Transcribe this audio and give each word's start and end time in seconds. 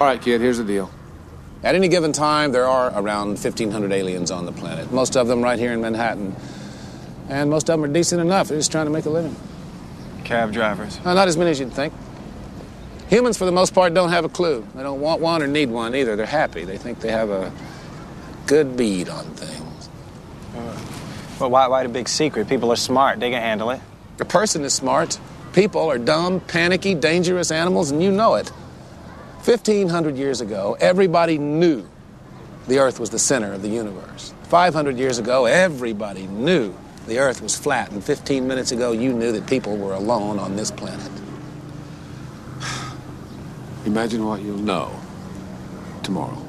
All 0.00 0.08
right, 0.08 0.20
kid, 0.20 0.40
here's 0.40 0.58
the 0.58 0.64
deal. 0.64 0.90
At 1.62 1.76
any 1.76 1.86
given 1.86 2.12
time, 2.12 2.50
there 2.50 2.66
are 2.66 2.90
around 3.00 3.38
1,500 3.38 3.92
aliens 3.92 4.32
on 4.32 4.44
the 4.44 4.50
planet, 4.50 4.90
most 4.90 5.16
of 5.16 5.28
them 5.28 5.40
right 5.40 5.56
here 5.56 5.72
in 5.72 5.80
Manhattan. 5.80 6.34
And 7.28 7.48
most 7.48 7.70
of 7.70 7.78
them 7.78 7.88
are 7.88 7.92
decent 7.92 8.20
enough. 8.20 8.48
They're 8.48 8.58
just 8.58 8.72
trying 8.72 8.86
to 8.86 8.90
make 8.90 9.04
a 9.04 9.10
living. 9.10 9.36
Cab 10.24 10.52
drivers. 10.52 10.98
Uh, 11.04 11.14
not 11.14 11.28
as 11.28 11.36
many 11.36 11.52
as 11.52 11.60
you'd 11.60 11.72
think. 11.72 11.94
Humans, 13.08 13.38
for 13.38 13.44
the 13.44 13.52
most 13.52 13.72
part, 13.72 13.94
don't 13.94 14.08
have 14.08 14.24
a 14.24 14.28
clue. 14.28 14.66
They 14.74 14.82
don't 14.82 15.00
want 15.00 15.20
one 15.20 15.44
or 15.44 15.46
need 15.46 15.70
one 15.70 15.94
either. 15.94 16.16
They're 16.16 16.26
happy. 16.26 16.64
They 16.64 16.76
think 16.76 16.98
they 16.98 17.12
have 17.12 17.30
a 17.30 17.52
good 18.48 18.76
bead 18.76 19.08
on 19.08 19.24
things. 19.34 19.88
Well, 21.38 21.50
why, 21.50 21.68
why 21.68 21.84
the 21.84 21.88
big 21.88 22.08
secret? 22.08 22.48
People 22.48 22.72
are 22.72 22.76
smart. 22.76 23.20
They 23.20 23.30
can 23.30 23.40
handle 23.40 23.70
it. 23.70 23.80
A 24.18 24.24
person 24.24 24.64
is 24.64 24.72
smart. 24.72 25.20
People 25.52 25.88
are 25.88 25.98
dumb, 25.98 26.40
panicky, 26.40 26.96
dangerous 26.96 27.52
animals, 27.52 27.92
and 27.92 28.02
you 28.02 28.10
know 28.10 28.34
it. 28.34 28.50
1,500 29.44 30.16
years 30.16 30.40
ago, 30.40 30.74
everybody 30.80 31.36
knew 31.36 31.86
the 32.66 32.78
Earth 32.78 32.98
was 32.98 33.10
the 33.10 33.18
center 33.18 33.52
of 33.52 33.60
the 33.60 33.68
universe. 33.68 34.32
500 34.44 34.96
years 34.96 35.18
ago, 35.18 35.44
everybody 35.44 36.26
knew 36.26 36.74
the 37.06 37.18
Earth 37.18 37.42
was 37.42 37.56
flat. 37.56 37.90
And 37.92 38.02
15 38.02 38.48
minutes 38.48 38.72
ago, 38.72 38.92
you 38.92 39.12
knew 39.12 39.32
that 39.32 39.46
people 39.46 39.76
were 39.76 39.92
alone 39.92 40.38
on 40.38 40.56
this 40.56 40.70
planet. 40.70 41.10
Imagine 43.84 44.24
what 44.24 44.40
you'll 44.40 44.56
know 44.56 44.98
tomorrow. 46.02 46.43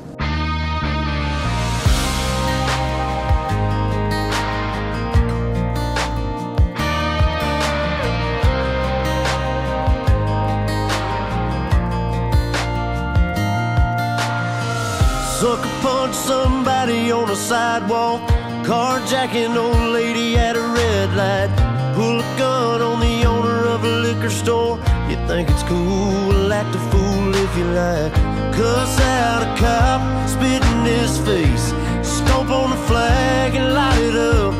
Somebody 16.85 17.11
on 17.11 17.29
a 17.29 17.35
sidewalk. 17.35 18.21
Carjacking 18.63 19.55
old 19.55 19.93
lady 19.93 20.37
at 20.37 20.55
a 20.55 20.61
red 20.61 21.09
light. 21.15 21.49
Pull 21.95 22.19
a 22.19 22.37
gun 22.37 22.81
on 22.81 22.99
the 22.99 23.25
owner 23.25 23.65
of 23.67 23.83
a 23.83 23.93
liquor 24.05 24.29
store. 24.29 24.77
You 25.09 25.17
think 25.27 25.49
it's 25.49 25.63
cool, 25.63 26.53
act 26.53 26.75
a 26.75 26.79
fool 26.91 27.33
if 27.35 27.57
you 27.57 27.65
like. 27.65 28.13
Cuss 28.53 28.99
out 29.01 29.41
a 29.47 29.51
cop, 29.59 30.29
spit 30.29 30.63
in 30.73 30.85
his 30.85 31.17
face. 31.19 31.65
Stomp 32.03 32.49
on 32.49 32.69
the 32.69 32.81
flag 32.87 33.55
and 33.55 33.73
light 33.73 34.01
it 34.09 34.15
up. 34.15 34.53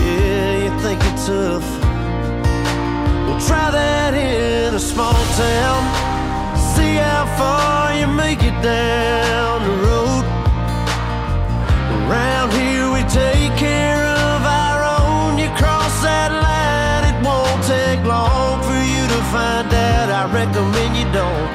Yeah, 0.00 0.64
you 0.64 0.72
think 0.82 0.98
you're 1.04 1.20
tough. 1.30 1.68
Well, 3.26 3.40
try 3.48 3.70
that 3.70 4.14
in 4.14 4.74
a 4.74 4.80
small 4.80 5.22
town. 5.44 5.82
See 6.74 6.96
how 6.96 7.24
far 7.38 7.94
you 7.98 8.06
make 8.06 8.42
it 8.42 8.58
down. 8.62 9.55
Around 12.06 12.52
here 12.52 12.88
we 12.92 13.00
take 13.10 13.50
care 13.58 13.98
of 13.98 14.42
our 14.46 14.84
own. 15.02 15.38
You 15.38 15.48
cross 15.58 16.02
that 16.02 16.30
line, 16.30 17.02
it 17.10 17.18
won't 17.26 17.64
take 17.66 17.98
long 18.06 18.62
for 18.62 18.78
you 18.78 19.02
to 19.08 19.20
find 19.34 19.66
out. 19.74 20.08
I 20.08 20.32
recommend 20.32 20.96
you 20.96 21.02
don't. 21.12 21.50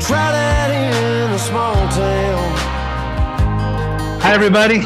Try 0.00 0.32
that 0.32 0.70
in 0.70 1.30
a 1.30 1.38
small 1.38 1.74
town. 1.92 2.56
Hi, 4.22 4.32
everybody. 4.32 4.80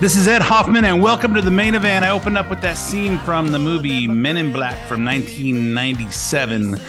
This 0.00 0.16
is 0.16 0.26
Ed 0.26 0.42
Hoffman, 0.42 0.84
and 0.84 1.00
welcome 1.00 1.32
to 1.34 1.40
the 1.40 1.52
main 1.52 1.76
event. 1.76 2.04
I 2.04 2.10
opened 2.10 2.36
up 2.36 2.50
with 2.50 2.62
that 2.62 2.76
scene 2.76 3.16
from 3.20 3.52
the 3.52 3.60
movie 3.60 4.08
Men 4.08 4.38
in 4.38 4.50
Black 4.52 4.88
from 4.88 5.04
1997. 5.04 6.80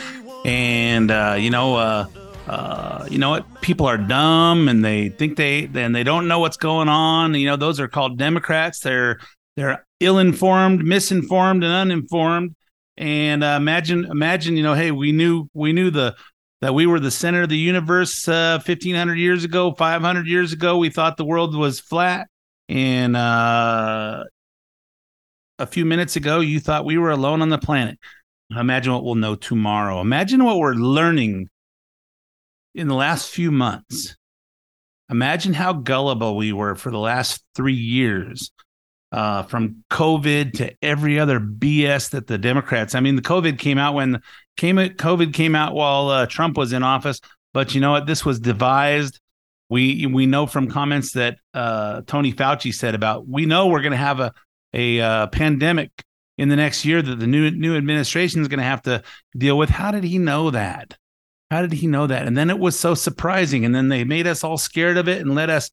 And, 0.44 1.12
uh, 1.12 1.36
you 1.38 1.52
know, 1.52 1.76
uh, 1.76 2.08
uh, 2.48 3.08
you 3.10 3.18
know 3.18 3.30
what? 3.30 3.62
People 3.62 3.86
are 3.86 3.98
dumb 3.98 4.68
and 4.68 4.84
they 4.84 5.10
think 5.10 5.38
they, 5.38 5.70
and 5.74 5.96
they 5.96 6.04
don't 6.04 6.28
know 6.28 6.40
what's 6.40 6.58
going 6.58 6.90
on. 6.90 7.34
You 7.34 7.48
know, 7.48 7.56
those 7.56 7.80
are 7.80 7.88
called 7.88 8.18
Democrats. 8.18 8.80
They're, 8.80 9.20
they're 9.56 9.86
ill-informed, 10.00 10.84
misinformed, 10.84 11.64
and 11.64 11.74
uninformed. 11.74 12.56
And 12.98 13.44
uh, 13.44 13.58
imagine, 13.58 14.06
imagine, 14.06 14.58
you 14.58 14.64
know, 14.64 14.74
hey, 14.74 14.92
we 14.92 15.12
knew, 15.12 15.48
we 15.54 15.74
knew 15.74 15.92
the, 15.92 16.16
that 16.62 16.74
we 16.74 16.86
were 16.86 17.00
the 17.00 17.12
center 17.12 17.44
of 17.44 17.50
the 17.50 17.58
universe 17.58 18.28
uh, 18.28 18.62
1500 18.64 19.16
years 19.16 19.44
ago 19.44 19.74
500 19.74 20.28
years 20.28 20.54
ago 20.54 20.78
we 20.78 20.90
thought 20.90 21.18
the 21.18 21.26
world 21.26 21.56
was 21.56 21.80
flat 21.80 22.28
and 22.70 23.18
uh, 23.18 24.24
a 25.60 25.66
few 25.66 25.86
minutes 25.86 26.16
ago 26.16 26.40
you 26.40 26.60
thought 26.60 26.86
we 26.86 26.98
were 26.98 27.12
alone 27.12 27.42
on 27.42 27.50
the 27.50 27.58
planet 27.58 27.98
imagine 28.56 28.94
what 28.94 29.04
we'll 29.04 29.16
know 29.16 29.36
tomorrow 29.36 30.00
imagine 30.02 30.44
what 30.44 30.58
we're 30.58 30.74
learning 30.74 31.50
in 32.76 32.88
the 32.88 32.96
last 32.96 33.30
few 33.30 33.52
months 33.52 34.16
imagine 35.12 35.54
how 35.54 35.74
gullible 35.74 36.38
we 36.38 36.54
were 36.54 36.76
for 36.76 36.90
the 36.90 36.98
last 36.98 37.44
three 37.54 37.74
years 37.74 38.52
uh, 39.12 39.44
from 39.44 39.84
COVID 39.92 40.54
to 40.54 40.74
every 40.82 41.20
other 41.20 41.40
BS 41.40 42.12
that 42.12 42.28
the 42.28 42.38
Democrats. 42.38 42.96
I 42.96 43.02
mean, 43.02 43.18
the 43.18 43.22
COVID 43.22 43.60
came 43.60 43.78
out 43.78 43.94
when 43.94 44.22
came 44.58 44.78
COVID 44.78 45.34
came 45.34 45.54
out 45.54 45.74
while 45.74 46.10
uh, 46.10 46.26
Trump 46.26 46.58
was 46.58 46.74
in 46.74 46.82
office. 46.82 47.20
But 47.54 47.76
you 47.76 47.82
know 47.82 47.92
what? 47.92 48.08
This 48.08 48.26
was 48.26 48.40
devised. 48.40 49.20
We 49.70 50.06
we 50.06 50.26
know 50.26 50.48
from 50.48 50.70
comments 50.70 51.14
that 51.14 51.38
uh, 51.54 52.02
Tony 52.08 52.34
Fauci 52.34 52.74
said 52.74 52.96
about 52.96 53.28
we 53.28 53.46
know 53.46 53.68
we're 53.68 53.82
going 53.82 53.92
to 53.92 53.98
have 53.98 54.20
a 54.22 54.34
a 54.74 55.02
uh, 55.02 55.28
pandemic 55.28 55.92
in 56.38 56.48
the 56.48 56.56
next 56.56 56.86
year 56.86 57.02
that 57.02 57.20
the 57.20 57.28
new 57.28 57.52
new 57.52 57.76
administration 57.76 58.42
is 58.42 58.48
going 58.48 58.60
to 58.60 58.64
have 58.64 58.82
to 58.84 59.04
deal 59.38 59.58
with. 59.58 59.70
How 59.70 59.92
did 59.92 60.06
he 60.06 60.18
know 60.18 60.52
that? 60.52 60.98
How 61.52 61.62
did 61.62 61.74
he 61.74 61.86
know 61.86 62.08
that? 62.08 62.26
And 62.26 62.36
then 62.36 62.50
it 62.50 62.58
was 62.58 62.80
so 62.80 62.96
surprising. 62.96 63.66
And 63.66 63.76
then 63.76 63.90
they 63.90 64.04
made 64.04 64.26
us 64.26 64.44
all 64.44 64.58
scared 64.58 64.98
of 64.98 65.08
it 65.08 65.22
and 65.22 65.36
let 65.36 65.50
us 65.50 65.70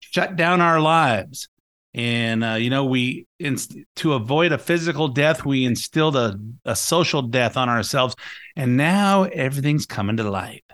shut 0.00 0.36
down 0.36 0.60
our 0.60 0.80
lives 0.80 1.48
and 1.94 2.44
uh, 2.44 2.52
you 2.54 2.70
know 2.70 2.84
we 2.84 3.26
inst- 3.38 3.76
to 3.96 4.12
avoid 4.12 4.52
a 4.52 4.58
physical 4.58 5.08
death 5.08 5.44
we 5.44 5.64
instilled 5.64 6.16
a, 6.16 6.38
a 6.64 6.76
social 6.76 7.22
death 7.22 7.56
on 7.56 7.68
ourselves 7.68 8.14
and 8.56 8.76
now 8.76 9.24
everything's 9.24 9.86
coming 9.86 10.16
to 10.16 10.30
light 10.30 10.64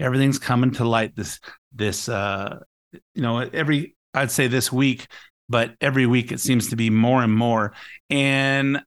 everything's 0.00 0.38
coming 0.38 0.70
to 0.70 0.84
light 0.84 1.14
this 1.14 1.38
this 1.72 2.08
uh 2.08 2.58
you 3.14 3.22
know 3.22 3.38
every 3.38 3.94
i'd 4.14 4.30
say 4.30 4.46
this 4.46 4.72
week 4.72 5.06
but 5.48 5.74
every 5.80 6.06
week 6.06 6.32
it 6.32 6.40
seems 6.40 6.70
to 6.70 6.76
be 6.76 6.88
more 6.88 7.22
and 7.22 7.34
more 7.34 7.72
and 8.08 8.82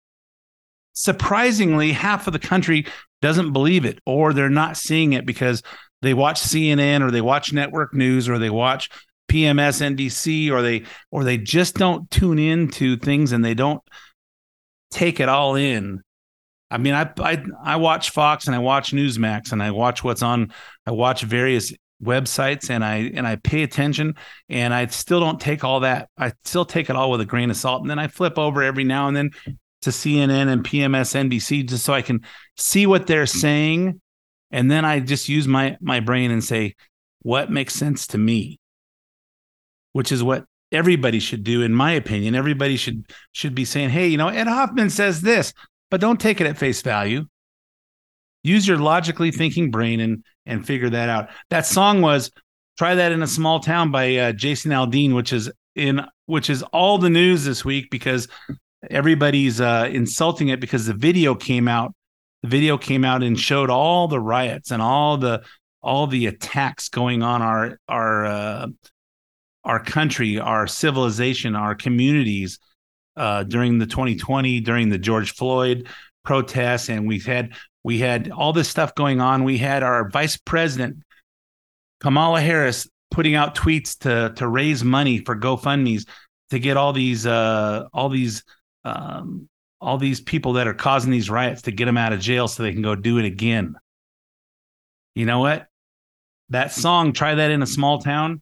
surprisingly 0.93 1.91
half 1.91 2.25
of 2.25 2.33
the 2.33 2.39
country 2.39 2.85
doesn't 3.21 3.53
believe 3.53 3.85
it 3.85 3.99
or 4.05 4.33
they're 4.33 4.49
not 4.49 4.77
seeing 4.77 5.13
it 5.13 5.25
because 5.25 5.63
they 6.01 6.13
watch 6.13 6.39
cnn 6.39 7.01
or 7.01 7.09
they 7.09 7.21
watch 7.21 7.51
network 7.51 7.93
news 7.93 8.29
or 8.29 8.37
they 8.37 8.51
watch 8.51 8.89
PMS 9.27 9.95
NBC 9.95 10.51
or 10.51 10.61
they 10.61 10.83
or 11.11 11.23
they 11.23 11.37
just 11.37 11.75
don't 11.75 12.09
tune 12.09 12.39
into 12.39 12.97
things 12.97 13.31
and 13.31 13.43
they 13.43 13.53
don't 13.53 13.81
take 14.89 15.19
it 15.19 15.29
all 15.29 15.55
in. 15.55 16.01
I 16.69 16.77
mean, 16.77 16.93
I 16.93 17.11
I 17.19 17.43
I 17.63 17.75
watch 17.77 18.11
Fox 18.11 18.47
and 18.47 18.55
I 18.55 18.59
watch 18.59 18.91
Newsmax 18.91 19.51
and 19.51 19.61
I 19.61 19.71
watch 19.71 20.03
what's 20.03 20.23
on. 20.23 20.53
I 20.85 20.91
watch 20.91 21.23
various 21.23 21.73
websites 22.03 22.69
and 22.69 22.83
I 22.83 23.11
and 23.13 23.27
I 23.27 23.37
pay 23.37 23.63
attention 23.63 24.15
and 24.49 24.73
I 24.73 24.85
still 24.87 25.19
don't 25.19 25.39
take 25.39 25.63
all 25.63 25.81
that. 25.81 26.09
I 26.17 26.33
still 26.45 26.65
take 26.65 26.89
it 26.89 26.95
all 26.95 27.11
with 27.11 27.21
a 27.21 27.25
grain 27.25 27.49
of 27.49 27.57
salt 27.57 27.81
and 27.81 27.89
then 27.89 27.99
I 27.99 28.07
flip 28.07 28.37
over 28.37 28.63
every 28.63 28.83
now 28.83 29.07
and 29.07 29.15
then 29.15 29.31
to 29.87 29.91
CNN 29.91 30.51
and 30.51 30.63
PMSNBC 30.63 31.67
just 31.67 31.85
so 31.85 31.93
I 31.93 32.01
can 32.01 32.21
see 32.57 32.85
what 32.85 33.07
they're 33.07 33.25
saying. 33.25 34.01
And 34.51 34.69
then 34.69 34.83
I 34.83 34.99
just 34.99 35.29
use 35.29 35.47
my 35.47 35.77
my 35.79 36.01
brain 36.01 36.29
and 36.29 36.43
say 36.43 36.75
what 37.21 37.49
makes 37.49 37.73
sense 37.73 38.07
to 38.07 38.17
me? 38.17 38.59
Which 39.93 40.11
is 40.11 40.23
what 40.23 40.45
everybody 40.71 41.19
should 41.19 41.43
do 41.43 41.61
in 41.61 41.73
my 41.73 41.93
opinion. 41.93 42.35
Everybody 42.35 42.75
should 42.75 43.05
should 43.31 43.55
be 43.55 43.65
saying 43.65 43.89
hey 43.89 44.07
you 44.07 44.17
know 44.17 44.27
ed 44.27 44.47
hoffman 44.47 44.89
says 44.89 45.21
this 45.21 45.53
but 45.89 46.01
don't 46.01 46.19
take 46.19 46.41
it 46.41 46.47
at 46.47 46.57
face 46.57 46.81
value. 46.81 47.25
Use 48.43 48.67
your 48.67 48.77
logically 48.77 49.31
thinking 49.31 49.71
brain 49.71 50.01
and 50.01 50.23
and 50.45 50.65
figure 50.65 50.89
that 50.89 51.07
out. 51.07 51.29
That 51.49 51.65
song 51.65 52.01
was 52.01 52.29
try 52.77 52.95
that 52.95 53.13
in 53.13 53.23
a 53.23 53.27
small 53.27 53.59
town 53.59 53.91
by 53.91 54.15
uh, 54.17 54.31
jason 54.33 54.71
aldean 54.71 55.15
which 55.15 55.33
is 55.33 55.51
in 55.75 56.05
which 56.25 56.49
is 56.49 56.61
all 56.73 56.97
the 56.97 57.09
news 57.09 57.43
this 57.43 57.65
week 57.65 57.89
because 57.89 58.27
everybody's 58.89 59.61
uh, 59.61 59.89
insulting 59.91 60.49
it 60.49 60.59
because 60.59 60.85
the 60.85 60.93
video 60.93 61.35
came 61.35 61.67
out 61.67 61.93
the 62.43 62.49
video 62.49 62.77
came 62.77 63.03
out 63.03 63.23
and 63.23 63.39
showed 63.39 63.69
all 63.69 64.07
the 64.07 64.19
riots 64.19 64.71
and 64.71 64.81
all 64.81 65.17
the 65.17 65.43
all 65.81 66.07
the 66.07 66.27
attacks 66.27 66.89
going 66.89 67.23
on 67.23 67.41
our 67.41 67.79
our 67.87 68.25
uh, 68.25 68.67
our 69.63 69.83
country, 69.83 70.39
our 70.39 70.65
civilization, 70.65 71.55
our 71.55 71.75
communities 71.75 72.57
uh, 73.17 73.43
during 73.43 73.79
the 73.79 73.85
2020, 73.85 74.61
during 74.61 74.89
the 74.89 74.97
George 74.97 75.33
Floyd 75.33 75.87
protests, 76.23 76.89
and 76.89 77.07
we 77.07 77.19
had 77.19 77.53
we 77.83 77.99
had 77.99 78.31
all 78.31 78.53
this 78.53 78.69
stuff 78.69 78.95
going 78.95 79.19
on. 79.19 79.43
We 79.43 79.57
had 79.57 79.83
our 79.83 80.09
vice 80.09 80.37
president 80.37 80.97
Kamala 81.99 82.41
Harris 82.41 82.87
putting 83.11 83.35
out 83.35 83.55
tweets 83.55 83.97
to 83.99 84.33
to 84.35 84.47
raise 84.47 84.83
money 84.83 85.19
for 85.19 85.35
GoFundmes 85.35 86.07
to 86.51 86.59
get 86.59 86.77
all 86.77 86.93
these 86.93 87.25
uh, 87.25 87.87
all 87.93 88.09
these 88.09 88.43
um, 88.87 89.49
all 89.79 89.97
these 89.97 90.21
people 90.21 90.53
that 90.53 90.67
are 90.67 90.73
causing 90.73 91.11
these 91.11 91.29
riots 91.29 91.63
to 91.63 91.71
get 91.71 91.85
them 91.85 91.97
out 91.97 92.13
of 92.13 92.19
jail 92.19 92.47
so 92.47 92.63
they 92.63 92.73
can 92.73 92.81
go 92.81 92.95
do 92.95 93.17
it 93.19 93.25
again. 93.25 93.75
You 95.15 95.25
know 95.25 95.39
what? 95.39 95.67
That 96.49 96.71
song, 96.71 97.13
try 97.13 97.35
that 97.35 97.51
in 97.51 97.61
a 97.61 97.67
small 97.67 97.99
town, 97.99 98.41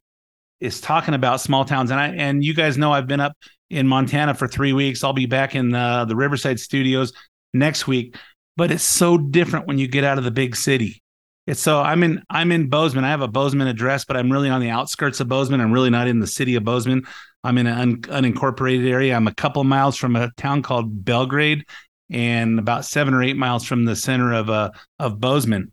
is 0.60 0.80
talking 0.80 1.14
about 1.14 1.40
small 1.40 1.64
towns. 1.64 1.90
And 1.90 2.00
I 2.00 2.08
and 2.08 2.44
you 2.44 2.54
guys 2.54 2.78
know 2.78 2.92
I've 2.92 3.06
been 3.06 3.20
up 3.20 3.32
in 3.70 3.88
Montana 3.88 4.34
for 4.34 4.46
three 4.46 4.72
weeks. 4.72 5.02
I'll 5.02 5.12
be 5.12 5.26
back 5.26 5.54
in 5.54 5.70
the, 5.70 6.04
the 6.08 6.16
Riverside 6.16 6.60
studios 6.60 7.12
next 7.52 7.86
week. 7.86 8.16
But 8.56 8.70
it's 8.70 8.84
so 8.84 9.18
different 9.18 9.66
when 9.66 9.78
you 9.78 9.88
get 9.88 10.04
out 10.04 10.18
of 10.18 10.24
the 10.24 10.30
big 10.30 10.56
city. 10.56 11.02
It's 11.46 11.60
so 11.60 11.80
I'm 11.80 12.02
in 12.02 12.22
I'm 12.28 12.50
in 12.50 12.68
Bozeman. 12.68 13.04
I 13.04 13.10
have 13.10 13.20
a 13.20 13.28
Bozeman 13.28 13.68
address, 13.68 14.04
but 14.04 14.16
I'm 14.16 14.32
really 14.32 14.50
on 14.50 14.60
the 14.60 14.70
outskirts 14.70 15.20
of 15.20 15.28
Bozeman. 15.28 15.60
I'm 15.60 15.72
really 15.72 15.90
not 15.90 16.08
in 16.08 16.18
the 16.18 16.26
city 16.26 16.56
of 16.56 16.64
Bozeman. 16.64 17.06
I'm 17.44 17.56
in 17.58 17.68
an 17.68 17.78
un, 17.78 17.96
unincorporated 18.02 18.88
area. 18.88 19.14
I'm 19.14 19.28
a 19.28 19.34
couple 19.34 19.62
miles 19.62 19.96
from 19.96 20.16
a 20.16 20.30
town 20.36 20.62
called 20.62 21.04
Belgrade, 21.04 21.64
and 22.10 22.58
about 22.58 22.84
seven 22.84 23.14
or 23.14 23.22
eight 23.22 23.36
miles 23.36 23.64
from 23.64 23.84
the 23.84 23.94
center 23.94 24.32
of 24.32 24.50
uh 24.50 24.70
of 24.98 25.20
Bozeman. 25.20 25.72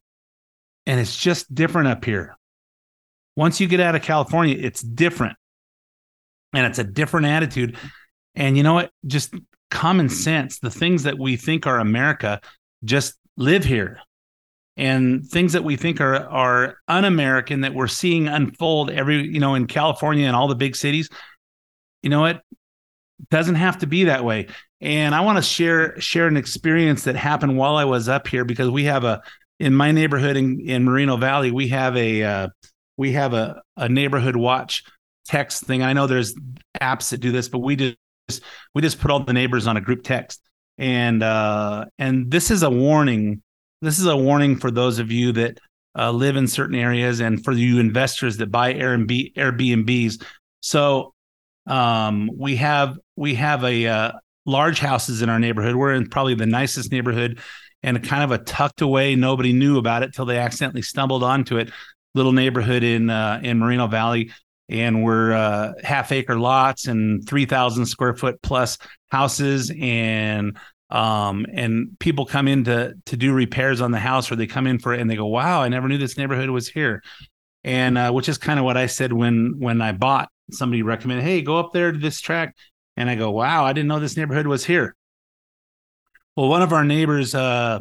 And 0.85 0.99
it's 0.99 1.17
just 1.17 1.53
different 1.53 1.87
up 1.87 2.05
here. 2.05 2.37
Once 3.35 3.59
you 3.59 3.67
get 3.67 3.79
out 3.79 3.95
of 3.95 4.03
California, 4.03 4.55
it's 4.59 4.81
different, 4.81 5.35
and 6.53 6.67
it's 6.67 6.77
a 6.77 6.83
different 6.83 7.25
attitude. 7.25 7.77
And 8.35 8.55
you 8.55 8.61
know 8.61 8.75
what? 8.75 8.91
Just 9.07 9.33
common 9.71 10.07
sense. 10.07 10.59
The 10.59 10.69
things 10.69 11.03
that 11.03 11.17
we 11.17 11.35
think 11.35 11.65
are 11.65 11.79
America 11.79 12.41
just 12.83 13.15
live 13.37 13.63
here 13.63 13.99
and 14.75 15.25
things 15.25 15.53
that 15.53 15.63
we 15.63 15.75
think 15.75 16.01
are 16.01 16.15
are 16.15 16.77
un-American 16.87 17.61
that 17.61 17.73
we're 17.73 17.87
seeing 17.87 18.27
unfold 18.27 18.89
every 18.89 19.27
you 19.27 19.39
know 19.39 19.55
in 19.55 19.67
California 19.67 20.25
and 20.27 20.35
all 20.35 20.47
the 20.47 20.55
big 20.55 20.75
cities. 20.75 21.09
You 22.01 22.09
know 22.09 22.21
what? 22.21 22.41
Doesn't 23.29 23.55
have 23.55 23.79
to 23.79 23.87
be 23.87 24.05
that 24.05 24.25
way. 24.25 24.47
And 24.81 25.15
I 25.15 25.21
want 25.21 25.37
to 25.37 25.41
share 25.41 25.99
share 25.99 26.27
an 26.27 26.37
experience 26.37 27.03
that 27.03 27.15
happened 27.15 27.57
while 27.57 27.75
I 27.75 27.85
was 27.85 28.09
up 28.09 28.27
here 28.27 28.45
because 28.45 28.69
we 28.69 28.85
have 28.85 29.03
a 29.03 29.21
in 29.59 29.73
my 29.73 29.91
neighborhood 29.91 30.35
in, 30.35 30.59
in 30.59 30.83
Moreno 30.83 31.15
Valley 31.17 31.51
we 31.51 31.69
have 31.69 31.95
a 31.95 32.23
uh, 32.23 32.47
we 32.97 33.13
have 33.13 33.33
a 33.33 33.61
a 33.77 33.87
neighborhood 33.87 34.35
watch 34.35 34.83
text 35.25 35.63
thing. 35.63 35.83
I 35.83 35.93
know 35.93 36.07
there's 36.07 36.35
apps 36.81 37.09
that 37.09 37.19
do 37.19 37.31
this, 37.31 37.47
but 37.47 37.59
we 37.59 37.75
just 37.75 37.97
we 38.73 38.81
just 38.81 38.99
put 38.99 39.11
all 39.11 39.23
the 39.23 39.33
neighbors 39.33 39.67
on 39.67 39.77
a 39.77 39.81
group 39.81 40.03
text 40.03 40.41
and 40.77 41.21
uh 41.21 41.85
and 41.99 42.31
this 42.31 42.49
is 42.49 42.63
a 42.63 42.69
warning 42.69 43.41
this 43.83 43.99
is 43.99 44.05
a 44.05 44.15
warning 44.15 44.55
for 44.55 44.71
those 44.71 44.99
of 44.99 45.11
you 45.11 45.33
that 45.33 45.59
uh, 45.97 46.09
live 46.09 46.37
in 46.37 46.47
certain 46.47 46.75
areas 46.75 47.19
and 47.19 47.43
for 47.43 47.51
you 47.51 47.79
investors 47.79 48.37
that 48.37 48.51
buy 48.51 48.73
Airbnb 48.73 49.33
Airbnbs. 49.35 50.23
So 50.61 51.13
um, 51.67 52.29
we 52.35 52.55
have 52.55 52.97
we 53.15 53.35
have 53.35 53.63
a 53.63 53.85
uh, 53.85 54.11
large 54.45 54.79
houses 54.79 55.21
in 55.21 55.29
our 55.29 55.39
neighborhood. 55.39 55.75
We're 55.75 55.93
in 55.93 56.09
probably 56.09 56.35
the 56.35 56.45
nicest 56.45 56.91
neighborhood 56.91 57.39
and 57.83 58.01
kind 58.03 58.23
of 58.23 58.31
a 58.31 58.43
tucked 58.43 58.81
away. 58.81 59.15
Nobody 59.15 59.51
knew 59.51 59.77
about 59.77 60.03
it 60.03 60.13
till 60.13 60.25
they 60.25 60.37
accidentally 60.37 60.81
stumbled 60.81 61.23
onto 61.23 61.57
it. 61.57 61.69
Little 62.15 62.31
neighborhood 62.31 62.83
in 62.83 63.09
uh, 63.09 63.41
in 63.43 63.59
Moreno 63.59 63.87
Valley, 63.87 64.31
and 64.69 65.03
we're 65.03 65.33
uh, 65.33 65.73
half 65.83 66.11
acre 66.11 66.39
lots 66.39 66.87
and 66.87 67.27
three 67.27 67.45
thousand 67.45 67.85
square 67.87 68.15
foot 68.15 68.41
plus 68.41 68.77
houses 69.11 69.71
and 69.77 70.57
um, 70.93 71.47
and 71.51 71.97
people 71.99 72.25
come 72.25 72.47
in 72.47 72.63
to 72.65 72.93
to 73.07 73.17
do 73.17 73.33
repairs 73.33 73.81
on 73.81 73.91
the 73.91 73.99
house 73.99 74.31
or 74.31 74.35
they 74.35 74.45
come 74.45 74.67
in 74.67 74.77
for 74.77 74.93
it 74.93 75.01
and 75.01 75.09
they 75.09 75.15
go 75.15 75.25
wow 75.25 75.61
i 75.61 75.67
never 75.67 75.87
knew 75.89 75.97
this 75.97 76.17
neighborhood 76.17 76.49
was 76.49 76.69
here. 76.69 77.03
And 77.65 77.97
uh, 77.97 78.11
which 78.11 78.29
is 78.29 78.37
kind 78.37 78.59
of 78.59 78.65
what 78.65 78.77
i 78.77 78.85
said 78.85 79.11
when 79.11 79.55
when 79.57 79.81
i 79.81 79.91
bought 79.91 80.29
somebody 80.51 80.83
recommended 80.83 81.23
hey 81.23 81.41
go 81.41 81.57
up 81.57 81.73
there 81.73 81.91
to 81.91 81.97
this 81.97 82.21
track. 82.21 82.55
And 82.95 83.09
i 83.09 83.15
go 83.15 83.31
wow 83.31 83.65
i 83.65 83.73
didn't 83.73 83.87
know 83.87 83.99
this 83.99 84.15
neighborhood 84.15 84.47
was 84.47 84.63
here. 84.63 84.95
Well 86.37 86.47
one 86.47 86.61
of 86.61 86.71
our 86.71 86.85
neighbors 86.85 87.33
uh, 87.33 87.79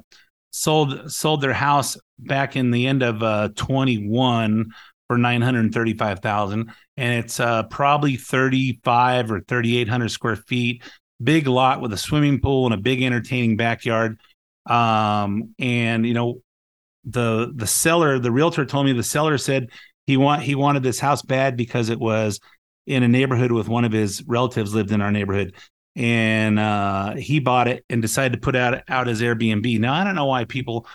sold 0.50 1.12
sold 1.12 1.42
their 1.42 1.52
house 1.52 1.98
back 2.18 2.56
in 2.56 2.70
the 2.70 2.86
end 2.86 3.02
of 3.02 3.22
uh, 3.22 3.50
21 3.56 4.66
for 5.08 5.18
935,000 5.18 6.72
and 6.96 7.24
it's 7.24 7.40
uh, 7.40 7.64
probably 7.64 8.16
35 8.16 9.32
or 9.32 9.40
3800 9.40 10.10
square 10.10 10.36
feet 10.36 10.82
big 11.22 11.46
lot 11.46 11.80
with 11.80 11.92
a 11.92 11.96
swimming 11.96 12.40
pool 12.40 12.66
and 12.66 12.74
a 12.74 12.78
big 12.78 13.02
entertaining 13.02 13.56
backyard. 13.56 14.18
Um, 14.66 15.54
and 15.58 16.06
you 16.06 16.14
know, 16.14 16.42
the 17.04 17.52
the 17.54 17.66
seller, 17.66 18.18
the 18.18 18.30
realtor 18.30 18.64
told 18.64 18.86
me 18.86 18.92
the 18.92 19.02
seller 19.02 19.38
said 19.38 19.70
he 20.06 20.16
want 20.16 20.42
he 20.42 20.54
wanted 20.54 20.82
this 20.82 21.00
house 21.00 21.22
bad 21.22 21.56
because 21.56 21.88
it 21.88 21.98
was 21.98 22.40
in 22.86 23.02
a 23.02 23.08
neighborhood 23.08 23.52
with 23.52 23.68
one 23.68 23.84
of 23.84 23.92
his 23.92 24.22
relatives 24.26 24.74
lived 24.74 24.90
in 24.90 25.00
our 25.00 25.12
neighborhood 25.12 25.54
and 25.94 26.58
uh, 26.58 27.14
he 27.14 27.38
bought 27.38 27.68
it 27.68 27.84
and 27.90 28.00
decided 28.00 28.32
to 28.34 28.40
put 28.40 28.56
out 28.56 28.82
out 28.88 29.08
as 29.08 29.20
Airbnb. 29.20 29.78
Now 29.78 29.94
I 29.94 30.04
don't 30.04 30.14
know 30.14 30.26
why 30.26 30.44
people 30.44 30.86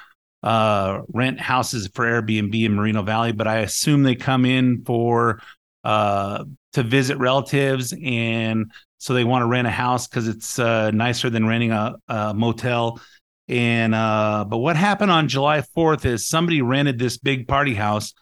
uh, 0.44 1.01
rent 1.13 1.39
houses 1.39 1.89
for 1.94 2.06
Airbnb 2.06 2.53
in 2.63 2.74
Moreno 2.74 3.03
Valley, 3.03 3.31
but 3.31 3.47
I 3.47 3.59
assume 3.59 4.03
they 4.03 4.15
come 4.15 4.45
in 4.45 4.83
for 4.85 5.41
uh, 5.83 6.45
to 6.74 6.83
visit 6.83 7.18
relatives 7.18 7.94
and 8.03 8.71
so 8.98 9.14
they 9.14 9.24
want 9.24 9.44
to 9.44 9.48
rent 9.48 9.68
a 9.68 9.72
house 9.72 10.08
because 10.08 10.28
it's 10.28 10.60
uh, 10.60 10.92
nicer 10.92 11.30
than 11.30 11.46
renting 11.46 11.72
a, 11.72 11.96
a 12.08 12.34
motel. 12.34 13.00
And 13.48 13.96
uh, 13.96 14.46
but 14.48 14.58
what 14.58 14.76
happened 14.76 15.12
on 15.12 15.28
July 15.28 15.62
4th 15.76 16.06
is 16.06 16.28
somebody 16.28 16.62
rented 16.62 17.00
this 17.00 17.18
big 17.18 17.48
party 17.48 17.74
house, 17.74 18.14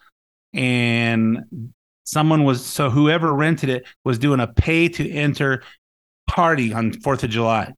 and 0.52 1.72
someone 2.04 2.44
was 2.44 2.64
so 2.64 2.90
whoever 2.90 3.32
rented 3.32 3.68
it 3.68 3.86
was 4.04 4.18
doing 4.18 4.40
a 4.40 4.46
pay 4.46 4.88
to 4.88 5.10
enter 5.10 5.62
party 6.28 6.72
on 6.72 6.92
Fourth 6.92 7.24
of 7.24 7.30
July. 7.30 7.72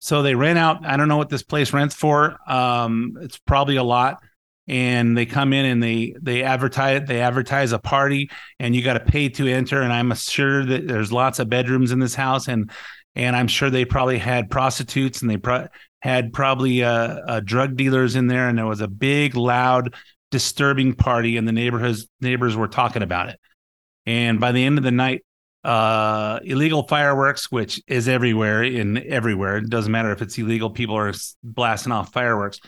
So 0.00 0.22
they 0.22 0.34
rent 0.34 0.58
out. 0.58 0.84
I 0.84 0.96
don't 0.96 1.08
know 1.08 1.16
what 1.16 1.28
this 1.28 1.42
place 1.42 1.72
rents 1.72 1.94
for. 1.94 2.36
Um, 2.50 3.16
it's 3.20 3.38
probably 3.38 3.76
a 3.76 3.84
lot 3.84 4.18
and 4.66 5.16
they 5.16 5.26
come 5.26 5.52
in 5.52 5.66
and 5.66 5.82
they 5.82 6.14
they 6.20 6.42
advertise 6.42 7.02
they 7.06 7.20
advertise 7.20 7.72
a 7.72 7.78
party 7.78 8.30
and 8.58 8.74
you 8.74 8.82
got 8.82 8.94
to 8.94 9.00
pay 9.00 9.28
to 9.28 9.46
enter. 9.46 9.82
And 9.82 9.92
i'm 9.92 10.14
sure 10.14 10.64
that 10.64 10.86
there's 10.86 11.12
lots 11.12 11.38
of 11.38 11.48
bedrooms 11.48 11.92
in 11.92 11.98
this 11.98 12.14
house 12.14 12.48
and 12.48 12.70
and 13.14 13.36
i'm 13.36 13.48
sure 13.48 13.70
they 13.70 13.84
probably 13.84 14.18
had 14.18 14.50
prostitutes 14.50 15.20
and 15.20 15.30
they 15.30 15.36
pro- 15.36 15.68
had 16.00 16.32
probably 16.32 16.82
uh, 16.82 16.90
uh, 17.26 17.40
drug 17.40 17.76
dealers 17.76 18.14
in 18.14 18.26
there. 18.26 18.48
And 18.48 18.58
there 18.58 18.66
was 18.66 18.82
a 18.82 18.88
big 18.88 19.36
loud 19.36 19.94
disturbing 20.30 20.94
party 20.94 21.36
and 21.36 21.48
the 21.48 21.52
neighborhoods 21.52 22.08
neighbors 22.20 22.56
were 22.56 22.68
talking 22.68 23.02
about 23.02 23.28
it. 23.28 23.40
And 24.06 24.40
by 24.40 24.52
the 24.52 24.64
end 24.64 24.78
of 24.78 24.84
the 24.84 24.90
night 24.90 25.24
uh 25.62 26.40
illegal 26.44 26.86
fireworks 26.86 27.50
which 27.50 27.80
is 27.86 28.06
everywhere 28.06 28.62
in 28.62 28.98
everywhere 29.10 29.56
it 29.56 29.70
doesn't 29.70 29.92
matter 29.92 30.12
if 30.12 30.20
it's 30.20 30.36
illegal 30.36 30.68
people 30.68 30.94
are 30.94 31.14
blasting 31.42 31.90
off 31.90 32.12
fireworks 32.12 32.60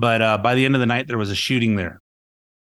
but 0.00 0.22
uh, 0.22 0.38
by 0.38 0.54
the 0.54 0.64
end 0.64 0.74
of 0.74 0.80
the 0.80 0.86
night, 0.86 1.06
there 1.06 1.18
was 1.18 1.30
a 1.30 1.34
shooting 1.34 1.76
there, 1.76 2.00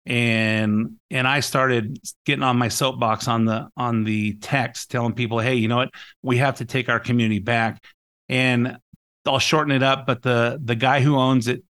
and 0.07 0.97
and 1.11 1.27
I 1.27 1.41
started 1.41 1.99
getting 2.25 2.45
on 2.45 2.57
my 2.57 2.69
soapbox 2.69 3.27
on 3.27 3.45
the 3.45 3.69
on 3.77 4.05
the 4.05 4.35
text, 4.35 4.91
telling 4.91 5.13
people, 5.13 5.41
hey, 5.41 5.57
you 5.57 5.67
know 5.67 5.77
what, 5.77 5.91
we 6.23 6.37
have 6.39 6.57
to 6.59 6.65
take 6.65 6.89
our 6.89 7.01
community 7.01 7.41
back. 7.41 7.83
And 8.29 8.79
I'll 9.27 9.41
shorten 9.41 9.73
it 9.73 9.83
up, 9.83 10.07
but 10.07 10.23
the 10.23 10.61
the 10.63 10.77
guy 10.77 11.01
who 11.01 11.17
owns 11.17 11.49
it 11.49 11.65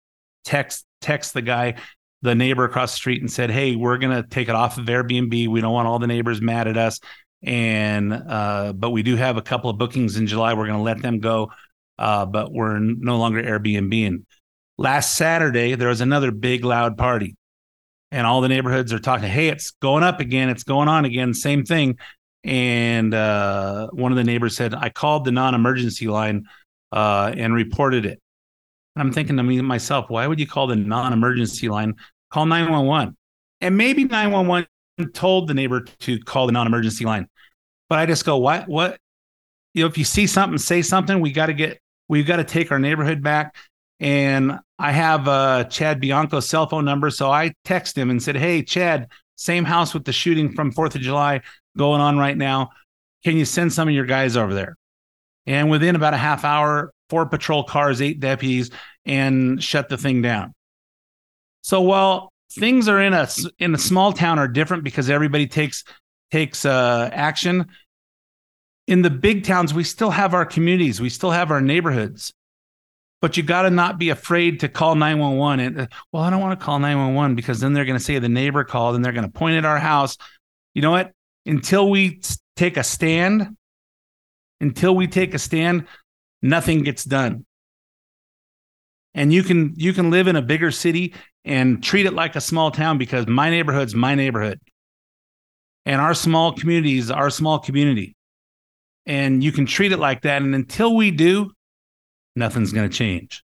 text 0.44 0.84
text 1.00 1.34
the 1.34 1.42
guy 1.42 1.76
the 2.22 2.34
neighbor 2.34 2.64
across 2.64 2.92
the 2.92 2.96
street 2.96 3.20
and 3.20 3.30
said, 3.30 3.50
"Hey, 3.50 3.76
we're 3.76 3.98
gonna 3.98 4.26
take 4.26 4.48
it 4.48 4.54
off 4.54 4.78
of 4.78 4.86
Airbnb. 4.86 5.48
We 5.48 5.60
don't 5.60 5.72
want 5.72 5.86
all 5.86 5.98
the 5.98 6.06
neighbors 6.06 6.40
mad 6.40 6.66
at 6.66 6.76
us, 6.76 6.98
and 7.42 8.12
uh, 8.12 8.72
but 8.72 8.90
we 8.90 9.02
do 9.02 9.14
have 9.14 9.36
a 9.36 9.42
couple 9.42 9.70
of 9.70 9.78
bookings 9.78 10.16
in 10.16 10.26
July. 10.26 10.54
We're 10.54 10.66
gonna 10.66 10.82
let 10.82 11.02
them 11.02 11.20
go, 11.20 11.52
uh, 11.98 12.26
but 12.26 12.52
we're 12.52 12.78
no 12.78 13.18
longer 13.18 13.42
Airbnb." 13.42 14.06
And 14.06 14.26
Last 14.76 15.16
Saturday, 15.16 15.74
there 15.74 15.88
was 15.88 16.00
another 16.00 16.30
big, 16.30 16.64
loud 16.64 16.98
party, 16.98 17.36
and 18.10 18.26
all 18.26 18.40
the 18.40 18.48
neighborhoods 18.48 18.92
are 18.92 18.98
talking, 18.98 19.28
hey, 19.28 19.48
it's 19.48 19.70
going 19.72 20.02
up 20.02 20.20
again. 20.20 20.48
It's 20.48 20.64
going 20.64 20.88
on 20.88 21.04
again. 21.04 21.34
Same 21.34 21.64
thing. 21.64 21.98
And 22.44 23.14
uh, 23.14 23.88
one 23.92 24.12
of 24.12 24.16
the 24.16 24.24
neighbors 24.24 24.56
said, 24.56 24.74
I 24.74 24.90
called 24.90 25.24
the 25.24 25.32
non 25.32 25.54
emergency 25.54 26.08
line 26.08 26.44
uh, 26.92 27.32
and 27.36 27.54
reported 27.54 28.04
it. 28.04 28.20
And 28.94 29.02
I'm 29.02 29.12
thinking 29.12 29.36
to 29.36 29.42
myself, 29.42 30.10
why 30.10 30.26
would 30.26 30.38
you 30.38 30.46
call 30.46 30.66
the 30.66 30.76
non 30.76 31.12
emergency 31.12 31.68
line? 31.68 31.94
Call 32.30 32.46
911. 32.46 33.16
And 33.60 33.76
maybe 33.76 34.04
911 34.04 34.66
told 35.12 35.48
the 35.48 35.54
neighbor 35.54 35.80
to 36.00 36.18
call 36.20 36.46
the 36.46 36.52
non 36.52 36.66
emergency 36.66 37.04
line. 37.04 37.28
But 37.88 37.98
I 37.98 38.06
just 38.06 38.24
go, 38.24 38.36
what? 38.36 38.68
What? 38.68 38.98
You 39.72 39.82
know, 39.82 39.88
if 39.88 39.98
you 39.98 40.04
see 40.04 40.26
something, 40.26 40.58
say 40.58 40.82
something. 40.82 41.20
We 41.20 41.32
got 41.32 41.46
to 41.46 41.54
get, 41.54 41.80
we've 42.08 42.26
got 42.26 42.36
to 42.36 42.44
take 42.44 42.70
our 42.70 42.78
neighborhood 42.78 43.22
back. 43.22 43.56
And 43.98 44.58
I 44.78 44.92
have 44.92 45.28
uh, 45.28 45.64
Chad 45.64 46.00
Bianco's 46.00 46.48
cell 46.48 46.66
phone 46.66 46.84
number. 46.84 47.10
So 47.10 47.30
I 47.30 47.52
text 47.64 47.96
him 47.96 48.10
and 48.10 48.22
said, 48.22 48.36
Hey, 48.36 48.62
Chad, 48.62 49.08
same 49.36 49.64
house 49.64 49.94
with 49.94 50.04
the 50.04 50.12
shooting 50.12 50.52
from 50.52 50.72
4th 50.72 50.94
of 50.94 51.00
July 51.00 51.42
going 51.76 52.00
on 52.00 52.18
right 52.18 52.36
now. 52.36 52.70
Can 53.24 53.36
you 53.36 53.44
send 53.44 53.72
some 53.72 53.88
of 53.88 53.94
your 53.94 54.06
guys 54.06 54.36
over 54.36 54.54
there? 54.54 54.76
And 55.46 55.70
within 55.70 55.96
about 55.96 56.14
a 56.14 56.18
half 56.18 56.44
hour, 56.44 56.92
four 57.10 57.26
patrol 57.26 57.64
cars, 57.64 58.00
eight 58.00 58.20
deputies, 58.20 58.70
and 59.04 59.62
shut 59.62 59.88
the 59.88 59.96
thing 59.96 60.22
down. 60.22 60.54
So 61.62 61.80
while 61.80 62.32
things 62.52 62.88
are 62.88 63.00
in 63.00 63.12
a 63.12 63.28
in 63.58 63.74
a 63.74 63.78
small 63.78 64.12
town 64.12 64.38
are 64.38 64.48
different 64.48 64.84
because 64.84 65.10
everybody 65.10 65.46
takes 65.46 65.84
takes 66.30 66.64
uh, 66.64 67.10
action. 67.12 67.66
In 68.86 69.00
the 69.02 69.10
big 69.10 69.44
towns, 69.44 69.72
we 69.72 69.84
still 69.84 70.10
have 70.10 70.34
our 70.34 70.44
communities, 70.44 71.00
we 71.00 71.08
still 71.08 71.30
have 71.30 71.50
our 71.50 71.60
neighborhoods. 71.60 72.32
But 73.24 73.38
you 73.38 73.42
got 73.42 73.62
to 73.62 73.70
not 73.70 73.96
be 73.96 74.10
afraid 74.10 74.60
to 74.60 74.68
call 74.68 74.94
911 74.96 75.60
and 75.64 75.80
uh, 75.80 75.86
well 76.12 76.22
i 76.22 76.28
don't 76.28 76.42
want 76.42 76.60
to 76.60 76.62
call 76.62 76.78
911 76.78 77.34
because 77.34 77.58
then 77.58 77.72
they're 77.72 77.86
going 77.86 77.98
to 77.98 78.04
say 78.04 78.18
the 78.18 78.28
neighbor 78.28 78.64
called 78.64 78.94
and 78.94 79.02
they're 79.02 79.14
going 79.14 79.24
to 79.24 79.32
point 79.32 79.56
at 79.56 79.64
our 79.64 79.78
house. 79.78 80.18
You 80.74 80.82
know 80.82 80.90
what? 80.90 81.12
Until 81.46 81.88
we 81.88 82.20
take 82.54 82.76
a 82.76 82.84
stand 82.84 83.56
until 84.60 84.94
we 84.94 85.06
take 85.06 85.32
a 85.32 85.38
stand 85.38 85.86
nothing 86.42 86.82
gets 86.82 87.02
done. 87.02 87.46
And 89.14 89.32
you 89.32 89.42
can 89.42 89.72
you 89.74 89.94
can 89.94 90.10
live 90.10 90.28
in 90.28 90.36
a 90.36 90.42
bigger 90.42 90.70
city 90.70 91.14
and 91.46 91.82
treat 91.82 92.04
it 92.04 92.12
like 92.12 92.36
a 92.36 92.42
small 92.42 92.70
town 92.70 92.98
because 92.98 93.26
my 93.26 93.48
neighborhood's 93.48 93.94
my 93.94 94.14
neighborhood. 94.14 94.60
And 95.86 95.98
our 95.98 96.12
small 96.12 96.52
community 96.52 96.98
is 96.98 97.10
our 97.10 97.30
small 97.30 97.58
community. 97.58 98.16
And 99.06 99.42
you 99.42 99.50
can 99.50 99.64
treat 99.64 99.92
it 99.92 99.98
like 99.98 100.20
that. 100.24 100.42
And 100.42 100.54
until 100.54 100.94
we 100.94 101.10
do 101.10 101.52
nothing's 102.36 102.72
going 102.72 102.88
to 102.88 102.94
change. 102.94 103.42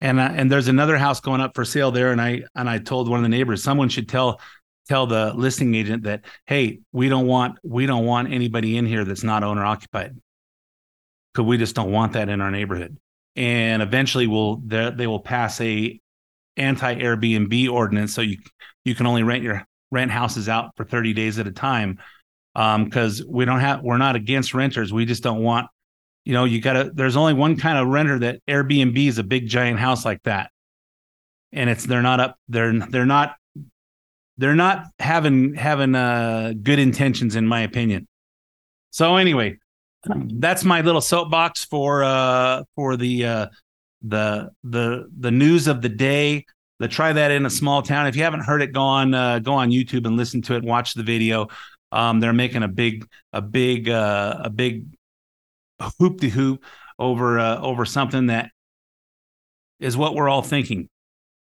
And 0.00 0.20
uh, 0.20 0.30
and 0.32 0.50
there's 0.50 0.68
another 0.68 0.96
house 0.96 1.20
going 1.20 1.40
up 1.40 1.56
for 1.56 1.64
sale 1.64 1.90
there 1.90 2.12
and 2.12 2.20
i 2.20 2.44
and 2.54 2.70
i 2.70 2.78
told 2.78 3.08
one 3.08 3.18
of 3.18 3.24
the 3.24 3.28
neighbors 3.28 3.64
someone 3.64 3.88
should 3.88 4.08
tell 4.08 4.40
tell 4.88 5.06
the 5.06 5.32
listing 5.34 5.74
agent 5.74 6.04
that 6.04 6.24
hey 6.46 6.78
we 6.92 7.08
don't 7.08 7.26
want 7.26 7.58
we 7.62 7.86
don't 7.86 8.04
want 8.04 8.32
anybody 8.32 8.76
in 8.76 8.86
here 8.86 9.04
that's 9.04 9.22
not 9.22 9.44
owner 9.44 9.64
occupied. 9.64 10.16
Because 11.32 11.46
we 11.46 11.58
just 11.58 11.76
don't 11.76 11.92
want 11.92 12.14
that 12.14 12.28
in 12.28 12.40
our 12.40 12.50
neighborhood. 12.50 12.96
And 13.36 13.82
eventually 13.82 14.26
will 14.26 14.56
they 14.56 15.06
will 15.06 15.20
pass 15.20 15.60
a 15.60 16.00
anti 16.56 16.94
Airbnb 16.94 17.70
ordinance 17.70 18.14
so 18.14 18.22
you 18.22 18.38
you 18.84 18.94
can 18.94 19.06
only 19.06 19.22
rent 19.22 19.42
your 19.42 19.66
rent 19.90 20.10
houses 20.10 20.48
out 20.48 20.76
for 20.76 20.84
30 20.84 21.12
days 21.12 21.38
at 21.38 21.46
a 21.46 21.52
time 21.52 21.98
because 22.54 23.20
um, 23.20 23.26
we 23.30 23.44
don't 23.44 23.60
have 23.60 23.82
we're 23.82 23.98
not 23.98 24.16
against 24.16 24.54
renters. 24.54 24.92
We 24.92 25.04
just 25.04 25.22
don't 25.22 25.42
want 25.42 25.68
you 26.28 26.34
know 26.34 26.44
you 26.44 26.60
gotta 26.60 26.90
there's 26.92 27.16
only 27.16 27.32
one 27.32 27.56
kind 27.56 27.78
of 27.78 27.88
renter 27.88 28.18
that 28.18 28.42
airbnb 28.46 28.98
is 28.98 29.16
a 29.16 29.24
big 29.24 29.48
giant 29.48 29.78
house 29.78 30.04
like 30.04 30.22
that. 30.24 30.50
And 31.52 31.70
it's 31.70 31.86
they're 31.86 32.02
not 32.02 32.20
up 32.20 32.36
they're 32.50 32.78
they're 32.90 33.06
not 33.06 33.36
they're 34.36 34.54
not 34.54 34.84
having 34.98 35.54
having 35.54 35.94
uh 35.94 36.52
good 36.62 36.78
intentions 36.78 37.34
in 37.34 37.46
my 37.46 37.62
opinion. 37.62 38.06
So 38.90 39.16
anyway 39.16 39.56
that's 40.04 40.64
my 40.64 40.82
little 40.82 41.00
soapbox 41.00 41.64
for 41.64 42.04
uh 42.04 42.62
for 42.76 42.98
the 42.98 43.24
uh 43.24 43.46
the 44.02 44.50
the 44.64 45.08
the 45.18 45.30
news 45.30 45.66
of 45.66 45.80
the 45.80 45.88
day. 45.88 46.44
The 46.78 46.88
try 46.88 47.14
that 47.14 47.30
in 47.30 47.46
a 47.46 47.50
small 47.50 47.80
town. 47.80 48.06
If 48.06 48.16
you 48.16 48.22
haven't 48.22 48.44
heard 48.44 48.60
it 48.60 48.72
go 48.74 48.82
on 48.82 49.14
uh, 49.14 49.38
go 49.38 49.54
on 49.54 49.70
youtube 49.70 50.06
and 50.06 50.18
listen 50.18 50.42
to 50.42 50.56
it 50.56 50.62
watch 50.62 50.92
the 50.92 51.02
video. 51.02 51.48
Um 51.90 52.20
they're 52.20 52.34
making 52.34 52.64
a 52.64 52.68
big 52.68 53.08
a 53.32 53.40
big 53.40 53.88
uh 53.88 54.40
a 54.44 54.50
big 54.50 54.84
hoop 55.98 56.20
de 56.20 56.28
hoop 56.28 56.64
over 56.98 57.38
uh, 57.38 57.60
over 57.60 57.84
something 57.84 58.26
that 58.26 58.50
is 59.80 59.96
what 59.96 60.14
we're 60.14 60.28
all 60.28 60.42
thinking 60.42 60.88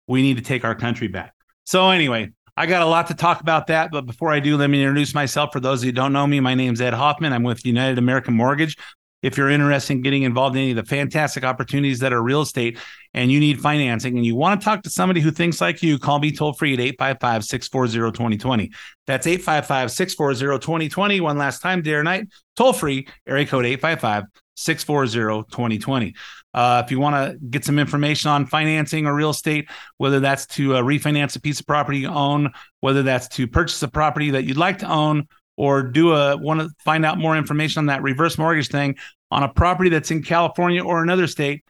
we 0.07 0.21
need 0.21 0.38
to 0.38 0.43
take 0.43 0.63
our 0.63 0.75
country 0.75 1.07
back 1.07 1.33
so 1.65 1.89
anyway 1.89 2.29
I 2.59 2.65
got 2.65 2.81
a 2.81 2.86
lot 2.86 3.07
to 3.07 3.13
talk 3.13 3.39
about 3.39 3.67
that, 3.67 3.89
but 3.89 4.05
before 4.05 4.33
I 4.33 4.41
do, 4.41 4.57
let 4.57 4.69
me 4.69 4.81
introduce 4.81 5.13
myself. 5.13 5.53
For 5.53 5.62
those 5.62 5.81
who 5.81 5.93
don't 5.93 6.12
know 6.12 6.27
me, 6.27 6.41
my 6.41 6.55
name 6.55 6.74
is 6.74 6.81
Ed 6.81 6.93
Hoffman. 6.93 7.31
I'm 7.31 7.43
with 7.43 7.65
United 7.65 7.98
American 7.98 8.33
Mortgage. 8.33 8.75
If 9.21 9.38
you're 9.38 9.49
interested 9.49 9.93
in 9.93 10.01
getting 10.01 10.23
involved 10.23 10.55
in 10.55 10.61
any 10.61 10.71
of 10.71 10.77
the 10.77 10.85
fantastic 10.85 11.43
opportunities 11.43 11.99
that 11.99 12.13
are 12.13 12.21
real 12.21 12.41
estate 12.41 12.77
and 13.13 13.31
you 13.31 13.39
need 13.39 13.59
financing 13.59 14.15
and 14.15 14.25
you 14.25 14.35
want 14.35 14.61
to 14.61 14.65
talk 14.65 14.83
to 14.83 14.89
somebody 14.89 15.19
who 15.19 15.31
thinks 15.31 15.59
like 15.59 15.83
you, 15.83 15.99
call 15.99 16.19
me 16.19 16.31
toll 16.31 16.53
free 16.53 16.73
at 16.73 16.79
855 16.79 17.43
640 17.43 18.11
2020. 18.11 18.71
That's 19.07 19.27
855 19.27 19.91
640 19.91 20.59
2020. 20.59 21.21
One 21.21 21.38
last 21.38 21.61
time, 21.61 21.81
day 21.81 21.93
or 21.93 22.03
night, 22.03 22.27
toll 22.55 22.73
free, 22.73 23.07
area 23.27 23.45
code 23.45 23.65
855 23.65 24.25
640 24.55 25.45
2020. 25.51 26.15
Uh, 26.53 26.81
if 26.83 26.91
you 26.91 26.99
want 26.99 27.15
to 27.15 27.38
get 27.47 27.63
some 27.63 27.77
information 27.77 28.29
on 28.29 28.45
financing 28.45 29.05
or 29.05 29.13
real 29.13 29.29
estate, 29.29 29.69
whether 29.97 30.19
that's 30.19 30.45
to 30.47 30.75
uh, 30.75 30.81
refinance 30.81 31.35
a 31.35 31.41
piece 31.41 31.59
of 31.59 31.67
property 31.67 31.99
you 31.99 32.07
own, 32.07 32.51
whether 32.79 33.03
that's 33.03 33.27
to 33.27 33.47
purchase 33.47 33.81
a 33.83 33.88
property 33.88 34.31
that 34.31 34.45
you'd 34.45 34.57
like 34.57 34.79
to 34.79 34.88
own, 34.88 35.27
or 35.59 35.83
do 35.83 36.13
a 36.13 36.37
want 36.37 36.61
to 36.61 36.69
find 36.85 37.05
out 37.05 37.17
more 37.17 37.35
information 37.35 37.81
on 37.81 37.85
that 37.87 38.01
reverse 38.01 38.37
mortgage 38.37 38.69
thing 38.69 38.95
on 39.29 39.43
a 39.43 39.49
property 39.49 39.89
that's 39.89 40.09
in 40.09 40.23
California 40.23 40.81
or 40.81 41.03
another 41.03 41.27
state, 41.27 41.65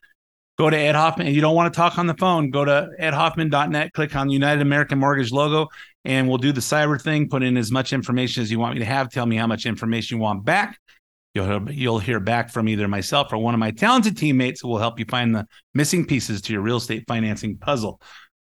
go 0.59 0.69
to 0.69 0.77
Ed 0.77 0.93
Hoffman. 0.93 1.25
And 1.25 1.35
you 1.35 1.41
don't 1.41 1.55
want 1.55 1.73
to 1.73 1.75
talk 1.75 1.97
on 1.97 2.05
the 2.05 2.13
phone, 2.13 2.51
go 2.51 2.63
to 2.63 2.89
edhoffman.net, 3.01 3.93
click 3.93 4.15
on 4.15 4.29
United 4.29 4.61
American 4.61 4.99
Mortgage 4.99 5.31
logo, 5.31 5.69
and 6.05 6.29
we'll 6.29 6.37
do 6.37 6.51
the 6.51 6.61
cyber 6.61 7.01
thing. 7.01 7.29
Put 7.29 7.41
in 7.41 7.57
as 7.57 7.71
much 7.71 7.91
information 7.91 8.43
as 8.43 8.51
you 8.51 8.59
want 8.59 8.75
me 8.75 8.79
to 8.79 8.85
have. 8.85 9.09
Tell 9.09 9.25
me 9.25 9.37
how 9.37 9.47
much 9.47 9.65
information 9.65 10.17
you 10.17 10.21
want 10.21 10.45
back 10.45 10.77
You'll, 11.33 11.71
you'll 11.71 11.99
hear 11.99 12.19
back 12.19 12.51
from 12.51 12.67
either 12.67 12.87
myself 12.87 13.33
or 13.33 13.37
one 13.39 13.55
of 13.55 13.59
my 13.59 13.71
talented 13.71 14.17
teammates 14.17 14.61
who 14.61 14.67
will 14.67 14.79
help 14.79 14.99
you 14.99 15.05
find 15.05 15.35
the 15.35 15.47
missing 15.73 16.05
pieces 16.05 16.41
to 16.43 16.53
your 16.53 16.61
real 16.61 16.77
estate 16.77 17.05
financing 17.07 17.57
puzzle. 17.57 18.01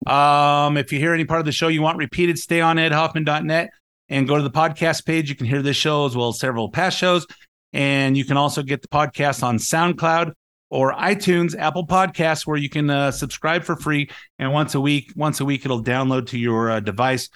Um, 0.07 0.77
if 0.77 0.93
you 0.93 0.99
hear 0.99 1.15
any 1.15 1.25
part 1.25 1.41
of 1.41 1.47
the 1.47 1.53
show 1.53 1.69
you 1.69 1.83
want 1.83 1.99
repeated, 1.99 2.39
stay 2.39 2.61
on 2.61 2.77
edhoffman.net 2.77 3.71
and 4.13 4.29
go 4.29 4.37
to 4.37 4.43
the 4.43 4.51
podcast 4.51 5.07
page. 5.07 5.31
You 5.31 5.35
can 5.35 5.47
hear 5.47 5.63
this 5.63 5.77
show 5.77 6.05
as 6.05 6.15
well 6.15 6.29
as 6.29 6.39
several 6.39 6.71
past 6.71 6.99
shows. 6.99 7.27
And 7.73 8.15
you 8.15 8.27
can 8.27 8.37
also 8.37 8.63
get 8.63 8.83
the 8.83 8.89
podcast 8.89 9.43
on 9.43 9.57
SoundCloud 9.57 10.33
or 10.71 10.93
iTunes, 10.93 11.57
Apple 11.59 11.87
Podcasts, 11.87 12.47
where 12.47 12.59
you 12.59 12.69
can 12.69 12.91
uh, 12.91 13.11
subscribe 13.11 13.65
for 13.65 13.75
free. 13.75 14.11
And 14.39 14.53
once 14.53 14.75
a 14.75 14.81
week, 14.81 15.13
once 15.17 15.41
a 15.41 15.47
week, 15.47 15.65
it'll 15.65 15.83
download 15.83 16.29
to 16.29 16.39
your 16.39 16.71
uh, 16.71 16.81
device 16.81 17.31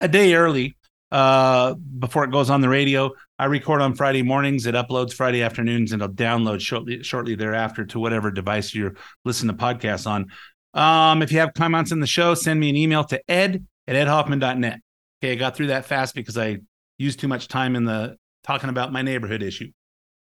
a 0.00 0.08
day 0.08 0.34
early 0.34 0.76
uh, 1.12 1.74
before 1.74 2.24
it 2.24 2.32
goes 2.32 2.50
on 2.50 2.60
the 2.60 2.68
radio. 2.68 3.12
I 3.38 3.44
record 3.44 3.80
on 3.80 3.94
Friday 3.94 4.22
mornings. 4.22 4.66
It 4.66 4.74
uploads 4.74 5.14
Friday 5.14 5.44
afternoons, 5.44 5.92
and 5.92 6.02
it'll 6.02 6.12
download 6.12 6.60
shortly 6.60 7.04
shortly 7.04 7.36
thereafter 7.36 7.86
to 7.86 8.00
whatever 8.00 8.32
device 8.32 8.74
you're 8.74 8.96
listening 9.24 9.56
to 9.56 9.62
podcasts 9.62 10.08
on. 10.08 10.26
Um, 10.74 11.22
if 11.22 11.30
you 11.30 11.38
have 11.38 11.54
comments 11.54 11.92
in 11.92 12.00
the 12.00 12.06
show, 12.08 12.34
send 12.34 12.58
me 12.58 12.68
an 12.68 12.76
email 12.76 13.04
to 13.04 13.20
ed 13.30 13.64
at 13.86 13.94
edhoffman.net. 13.94 14.80
Okay, 15.22 15.32
I 15.32 15.34
got 15.34 15.54
through 15.54 15.68
that 15.68 15.84
fast 15.84 16.14
because 16.14 16.38
I 16.38 16.58
used 16.96 17.20
too 17.20 17.28
much 17.28 17.48
time 17.48 17.76
in 17.76 17.84
the 17.84 18.16
talking 18.42 18.70
about 18.70 18.92
my 18.92 19.02
neighborhood 19.02 19.42
issue. 19.42 19.70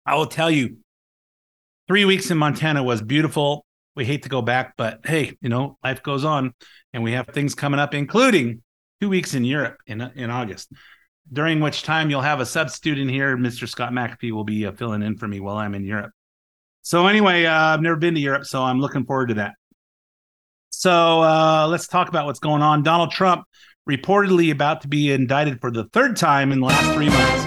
I 0.05 0.15
will 0.17 0.27
tell 0.27 0.51
you, 0.51 0.79
three 1.89 2.05
weeks 2.05 2.31
in 2.31 2.37
Montana 2.37 2.83
was 2.83 3.01
beautiful. 3.01 3.65
We 3.97 4.05
hate 4.05 4.25
to 4.25 4.29
go 4.29 4.43
back, 4.43 4.75
but 4.77 5.01
hey, 5.05 5.39
you 5.41 5.49
know, 5.49 5.79
life 5.83 6.03
goes 6.03 6.25
on, 6.25 6.53
and 6.93 7.03
we 7.03 7.13
have 7.13 7.29
things 7.29 7.55
coming 7.55 7.81
up, 7.81 7.95
including 7.95 8.63
two 9.01 9.09
weeks 9.09 9.35
in 9.35 9.45
Europe 9.45 9.79
in 9.87 10.03
in 10.03 10.31
August. 10.31 10.71
During 11.33 11.61
which 11.61 11.83
time 11.83 12.11
you'll 12.11 12.21
have 12.21 12.41
a 12.41 12.47
substitute 12.47 12.99
in 12.99 13.09
here. 13.09 13.35
Mr. 13.39 13.67
Scott 13.67 13.93
McAfee 13.93 14.33
will 14.33 14.45
be 14.45 14.67
uh, 14.67 14.73
filling 14.73 15.03
in 15.03 15.17
for 15.17 15.27
me 15.27 15.41
while 15.41 15.57
I'm 15.57 15.75
in 15.75 15.85
Europe. 15.85 16.11
So 16.83 17.07
anyway, 17.07 17.47
uh, 17.47 17.55
I've 17.55 17.81
never 17.81 17.97
been 17.97 18.15
to 18.15 18.21
Europe, 18.21 18.45
so 18.45 18.63
I'm 18.63 18.79
looking 18.79 19.07
forward 19.07 19.29
to 19.29 19.35
that. 19.35 19.55
So 20.69 21.23
uh, 21.23 21.67
let's 21.71 21.87
talk 21.87 22.11
about 22.11 22.27
what's 22.27 22.41
going 22.41 22.61
on. 22.61 22.83
Donald 22.83 23.11
Trump 23.11 23.47
reportedly 23.89 24.51
about 24.51 24.81
to 24.83 24.89
be 24.89 25.13
indicted 25.13 25.61
for 25.61 25.71
the 25.71 25.85
third 25.93 26.17
time 26.17 26.53
in 26.53 26.61
the 26.61 26.67
last 26.67 26.95
three 26.95 27.09
months. 27.09 27.45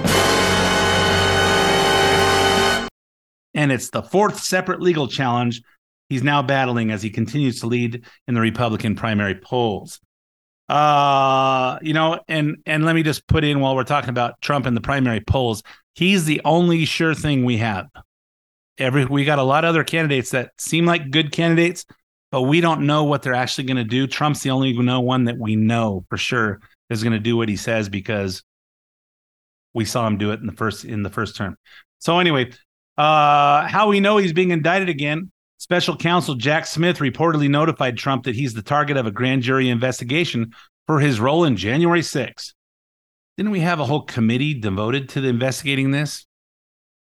And 3.53 3.71
it's 3.71 3.89
the 3.89 4.03
fourth 4.03 4.39
separate 4.39 4.81
legal 4.81 5.07
challenge 5.07 5.61
he's 6.09 6.23
now 6.23 6.41
battling 6.41 6.91
as 6.91 7.01
he 7.01 7.09
continues 7.09 7.59
to 7.61 7.67
lead 7.67 8.05
in 8.27 8.35
the 8.35 8.41
Republican 8.41 8.95
primary 8.95 9.35
polls. 9.35 9.99
Uh, 10.69 11.79
you 11.81 11.93
know, 11.93 12.19
and 12.27 12.57
and 12.65 12.85
let 12.85 12.93
me 12.93 13.01
just 13.01 13.25
put 13.27 13.43
in 13.43 13.61
while 13.61 13.75
we're 13.75 13.83
talking 13.83 14.09
about 14.09 14.39
Trump 14.41 14.65
and 14.65 14.75
the 14.75 14.81
primary 14.81 15.21
polls, 15.21 15.63
he's 15.95 16.25
the 16.25 16.41
only 16.43 16.85
sure 16.85 17.15
thing 17.15 17.45
we 17.45 17.57
have. 17.57 17.87
Every 18.77 19.05
we 19.05 19.23
got 19.23 19.39
a 19.39 19.43
lot 19.43 19.63
of 19.63 19.69
other 19.69 19.83
candidates 19.83 20.31
that 20.31 20.51
seem 20.57 20.85
like 20.85 21.09
good 21.09 21.31
candidates, 21.31 21.85
but 22.31 22.43
we 22.43 22.61
don't 22.61 22.85
know 22.85 23.03
what 23.03 23.21
they're 23.21 23.33
actually 23.33 23.65
going 23.65 23.77
to 23.77 23.83
do. 23.83 24.07
Trump's 24.07 24.41
the 24.41 24.49
only 24.49 24.77
one 24.77 25.25
that 25.25 25.37
we 25.37 25.55
know 25.55 26.05
for 26.09 26.17
sure 26.17 26.59
is 26.89 27.03
going 27.03 27.13
to 27.13 27.19
do 27.19 27.37
what 27.37 27.49
he 27.49 27.55
says 27.55 27.89
because 27.89 28.43
we 29.73 29.85
saw 29.85 30.07
him 30.07 30.17
do 30.17 30.31
it 30.31 30.39
in 30.39 30.47
the 30.47 30.53
first 30.53 30.85
in 30.85 31.03
the 31.03 31.09
first 31.09 31.35
term. 31.35 31.57
So 31.99 32.19
anyway, 32.19 32.51
uh, 32.97 33.67
how 33.67 33.89
we 33.89 33.99
know 33.99 34.17
he's 34.17 34.33
being 34.33 34.51
indicted 34.51 34.89
again 34.89 35.31
Special 35.59 35.97
counsel 35.97 36.35
Jack 36.35 36.67
Smith 36.67 36.99
reportedly 36.99 37.49
notified 37.49 37.97
Trump 37.97 38.25
that 38.25 38.35
he's 38.35 38.53
the 38.53 38.61
target 38.61 38.95
of 38.95 39.07
a 39.07 39.11
grand 39.11 39.41
jury 39.41 39.69
investigation 39.69 40.53
for 40.85 40.99
his 40.99 41.19
role 41.19 41.45
in 41.45 41.57
January 41.57 42.01
6th. 42.01 42.53
Didn't 43.37 43.51
we 43.51 43.61
have 43.61 43.79
a 43.79 43.85
whole 43.85 44.03
committee 44.03 44.53
devoted 44.53 45.09
to 45.09 45.25
investigating 45.25 45.89
this? 45.89 46.27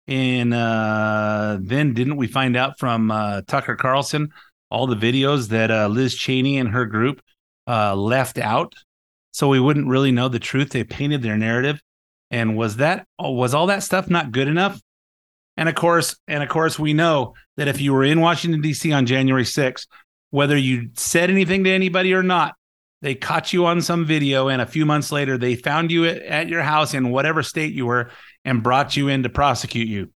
And 0.08 0.52
uh, 0.52 1.58
then 1.60 1.94
didn't 1.94 2.16
we 2.16 2.26
find 2.26 2.56
out 2.56 2.78
from 2.80 3.12
uh, 3.12 3.42
Tucker 3.42 3.76
Carlson 3.76 4.32
all 4.70 4.86
the 4.86 4.96
videos 4.96 5.48
that 5.48 5.70
uh, 5.70 5.88
Liz 5.88 6.14
Cheney 6.14 6.58
and 6.58 6.70
her 6.70 6.86
group 6.86 7.20
uh, 7.66 7.94
left 7.94 8.38
out, 8.38 8.74
so 9.32 9.48
we 9.48 9.60
wouldn't 9.60 9.88
really 9.88 10.12
know 10.12 10.28
the 10.28 10.38
truth? 10.38 10.70
They 10.70 10.84
painted 10.84 11.22
their 11.22 11.36
narrative, 11.36 11.80
and 12.30 12.56
was 12.56 12.76
that 12.76 13.06
was 13.18 13.54
all 13.54 13.66
that 13.66 13.82
stuff 13.82 14.08
not 14.08 14.32
good 14.32 14.48
enough? 14.48 14.80
And 15.56 15.68
of 15.68 15.74
course, 15.74 16.16
and 16.26 16.42
of 16.42 16.48
course, 16.48 16.78
we 16.78 16.92
know 16.92 17.34
that 17.56 17.68
if 17.68 17.80
you 17.80 17.92
were 17.92 18.04
in 18.04 18.20
Washington 18.20 18.60
D.C. 18.60 18.92
on 18.92 19.06
January 19.06 19.44
6th, 19.44 19.86
whether 20.30 20.56
you 20.56 20.90
said 20.94 21.28
anything 21.28 21.64
to 21.64 21.70
anybody 21.70 22.14
or 22.14 22.22
not, 22.22 22.54
they 23.02 23.14
caught 23.14 23.52
you 23.52 23.66
on 23.66 23.80
some 23.80 24.04
video, 24.04 24.48
and 24.48 24.60
a 24.60 24.66
few 24.66 24.84
months 24.84 25.10
later, 25.10 25.38
they 25.38 25.56
found 25.56 25.90
you 25.90 26.06
at 26.06 26.48
your 26.48 26.62
house 26.62 26.94
in 26.94 27.10
whatever 27.10 27.42
state 27.42 27.72
you 27.72 27.86
were 27.86 28.10
and 28.44 28.62
brought 28.62 28.96
you 28.96 29.08
in 29.08 29.22
to 29.22 29.28
prosecute 29.28 29.88
you. 29.88 30.10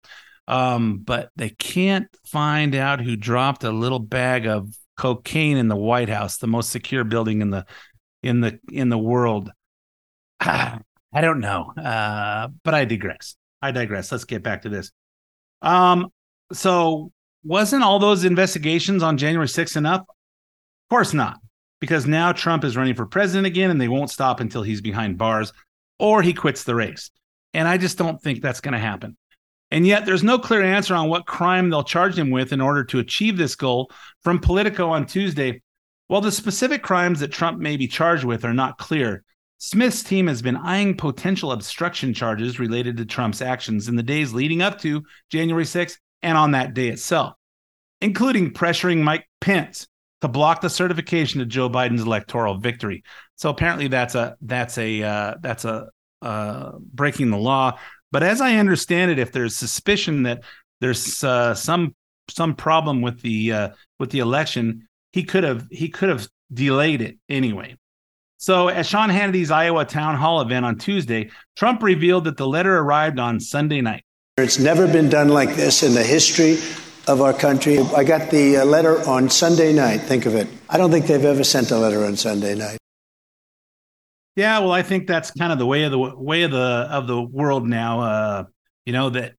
Um, 0.46 0.98
but 0.98 1.30
they 1.36 1.50
can't 1.50 2.08
find 2.26 2.74
out 2.74 3.00
who 3.00 3.16
dropped 3.16 3.64
a 3.64 3.70
little 3.70 3.98
bag 3.98 4.46
of 4.46 4.74
cocaine 4.96 5.56
in 5.56 5.68
the 5.68 5.76
White 5.76 6.08
House, 6.08 6.36
the 6.36 6.46
most 6.46 6.70
secure 6.70 7.04
building 7.04 7.40
in 7.40 7.50
the 7.50 7.66
in 8.22 8.40
the 8.40 8.58
in 8.70 8.88
the 8.88 8.98
world. 8.98 9.50
I 10.40 11.20
don't 11.20 11.40
know, 11.40 11.72
uh, 11.76 12.48
but 12.64 12.74
I 12.74 12.84
digress. 12.84 13.36
I 13.62 13.70
digress. 13.70 14.10
Let's 14.10 14.24
get 14.24 14.42
back 14.42 14.62
to 14.62 14.68
this. 14.68 14.90
Um, 15.62 16.08
so 16.52 17.12
wasn't 17.44 17.84
all 17.84 17.98
those 17.98 18.24
investigations 18.24 19.02
on 19.02 19.16
January 19.16 19.46
6th 19.46 19.76
enough? 19.76 20.00
Of 20.00 20.90
course 20.90 21.14
not, 21.14 21.38
because 21.80 22.06
now 22.06 22.32
Trump 22.32 22.64
is 22.64 22.76
running 22.76 22.94
for 22.94 23.06
president 23.06 23.46
again, 23.46 23.70
and 23.70 23.80
they 23.80 23.88
won't 23.88 24.10
stop 24.10 24.40
until 24.40 24.62
he's 24.62 24.80
behind 24.80 25.16
bars 25.16 25.52
or 25.98 26.20
he 26.20 26.34
quits 26.34 26.64
the 26.64 26.74
race. 26.74 27.10
And 27.52 27.68
I 27.68 27.78
just 27.78 27.96
don't 27.96 28.20
think 28.20 28.42
that's 28.42 28.60
going 28.60 28.72
to 28.72 28.78
happen. 28.78 29.16
And 29.74 29.84
yet, 29.84 30.06
there's 30.06 30.22
no 30.22 30.38
clear 30.38 30.62
answer 30.62 30.94
on 30.94 31.08
what 31.08 31.26
crime 31.26 31.68
they'll 31.68 31.82
charge 31.82 32.16
him 32.16 32.30
with 32.30 32.52
in 32.52 32.60
order 32.60 32.84
to 32.84 33.00
achieve 33.00 33.36
this 33.36 33.56
goal. 33.56 33.90
From 34.22 34.38
Politico 34.38 34.88
on 34.90 35.04
Tuesday, 35.04 35.62
while 36.06 36.20
the 36.20 36.30
specific 36.30 36.80
crimes 36.80 37.18
that 37.18 37.32
Trump 37.32 37.58
may 37.58 37.76
be 37.76 37.88
charged 37.88 38.22
with 38.22 38.44
are 38.44 38.54
not 38.54 38.78
clear, 38.78 39.24
Smith's 39.58 40.04
team 40.04 40.28
has 40.28 40.42
been 40.42 40.56
eyeing 40.56 40.96
potential 40.96 41.50
obstruction 41.50 42.14
charges 42.14 42.60
related 42.60 42.96
to 42.98 43.04
Trump's 43.04 43.42
actions 43.42 43.88
in 43.88 43.96
the 43.96 44.04
days 44.04 44.32
leading 44.32 44.62
up 44.62 44.80
to 44.82 45.02
January 45.28 45.64
6th 45.64 45.96
and 46.22 46.38
on 46.38 46.52
that 46.52 46.72
day 46.72 46.86
itself, 46.86 47.34
including 48.00 48.52
pressuring 48.52 49.02
Mike 49.02 49.28
Pence 49.40 49.88
to 50.20 50.28
block 50.28 50.60
the 50.60 50.70
certification 50.70 51.40
of 51.40 51.48
Joe 51.48 51.68
Biden's 51.68 52.02
electoral 52.02 52.58
victory. 52.58 53.02
So 53.34 53.50
apparently 53.50 53.88
that's 53.88 54.14
a 54.14 54.36
that's 54.40 54.78
a 54.78 55.02
uh, 55.02 55.34
that's 55.40 55.64
a 55.64 55.88
uh, 56.22 56.72
breaking 56.78 57.30
the 57.30 57.38
law. 57.38 57.76
But 58.14 58.22
as 58.22 58.40
I 58.40 58.58
understand 58.58 59.10
it, 59.10 59.18
if 59.18 59.32
there's 59.32 59.56
suspicion 59.56 60.22
that 60.22 60.44
there's 60.80 61.24
uh, 61.24 61.52
some 61.52 61.96
some 62.30 62.54
problem 62.54 63.02
with 63.02 63.20
the 63.22 63.52
uh, 63.52 63.68
with 63.98 64.10
the 64.10 64.20
election, 64.20 64.86
he 65.12 65.24
could 65.24 65.42
have 65.42 65.66
he 65.72 65.88
could 65.88 66.10
have 66.10 66.28
delayed 66.52 67.02
it 67.02 67.18
anyway. 67.28 67.74
So 68.36 68.68
at 68.68 68.86
Sean 68.86 69.10
Hannity's 69.10 69.50
Iowa 69.50 69.84
town 69.84 70.14
hall 70.14 70.40
event 70.40 70.64
on 70.64 70.78
Tuesday, 70.78 71.30
Trump 71.56 71.82
revealed 71.82 72.22
that 72.26 72.36
the 72.36 72.46
letter 72.46 72.78
arrived 72.78 73.18
on 73.18 73.40
Sunday 73.40 73.80
night. 73.80 74.04
It's 74.38 74.60
never 74.60 74.86
been 74.86 75.08
done 75.08 75.30
like 75.30 75.56
this 75.56 75.82
in 75.82 75.94
the 75.94 76.04
history 76.04 76.58
of 77.08 77.20
our 77.20 77.32
country. 77.32 77.80
I 77.96 78.04
got 78.04 78.30
the 78.30 78.58
uh, 78.58 78.64
letter 78.64 79.00
on 79.08 79.28
Sunday 79.28 79.72
night. 79.72 80.02
Think 80.02 80.26
of 80.26 80.36
it. 80.36 80.46
I 80.70 80.76
don't 80.76 80.92
think 80.92 81.08
they've 81.08 81.24
ever 81.24 81.42
sent 81.42 81.72
a 81.72 81.78
letter 81.78 82.04
on 82.04 82.14
Sunday 82.14 82.54
night. 82.54 82.78
Yeah, 84.36 84.58
well, 84.58 84.72
I 84.72 84.82
think 84.82 85.06
that's 85.06 85.30
kind 85.30 85.52
of 85.52 85.58
the 85.58 85.66
way 85.66 85.84
of 85.84 85.92
the 85.92 85.98
way 85.98 86.42
of 86.42 86.50
the 86.50 86.88
of 86.90 87.06
the 87.06 87.20
world 87.20 87.68
now. 87.68 88.00
Uh, 88.00 88.44
you 88.84 88.92
know 88.92 89.10
that 89.10 89.34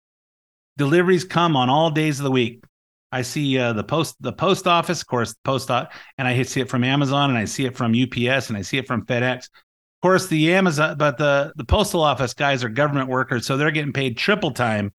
deliveries 0.77 1.25
come 1.25 1.55
on 1.55 1.69
all 1.69 1.91
days 1.91 2.19
of 2.19 2.23
the 2.23 2.31
week. 2.31 2.63
I 3.11 3.21
see 3.21 3.57
uh, 3.57 3.73
the 3.73 3.83
post 3.83 4.15
the 4.21 4.33
post 4.33 4.67
office, 4.67 5.01
of 5.01 5.07
course, 5.07 5.35
post 5.43 5.69
and 5.69 5.87
I 6.27 6.41
see 6.43 6.61
it 6.61 6.69
from 6.69 6.83
Amazon, 6.83 7.29
and 7.29 7.37
I 7.37 7.45
see 7.45 7.65
it 7.65 7.75
from 7.75 7.93
UPS, 7.93 8.49
and 8.49 8.57
I 8.57 8.61
see 8.61 8.77
it 8.77 8.87
from 8.87 9.05
FedEx. 9.05 9.37
Of 9.45 10.01
course, 10.01 10.27
the 10.27 10.53
Amazon, 10.53 10.97
but 10.97 11.17
the 11.17 11.53
the 11.55 11.65
postal 11.65 12.01
office 12.01 12.33
guys 12.33 12.63
are 12.63 12.69
government 12.69 13.09
workers, 13.09 13.45
so 13.45 13.57
they're 13.57 13.71
getting 13.71 13.93
paid 13.93 14.17
triple 14.17 14.51
time 14.51 14.93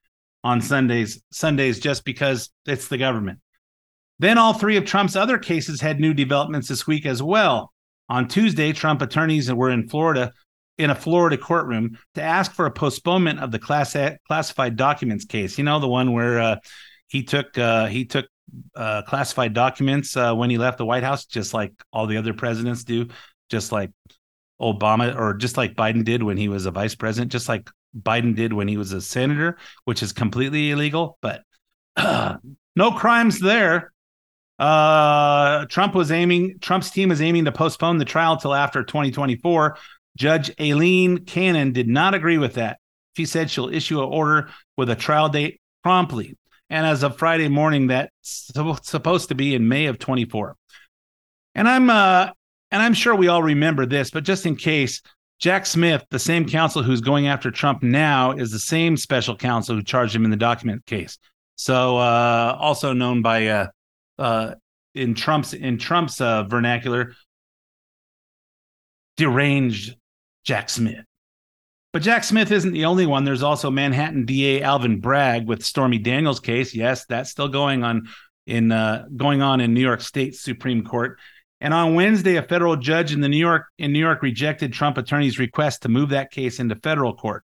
on 0.44 0.60
Sundays 0.60 1.22
Sundays 1.32 1.80
just 1.80 2.04
because 2.04 2.50
it's 2.66 2.88
the 2.88 2.98
government. 2.98 3.40
Then 4.18 4.38
all 4.38 4.54
three 4.54 4.76
of 4.76 4.84
Trump's 4.84 5.16
other 5.16 5.38
cases 5.38 5.80
had 5.80 6.00
new 6.00 6.14
developments 6.14 6.68
this 6.68 6.86
week 6.86 7.06
as 7.06 7.22
well. 7.22 7.72
On 8.08 8.28
Tuesday, 8.28 8.72
Trump 8.72 9.02
attorneys 9.02 9.52
were 9.52 9.70
in 9.70 9.88
Florida 9.88 10.32
in 10.78 10.90
a 10.90 10.94
Florida 10.94 11.38
courtroom 11.38 11.98
to 12.14 12.22
ask 12.22 12.52
for 12.52 12.66
a 12.66 12.70
postponement 12.70 13.40
of 13.40 13.50
the 13.50 13.58
class 13.58 13.96
classified 14.26 14.76
documents 14.76 15.24
case. 15.24 15.58
You 15.58 15.64
know, 15.64 15.80
the 15.80 15.88
one 15.88 16.12
where 16.12 16.38
uh, 16.38 16.56
he 17.08 17.22
took 17.22 17.56
uh, 17.58 17.86
he 17.86 18.04
took 18.04 18.26
uh, 18.74 19.02
classified 19.02 19.54
documents 19.54 20.16
uh, 20.16 20.34
when 20.34 20.50
he 20.50 20.58
left 20.58 20.78
the 20.78 20.86
White 20.86 21.02
House, 21.02 21.24
just 21.24 21.54
like 21.54 21.72
all 21.92 22.06
the 22.06 22.16
other 22.16 22.34
presidents 22.34 22.84
do, 22.84 23.08
just 23.50 23.72
like 23.72 23.90
Obama 24.60 25.18
or 25.18 25.34
just 25.34 25.56
like 25.56 25.74
Biden 25.74 26.04
did 26.04 26.22
when 26.22 26.36
he 26.36 26.48
was 26.48 26.66
a 26.66 26.70
vice 26.70 26.94
president, 26.94 27.32
just 27.32 27.48
like 27.48 27.70
Biden 27.98 28.34
did 28.34 28.52
when 28.52 28.68
he 28.68 28.76
was 28.76 28.92
a 28.92 29.00
senator, 29.00 29.58
which 29.84 30.02
is 30.02 30.12
completely 30.12 30.70
illegal. 30.70 31.18
But 31.20 31.42
no 32.76 32.92
crimes 32.92 33.40
there. 33.40 33.92
Uh, 34.58 35.66
Trump 35.66 35.94
was 35.94 36.10
aiming, 36.10 36.58
Trump's 36.60 36.90
team 36.90 37.10
is 37.10 37.20
aiming 37.20 37.44
to 37.44 37.52
postpone 37.52 37.98
the 37.98 38.04
trial 38.04 38.36
till 38.36 38.54
after 38.54 38.82
2024. 38.82 39.76
Judge 40.16 40.50
Aileen 40.60 41.18
Cannon 41.24 41.72
did 41.72 41.88
not 41.88 42.14
agree 42.14 42.38
with 42.38 42.54
that. 42.54 42.78
She 43.16 43.26
said 43.26 43.50
she'll 43.50 43.68
issue 43.68 44.02
an 44.02 44.08
order 44.08 44.48
with 44.76 44.90
a 44.90 44.96
trial 44.96 45.28
date 45.28 45.60
promptly. 45.82 46.36
And 46.68 46.86
as 46.86 47.02
of 47.02 47.16
Friday 47.16 47.48
morning, 47.48 47.88
that's 47.88 48.50
supposed 48.82 49.28
to 49.28 49.34
be 49.34 49.54
in 49.54 49.68
May 49.68 49.86
of 49.86 49.98
24. 49.98 50.56
And 51.54 51.68
I'm 51.68 51.88
uh 51.88 52.30
and 52.70 52.82
I'm 52.82 52.94
sure 52.94 53.14
we 53.14 53.28
all 53.28 53.42
remember 53.42 53.86
this, 53.86 54.10
but 54.10 54.24
just 54.24 54.44
in 54.44 54.56
case, 54.56 55.00
Jack 55.38 55.64
Smith, 55.64 56.04
the 56.10 56.18
same 56.18 56.48
counsel 56.48 56.82
who's 56.82 57.00
going 57.00 57.28
after 57.28 57.50
Trump 57.50 57.82
now, 57.82 58.32
is 58.32 58.50
the 58.50 58.58
same 58.58 58.96
special 58.96 59.36
counsel 59.36 59.76
who 59.76 59.82
charged 59.82 60.14
him 60.14 60.24
in 60.24 60.30
the 60.30 60.36
document 60.36 60.84
case. 60.86 61.18
So 61.54 61.98
uh 61.98 62.56
also 62.58 62.92
known 62.92 63.22
by 63.22 63.46
uh 63.46 63.66
uh, 64.18 64.54
in 64.94 65.14
Trump's 65.14 65.52
in 65.52 65.78
Trump's 65.78 66.20
uh, 66.20 66.44
vernacular, 66.44 67.14
deranged 69.16 69.96
Jack 70.44 70.70
Smith. 70.70 71.04
But 71.92 72.02
Jack 72.02 72.24
Smith 72.24 72.50
isn't 72.50 72.72
the 72.72 72.84
only 72.84 73.06
one. 73.06 73.24
There's 73.24 73.42
also 73.42 73.70
Manhattan 73.70 74.26
DA 74.26 74.62
Alvin 74.62 75.00
Bragg 75.00 75.46
with 75.46 75.64
Stormy 75.64 75.98
Daniels 75.98 76.40
case. 76.40 76.74
Yes, 76.74 77.06
that's 77.06 77.30
still 77.30 77.48
going 77.48 77.84
on 77.84 78.08
in 78.46 78.70
uh, 78.70 79.06
going 79.16 79.42
on 79.42 79.60
in 79.60 79.74
New 79.74 79.80
York 79.80 80.00
State 80.00 80.34
Supreme 80.34 80.84
Court. 80.84 81.18
And 81.60 81.72
on 81.72 81.94
Wednesday, 81.94 82.36
a 82.36 82.42
federal 82.42 82.76
judge 82.76 83.12
in 83.12 83.20
the 83.20 83.28
New 83.28 83.38
York 83.38 83.66
in 83.78 83.92
New 83.92 83.98
York 83.98 84.22
rejected 84.22 84.72
Trump 84.72 84.98
attorney's 84.98 85.38
request 85.38 85.82
to 85.82 85.88
move 85.88 86.10
that 86.10 86.30
case 86.30 86.60
into 86.60 86.76
federal 86.76 87.14
court. 87.14 87.44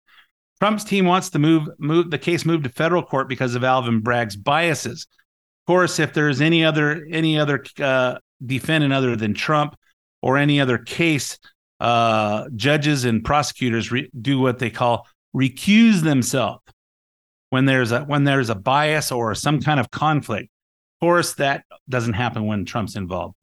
Trump's 0.60 0.84
team 0.84 1.05
wants 1.05 1.29
to 1.32 1.39
move 1.39 1.69
move 1.77 2.10
the 2.10 2.17
case 2.17 2.45
moved 2.45 2.63
to 2.63 2.69
federal 2.69 3.03
court 3.03 3.29
because 3.29 3.55
of 3.55 3.63
Alvin 3.63 4.01
Bragg's 4.01 4.36
biases 4.36 5.08
course, 5.69 5.99
if 5.99 6.13
there's 6.13 6.41
any 6.41 6.65
other 6.65 7.05
any 7.12 7.38
other 7.38 7.63
uh, 7.79 8.17
defendant 8.43 8.91
other 8.91 9.15
than 9.15 9.36
Trump 9.36 9.75
or 10.19 10.36
any 10.36 10.60
other 10.60 10.79
case, 10.79 11.38
uh, 11.79 12.49
judges 12.55 13.05
and 13.05 13.23
prosecutors 13.23 13.91
re- 13.91 14.10
do 14.19 14.39
what 14.39 14.58
they 14.58 14.71
call 14.71 15.08
recuse 15.36 16.01
themselves 16.01 16.63
when 17.51 17.65
there's 17.65 17.91
a 17.91 18.01
when 18.01 18.23
there's 18.23 18.49
a 18.49 18.55
bias 18.55 19.12
or 19.12 19.36
some 19.36 19.62
kind 19.62 19.79
of 19.79 19.91
conflict. 19.91 20.49
Of 20.95 21.05
course, 21.05 21.36
that 21.36 21.65
doesn't 21.88 22.13
happen 22.13 22.47
when 22.47 22.65
Trump's 22.65 22.95
involved. 22.95 23.36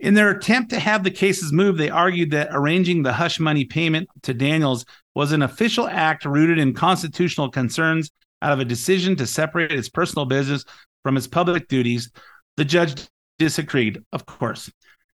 In 0.00 0.14
their 0.14 0.30
attempt 0.30 0.70
to 0.70 0.80
have 0.80 1.04
the 1.04 1.10
cases 1.10 1.52
move, 1.52 1.76
they 1.76 1.90
argued 1.90 2.30
that 2.30 2.48
arranging 2.50 3.02
the 3.02 3.12
hush 3.12 3.38
money 3.38 3.66
payment 3.66 4.08
to 4.22 4.32
Daniels 4.32 4.86
was 5.14 5.32
an 5.32 5.42
official 5.42 5.86
act 5.86 6.24
rooted 6.24 6.58
in 6.58 6.72
constitutional 6.72 7.50
concerns 7.50 8.10
out 8.40 8.52
of 8.52 8.60
a 8.60 8.64
decision 8.64 9.16
to 9.16 9.26
separate 9.26 9.72
its 9.72 9.90
personal 9.90 10.24
business 10.24 10.64
from 11.02 11.14
his 11.14 11.28
public 11.28 11.68
duties. 11.68 12.10
The 12.56 12.64
judge 12.64 13.08
disagreed, 13.38 14.02
of 14.12 14.26
course. 14.26 14.70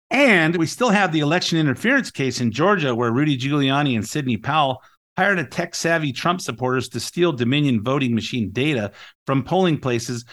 And 0.09 0.57
we 0.57 0.65
still 0.65 0.89
have 0.89 1.11
the 1.11 1.21
election 1.21 1.57
interference 1.57 2.11
case 2.11 2.41
in 2.41 2.51
Georgia 2.51 2.93
where 2.93 3.11
Rudy 3.11 3.37
Giuliani 3.37 3.95
and 3.95 4.05
Sidney 4.07 4.37
Powell 4.37 4.81
hired 5.17 5.39
a 5.39 5.45
tech 5.45 5.73
savvy 5.73 6.11
Trump 6.11 6.41
supporters 6.41 6.89
to 6.89 6.99
steal 6.99 7.31
Dominion 7.31 7.83
voting 7.83 8.13
machine 8.13 8.51
data 8.51 8.91
from 9.25 9.43
polling 9.43 9.79
places, 9.79 10.25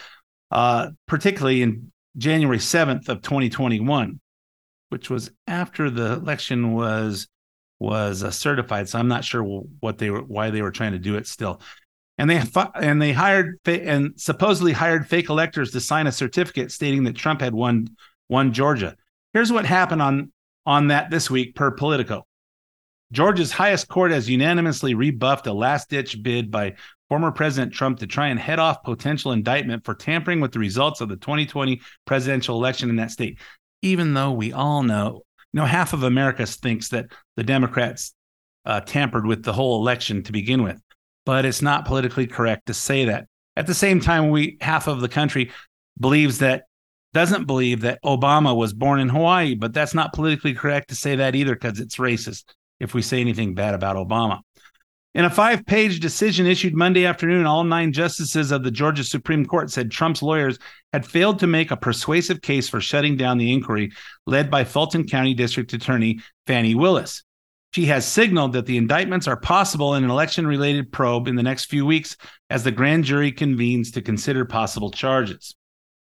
uh, 0.51 0.89
particularly 1.07 1.61
in 1.61 1.91
January 2.17 2.57
7th 2.57 3.07
of 3.07 3.21
2021, 3.21 4.19
which 4.89 5.09
was 5.09 5.31
after 5.47 5.89
the 5.89 6.13
election 6.13 6.73
was 6.73 7.27
was 7.79 8.23
uh, 8.23 8.31
certified. 8.31 8.89
So 8.89 8.99
I'm 8.99 9.07
not 9.07 9.23
sure 9.23 9.41
what 9.79 9.97
they 9.97 10.09
were, 10.09 10.21
why 10.21 10.49
they 10.49 10.61
were 10.61 10.71
trying 10.71 10.91
to 10.91 10.99
do 10.99 11.15
it 11.15 11.27
still 11.27 11.61
and 12.19 12.29
they 12.29 12.43
and 12.75 13.01
they 13.01 13.13
hired 13.13 13.57
and 13.65 14.11
supposedly 14.17 14.73
hired 14.73 15.07
fake 15.07 15.29
electors 15.29 15.71
to 15.71 15.79
sign 15.79 16.05
a 16.05 16.11
certificate 16.11 16.69
stating 16.69 17.05
that 17.05 17.15
Trump 17.15 17.39
had 17.39 17.53
won 17.53 17.87
won 18.27 18.51
Georgia. 18.51 18.95
Here's 19.33 19.53
what 19.53 19.65
happened 19.65 20.01
on 20.01 20.33
on 20.65 20.89
that 20.89 21.09
this 21.09 21.31
week 21.31 21.55
per 21.55 21.71
Politico. 21.71 22.27
Georgia's 23.13 23.53
highest 23.53 23.87
court 23.87 24.11
has 24.11 24.29
unanimously 24.29 24.93
rebuffed 24.93 25.47
a 25.47 25.53
last-ditch 25.53 26.21
bid 26.21 26.51
by 26.51 26.75
former 27.07 27.31
President 27.31 27.73
Trump 27.73 27.99
to 27.99 28.05
try 28.05 28.27
and 28.27 28.39
head 28.39 28.59
off 28.59 28.83
potential 28.83 29.31
indictment 29.31 29.83
for 29.85 29.95
tampering 29.95 30.41
with 30.41 30.51
the 30.51 30.59
results 30.59 31.01
of 31.01 31.09
the 31.09 31.15
2020 31.15 31.81
presidential 32.05 32.57
election 32.57 32.89
in 32.89 32.97
that 32.97 33.11
state. 33.11 33.39
Even 33.81 34.13
though 34.13 34.33
we 34.33 34.51
all 34.51 34.83
know, 34.83 35.23
you 35.53 35.59
know, 35.59 35.65
half 35.65 35.93
of 35.93 36.03
America 36.03 36.45
thinks 36.45 36.89
that 36.89 37.05
the 37.35 37.43
Democrats 37.43 38.13
uh, 38.65 38.81
tampered 38.81 39.25
with 39.25 39.41
the 39.41 39.53
whole 39.53 39.81
election 39.81 40.21
to 40.23 40.31
begin 40.33 40.61
with 40.61 40.79
but 41.25 41.45
it's 41.45 41.61
not 41.61 41.85
politically 41.85 42.27
correct 42.27 42.67
to 42.67 42.73
say 42.73 43.05
that. 43.05 43.27
At 43.55 43.67
the 43.67 43.73
same 43.73 43.99
time, 43.99 44.29
we 44.29 44.57
half 44.61 44.87
of 44.87 45.01
the 45.01 45.09
country 45.09 45.51
believes 45.99 46.39
that 46.39 46.63
doesn't 47.13 47.45
believe 47.45 47.81
that 47.81 48.01
Obama 48.03 48.55
was 48.55 48.73
born 48.73 48.99
in 48.99 49.09
Hawaii, 49.09 49.55
but 49.55 49.73
that's 49.73 49.93
not 49.93 50.13
politically 50.13 50.53
correct 50.53 50.89
to 50.89 50.95
say 50.95 51.15
that 51.15 51.35
either 51.35 51.55
because 51.55 51.79
it's 51.79 51.97
racist 51.97 52.43
if 52.79 52.93
we 52.93 53.01
say 53.01 53.19
anything 53.19 53.55
bad 53.55 53.73
about 53.73 53.95
Obama. 53.95 54.41
In 55.15 55.25
a 55.25 55.29
five 55.29 55.65
page 55.65 55.99
decision 55.99 56.45
issued 56.45 56.75
Monday 56.75 57.05
afternoon, 57.05 57.47
all 57.47 57.63
nine 57.63 57.91
justices 57.91 58.51
of 58.51 58.63
the 58.63 58.69
Georgia 58.69 59.03
Supreme 59.03 59.43
Court 59.43 59.71
said 59.71 59.89
Trump's 59.89 60.21
lawyers 60.21 60.59
had 60.93 61.05
failed 61.05 61.39
to 61.39 61.47
make 61.47 61.71
a 61.71 61.77
persuasive 61.77 62.41
case 62.41 62.69
for 62.69 62.79
shutting 62.79 63.17
down 63.17 63.39
the 63.39 63.51
inquiry 63.51 63.91
led 64.27 64.51
by 64.51 64.63
Fulton 64.63 65.07
County 65.07 65.33
District 65.33 65.73
Attorney 65.73 66.19
Fani 66.45 66.75
Willis. 66.75 67.23
She 67.71 67.85
has 67.85 68.05
signaled 68.05 68.53
that 68.53 68.65
the 68.65 68.77
indictments 68.77 69.27
are 69.27 69.37
possible 69.37 69.95
in 69.95 70.03
an 70.03 70.09
election 70.09 70.47
related 70.47 70.91
probe 70.91 71.27
in 71.27 71.35
the 71.35 71.43
next 71.43 71.65
few 71.65 71.85
weeks 71.85 72.17
as 72.49 72.63
the 72.63 72.71
grand 72.71 73.03
jury 73.03 73.31
convenes 73.31 73.91
to 73.91 74.01
consider 74.01 74.45
possible 74.45 74.89
charges. 74.89 75.55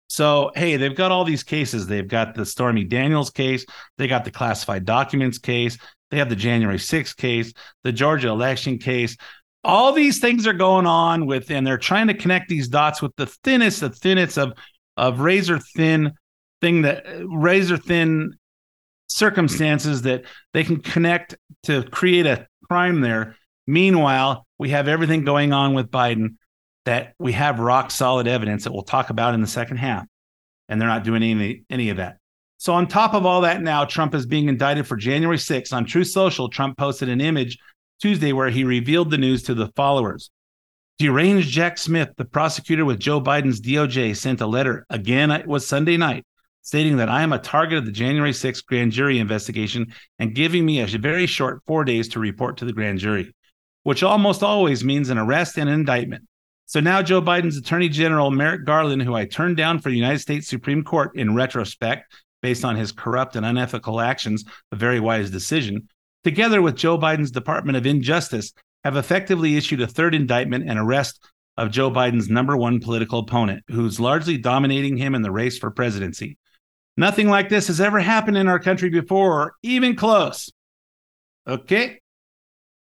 So, 0.09 0.53
hey, 0.55 0.77
they've 0.77 0.95
got 0.95 1.13
all 1.13 1.25
these 1.25 1.43
cases. 1.43 1.87
They've 1.87 2.07
got 2.07 2.35
the 2.35 2.47
Stormy 2.47 2.85
Daniels 2.85 3.31
case, 3.31 3.65
they 3.99 4.07
got 4.07 4.25
the 4.25 4.31
classified 4.31 4.85
documents 4.85 5.39
case, 5.39 5.79
they 6.11 6.19
have 6.19 6.29
the 6.29 6.37
January 6.37 6.79
6th 6.79 7.17
case, 7.17 7.53
the 7.83 7.93
Georgia 7.93 8.29
election 8.29 8.79
case. 8.79 9.17
All 9.65 9.93
these 9.93 10.21
things 10.21 10.47
are 10.47 10.53
going 10.53 10.87
on 10.87 11.27
with, 11.27 11.51
and 11.51 11.67
they're 11.67 11.79
trying 11.79 12.07
to 12.07 12.15
connect 12.15 12.49
these 12.49 12.69
dots 12.69 13.03
with 13.03 13.17
the 13.17 13.27
thinnest, 13.27 13.81
the 13.81 13.91
thinnest 13.91 14.39
of 14.39 14.53
of 14.97 15.21
razor 15.21 15.59
thin 15.59 16.13
thing 16.61 16.83
that 16.83 17.07
uh, 17.07 17.27
razor 17.29 17.77
thin 17.77 18.35
circumstances 19.09 20.03
that 20.03 20.25
they 20.53 20.65
can 20.65 20.81
connect 20.81 21.37
to 21.65 21.83
create 21.85 22.27
a 22.27 22.47
crime 22.69 23.01
there. 23.01 23.37
Meanwhile, 23.67 24.47
we 24.59 24.71
have 24.71 24.89
everything 24.89 25.25
going 25.25 25.53
on 25.53 25.75
with 25.75 25.91
Biden 25.91 26.37
that 26.85 27.15
we 27.19 27.33
have 27.33 27.59
rock 27.59 27.91
solid 27.91 28.29
evidence 28.29 28.65
that 28.65 28.73
we'll 28.73 28.83
talk 28.83 29.11
about 29.11 29.35
in 29.35 29.41
the 29.41 29.47
second 29.47 29.79
half. 29.79 30.07
And 30.69 30.81
they're 30.81 30.89
not 30.89 31.05
doing 31.05 31.23
any, 31.23 31.63
any 31.71 31.91
of 31.91 31.99
that. 31.99 32.19
So, 32.59 32.73
on 32.73 32.87
top 32.87 33.15
of 33.15 33.27
all 33.27 33.43
that, 33.43 33.63
now 33.63 33.85
Trump 33.85 34.15
is 34.15 34.25
being 34.25 34.49
indicted 34.49 34.87
for 34.87 34.97
January 34.97 35.37
6th. 35.37 35.73
On 35.73 35.85
Truth 35.85 36.09
Social, 36.09 36.49
Trump 36.49 36.79
posted 36.79 37.09
an 37.09 37.21
image 37.21 37.59
Tuesday 38.01 38.33
where 38.33 38.51
he 38.51 38.65
revealed 38.65 39.11
the 39.11 39.19
news 39.19 39.43
to 39.45 39.55
the 39.55 39.69
followers. 39.77 40.31
Deranged 40.99 41.51
Jack 41.51 41.77
Smith, 41.77 42.09
the 42.17 42.25
prosecutor 42.25 42.85
with 42.85 42.99
Joe 42.99 43.21
Biden's 43.21 43.61
DOJ, 43.61 44.17
sent 44.17 44.41
a 44.41 44.47
letter 44.47 44.87
again, 44.89 45.31
it 45.31 45.47
was 45.47 45.67
Sunday 45.67 45.99
night, 45.99 46.25
stating 46.67 46.97
that 46.97 47.09
I 47.09 47.23
am 47.23 47.33
a 47.33 47.39
target 47.39 47.79
of 47.79 47.87
the 47.87 47.93
January 47.93 48.33
6th 48.33 48.67
grand 48.67 48.91
jury 48.91 49.21
investigation 49.21 49.95
and 50.19 50.35
giving 50.35 50.67
me 50.67 50.81
a 50.81 50.87
very 50.87 51.25
short 51.27 51.63
four 51.65 51.85
days 51.85 52.09
to 52.09 52.19
report 52.19 52.57
to 52.57 52.65
the 52.65 52.73
grand 52.73 52.99
jury, 52.99 53.33
which 53.85 54.03
almost 54.03 54.43
always 54.43 54.83
means 54.83 55.09
an 55.09 55.17
arrest 55.17 55.59
and 55.59 55.69
an 55.69 55.77
indictment. 55.77 56.27
So 56.65 56.81
now 56.81 57.03
Joe 57.03 57.23
Biden's 57.23 57.57
Attorney 57.57 57.89
General 57.89 58.33
Merrick 58.33 58.65
Garland, 58.65 59.03
who 59.03 59.15
I 59.15 59.27
turned 59.27 59.57
down 59.57 59.79
for 59.79 59.91
the 59.91 59.97
United 59.97 60.19
States 60.19 60.49
Supreme 60.49 60.83
Court 60.83 61.13
in 61.15 61.37
retrospect, 61.37 62.13
based 62.43 62.65
on 62.65 62.75
his 62.75 62.91
corrupt 62.91 63.37
and 63.37 63.47
unethical 63.47 64.01
actions, 64.01 64.45
a 64.73 64.77
very 64.77 64.99
wise 64.99 65.31
decision, 65.31 65.89
together 66.25 66.61
with 66.61 66.75
Joe 66.75 66.99
Biden's 66.99 67.31
Department 67.31 67.79
of 67.79 67.87
Injustice, 67.87 68.53
have 68.83 68.97
effectively 68.97 69.57
issued 69.57 69.83
a 69.83 69.87
third 69.87 70.17
indictment 70.17 70.69
and 70.69 70.81
arrest 70.81 71.25
of 71.57 71.71
Joe 71.71 71.93
Biden's 71.93 72.29
number 72.29 72.57
one 72.57 72.81
political 72.81 73.21
opponent, 73.21 73.63
who's 73.69 74.01
largely 74.01 74.37
dominating 74.37 74.97
him 74.97 75.15
in 75.15 75.23
the 75.23 75.31
race 75.31 75.59
for 75.59 75.71
presidency. 75.71 76.39
Nothing 76.97 77.29
like 77.29 77.49
this 77.49 77.67
has 77.67 77.81
ever 77.81 78.01
happened 78.01 78.37
in 78.37 78.49
our 78.49 78.59
country 78.59 78.89
before, 78.89 79.43
or 79.43 79.55
even 79.63 79.97
close. 79.97 80.51
Okay. 81.47 82.01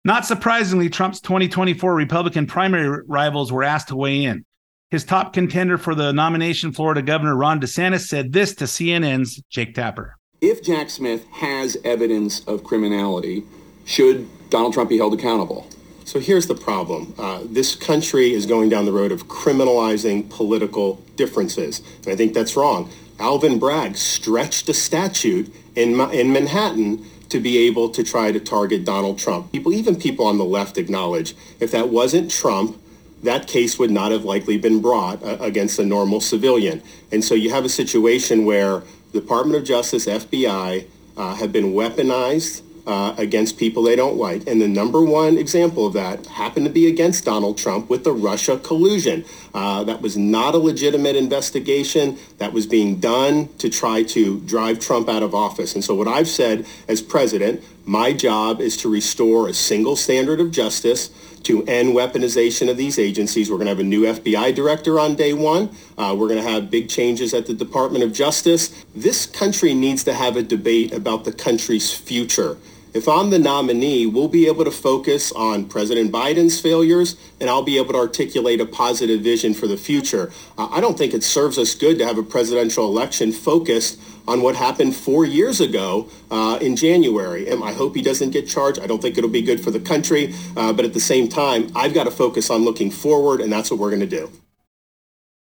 Not 0.06 0.26
surprisingly, 0.26 0.90
Trump's 0.90 1.20
2024 1.20 1.94
Republican 1.94 2.48
primary 2.48 3.04
rivals 3.08 3.52
were 3.52 3.64
asked 3.64 3.90
to 3.90 3.96
weigh 3.96 4.24
in. 4.24 4.46
His 4.92 5.04
top 5.04 5.34
contender 5.34 5.78
for 5.78 5.94
the 5.94 6.14
nomination, 6.14 6.72
Florida 6.72 7.02
Governor 7.02 7.36
Ron 7.36 7.60
DeSantis, 7.60 8.08
said 8.08 8.32
this 8.32 8.56
to 8.56 8.66
CNN's 8.66 9.42
Jake 9.50 9.76
Tapper. 9.76 10.16
If 10.42 10.64
Jack 10.64 10.90
Smith 10.90 11.28
has 11.32 11.78
evidence 11.84 12.44
of 12.48 12.64
criminality, 12.64 13.44
should 13.86 14.28
Donald 14.50 14.74
Trump 14.74 14.90
be 14.90 14.98
held 14.98 15.14
accountable? 15.14 15.68
So 16.06 16.20
here's 16.20 16.48
the 16.48 16.56
problem. 16.56 17.14
Uh, 17.20 17.42
this 17.46 17.76
country 17.76 18.34
is 18.34 18.48
going 18.48 18.70
down 18.70 18.86
the 18.86 18.92
road 18.92 19.12
of 19.12 19.28
criminalizing 19.28 20.28
political 20.30 20.96
differences. 21.18 21.84
And 22.06 22.08
I 22.08 22.16
think 22.16 22.34
that's 22.34 22.56
wrong. 22.56 22.90
Alvin 23.19 23.60
Bragg 23.60 23.97
stretched 23.97 24.69
a 24.69 24.73
statute 24.73 25.53
in, 25.75 25.99
in 26.12 26.32
Manhattan 26.32 27.05
to 27.29 27.39
be 27.39 27.58
able 27.67 27.89
to 27.89 28.03
try 28.03 28.32
to 28.32 28.39
target 28.39 28.86
Donald 28.86 29.19
Trump. 29.19 29.51
People, 29.51 29.73
even 29.73 29.95
people 29.95 30.25
on 30.25 30.38
the 30.38 30.45
left 30.45 30.77
acknowledge 30.77 31.36
if 31.60 31.71
that 31.71 31.89
wasn't 31.89 32.32
Trump, 32.32 32.82
that 33.23 33.47
case 33.47 33.77
would 33.77 33.91
not 33.91 34.12
have 34.12 34.23
likely 34.23 34.58
been 34.58 34.82
brought 34.82 35.21
uh, 35.21 35.38
against 35.41 35.77
a 35.79 35.86
normal 35.86 36.21
civilian. 36.21 36.82
And 37.12 37.23
so 37.23 37.36
you 37.36 37.49
have 37.49 37.65
a 37.65 37.69
situation 37.69 38.45
where 38.45 38.84
Department 39.12 39.58
of 39.58 39.65
Justice, 39.65 40.05
FBI, 40.05 40.88
uh, 41.17 41.36
have 41.36 41.51
been 41.51 41.73
weaponized 41.73 42.62
uh, 42.89 43.13
against 43.19 43.60
people 43.60 43.84
they 43.84 43.95
don't 43.95 44.17
like. 44.17 44.47
And 44.47 44.60
the 44.60 44.67
number 44.67 44.99
one 44.99 45.38
example 45.38 45.86
of 45.86 45.93
that 45.93 46.25
happened 46.25 46.65
to 46.65 46.71
be 46.71 46.88
against 46.88 47.23
Donald 47.23 47.56
Trump 47.56 47.88
with 47.88 48.04
the 48.04 48.12
Russia 48.12 48.58
collusion. 48.58 49.25
Uh, 49.54 49.84
that 49.84 50.02
was 50.02 50.17
not 50.17 50.56
a 50.56 50.58
legitimate 50.58 51.15
investigation 51.15 52.17
that 52.39 52.52
was 52.52 52.65
being 52.65 52.99
done 52.99 53.49
to 53.60 53.69
try 53.69 54.02
to 54.02 54.39
drive 54.41 54.80
Trump 54.80 55.08
out 55.08 55.21
of 55.21 55.36
office. 55.36 55.75
And 55.75 55.84
so 55.84 55.93
what 55.93 56.08
I've 56.08 56.28
said 56.28 56.65
as 56.88 56.99
president, 56.99 57.63
my 57.86 58.12
job 58.12 58.60
is 58.60 58.75
to 58.78 58.89
restore 58.89 59.47
a 59.47 59.54
single 59.54 59.95
standard 59.95 60.39
of 60.39 60.49
justice 60.49 61.12
to 61.43 61.63
end 61.65 61.95
weaponization 61.95 62.71
of 62.71 62.78
these 62.78 62.97
agencies. 62.97 63.52
We're 63.52 63.58
going 63.58 63.67
to 63.67 63.71
have 63.71 63.80
a 63.80 63.84
new 63.84 64.02
FBI 64.02 64.56
director 64.56 64.99
on 64.99 65.15
day 65.15 65.34
one. 65.34 65.69
Uh, 65.95 66.15
we're 66.17 66.28
going 66.28 66.43
to 66.43 66.49
have 66.49 66.71
big 66.71 66.89
changes 66.89 67.36
at 67.36 67.45
the 67.45 67.54
Department 67.54 68.04
of 68.04 68.13
Justice. 68.13 68.84
This 68.95 69.28
country 69.28 69.75
needs 69.75 70.04
to 70.06 70.13
have 70.13 70.36
a 70.38 70.43
debate 70.43 70.91
about 70.91 71.23
the 71.23 71.32
country's 71.32 71.93
future. 71.93 72.58
If 72.91 73.08
I'm 73.08 73.30
the 73.30 73.38
nominee, 73.38 74.08
we'll 74.08 74.28
be 74.28 74.47
able 74.47 74.65
to 74.65 74.71
focus 74.71 75.32
on 75.34 75.65
President 75.65 76.12
Biden's 76.12 76.60
failures, 76.60 77.17
and 77.39 77.47
I'll 77.47 77.62
be 77.62 77.78
able 77.78 77.93
to 77.93 77.99
articulate 77.99 78.60
a 78.62 78.65
positive 78.65 79.21
vision 79.21 79.54
for 79.54 79.67
the 79.67 79.78
future. 79.78 80.32
Uh, 80.58 80.67
I 80.71 80.82
don't 80.82 80.97
think 80.97 81.13
it 81.13 81.23
serves 81.23 81.60
us 81.60 81.75
good 81.75 81.99
to 81.99 82.06
have 82.06 82.17
a 82.17 82.23
presidential 82.23 82.86
election 82.86 83.32
focused 83.32 83.99
on 84.28 84.41
what 84.41 84.56
happened 84.56 84.95
four 84.95 85.23
years 85.23 85.62
ago 85.62 86.10
uh, 86.32 86.58
in 86.62 86.75
January. 86.75 87.47
And 87.47 87.63
I 87.63 87.73
hope 87.73 87.95
he 87.95 88.02
doesn't 88.02 88.32
get 88.32 88.47
charged. 88.47 88.80
I 88.80 88.88
don't 88.88 89.02
think 89.02 89.19
it'll 89.19 89.30
be 89.30 89.43
good 89.43 89.60
for 89.63 89.69
the 89.69 89.80
country. 89.80 90.34
Uh, 90.58 90.73
but 90.73 90.84
at 90.84 90.93
the 90.93 90.99
same 90.99 91.30
time, 91.30 91.71
I've 91.75 91.93
got 91.93 92.06
to 92.06 92.12
focus 92.12 92.49
on 92.49 92.63
looking 92.63 92.89
forward, 92.89 93.39
and 93.39 93.54
that's 93.54 93.69
what 93.69 93.80
we're 93.80 93.89
going 93.89 94.02
to 94.02 94.08
do. 94.08 94.32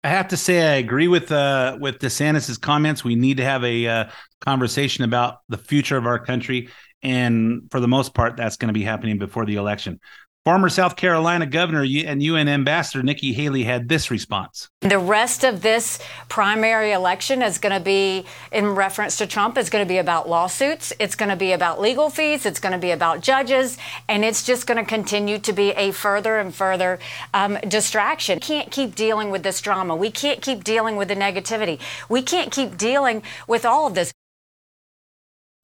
I 0.03 0.09
have 0.09 0.29
to 0.29 0.37
say, 0.37 0.75
I 0.75 0.77
agree 0.77 1.09
with 1.09 1.33
uh, 1.33 1.79
with 1.81 1.99
DeSantis's 1.99 2.59
comments. 2.59 3.03
We 3.03 3.17
need 3.17 3.39
to 3.39 3.45
have 3.45 3.65
a 3.65 3.87
uh, 3.87 4.05
conversation 4.41 5.03
about 5.03 5.41
the 5.49 5.59
future 5.59 5.97
of 5.97 6.07
our 6.07 6.21
country 6.21 6.69
and 7.03 7.69
for 7.71 7.81
the 7.81 7.89
most 7.89 8.15
part, 8.15 8.37
that's 8.37 8.57
going 8.57 8.69
to 8.69 8.75
be 8.75 8.85
happening 8.85 9.19
before 9.19 9.45
the 9.45 9.57
election. 9.57 10.01
Former 10.47 10.69
South 10.69 10.95
Carolina 10.95 11.45
governor 11.45 11.83
and 11.83 12.23
UN 12.23 12.47
ambassador 12.47 13.03
Nikki 13.03 13.33
Haley 13.33 13.65
had 13.65 13.89
this 13.89 14.13
response. 14.13 14.69
The 14.81 14.97
rest 14.97 15.43
of 15.43 15.61
this 15.61 15.99
primary 16.29 16.93
election 16.93 17.43
is 17.43 17.59
going 17.59 17.77
to 17.77 17.85
be, 17.85 18.25
in 18.53 18.69
reference 18.69 19.17
to 19.17 19.27
Trump, 19.27 19.59
is 19.59 19.71
going 19.71 19.85
to 19.85 19.89
be 19.89 19.99
about 19.99 20.29
lawsuits. 20.29 20.93
It's 21.01 21.17
going 21.17 21.31
to 21.31 21.37
be 21.37 21.51
about 21.51 21.81
legal 21.81 22.11
fees. 22.11 22.47
It's 22.47 22.61
going 22.61 22.75
to 22.75 22.79
be 22.79 22.93
about 22.93 23.23
judges. 23.23 23.77
And 24.09 24.25
it's 24.25 24.45
just 24.45 24.69
going 24.69 24.79
to 24.79 24.89
continue 24.89 25.41
to 25.41 25.53
be 25.53 25.71
a 25.71 25.91
further 25.91 26.39
and 26.39 26.55
further 26.55 27.01
um, 27.35 27.59
distraction. 27.67 28.37
We 28.37 28.41
can't 28.41 28.71
keep 28.71 28.95
dealing 28.95 29.31
with 29.31 29.43
this 29.43 29.61
drama. 29.61 29.97
We 29.97 30.13
can't 30.13 30.41
keep 30.41 30.63
dealing 30.63 30.95
with 30.95 31.09
the 31.09 31.17
negativity. 31.17 31.81
We 32.09 32.23
can't 32.23 32.53
keep 32.53 32.77
dealing 32.77 33.25
with 33.49 33.65
all 33.65 33.89
of 33.89 33.95
this 33.95 34.13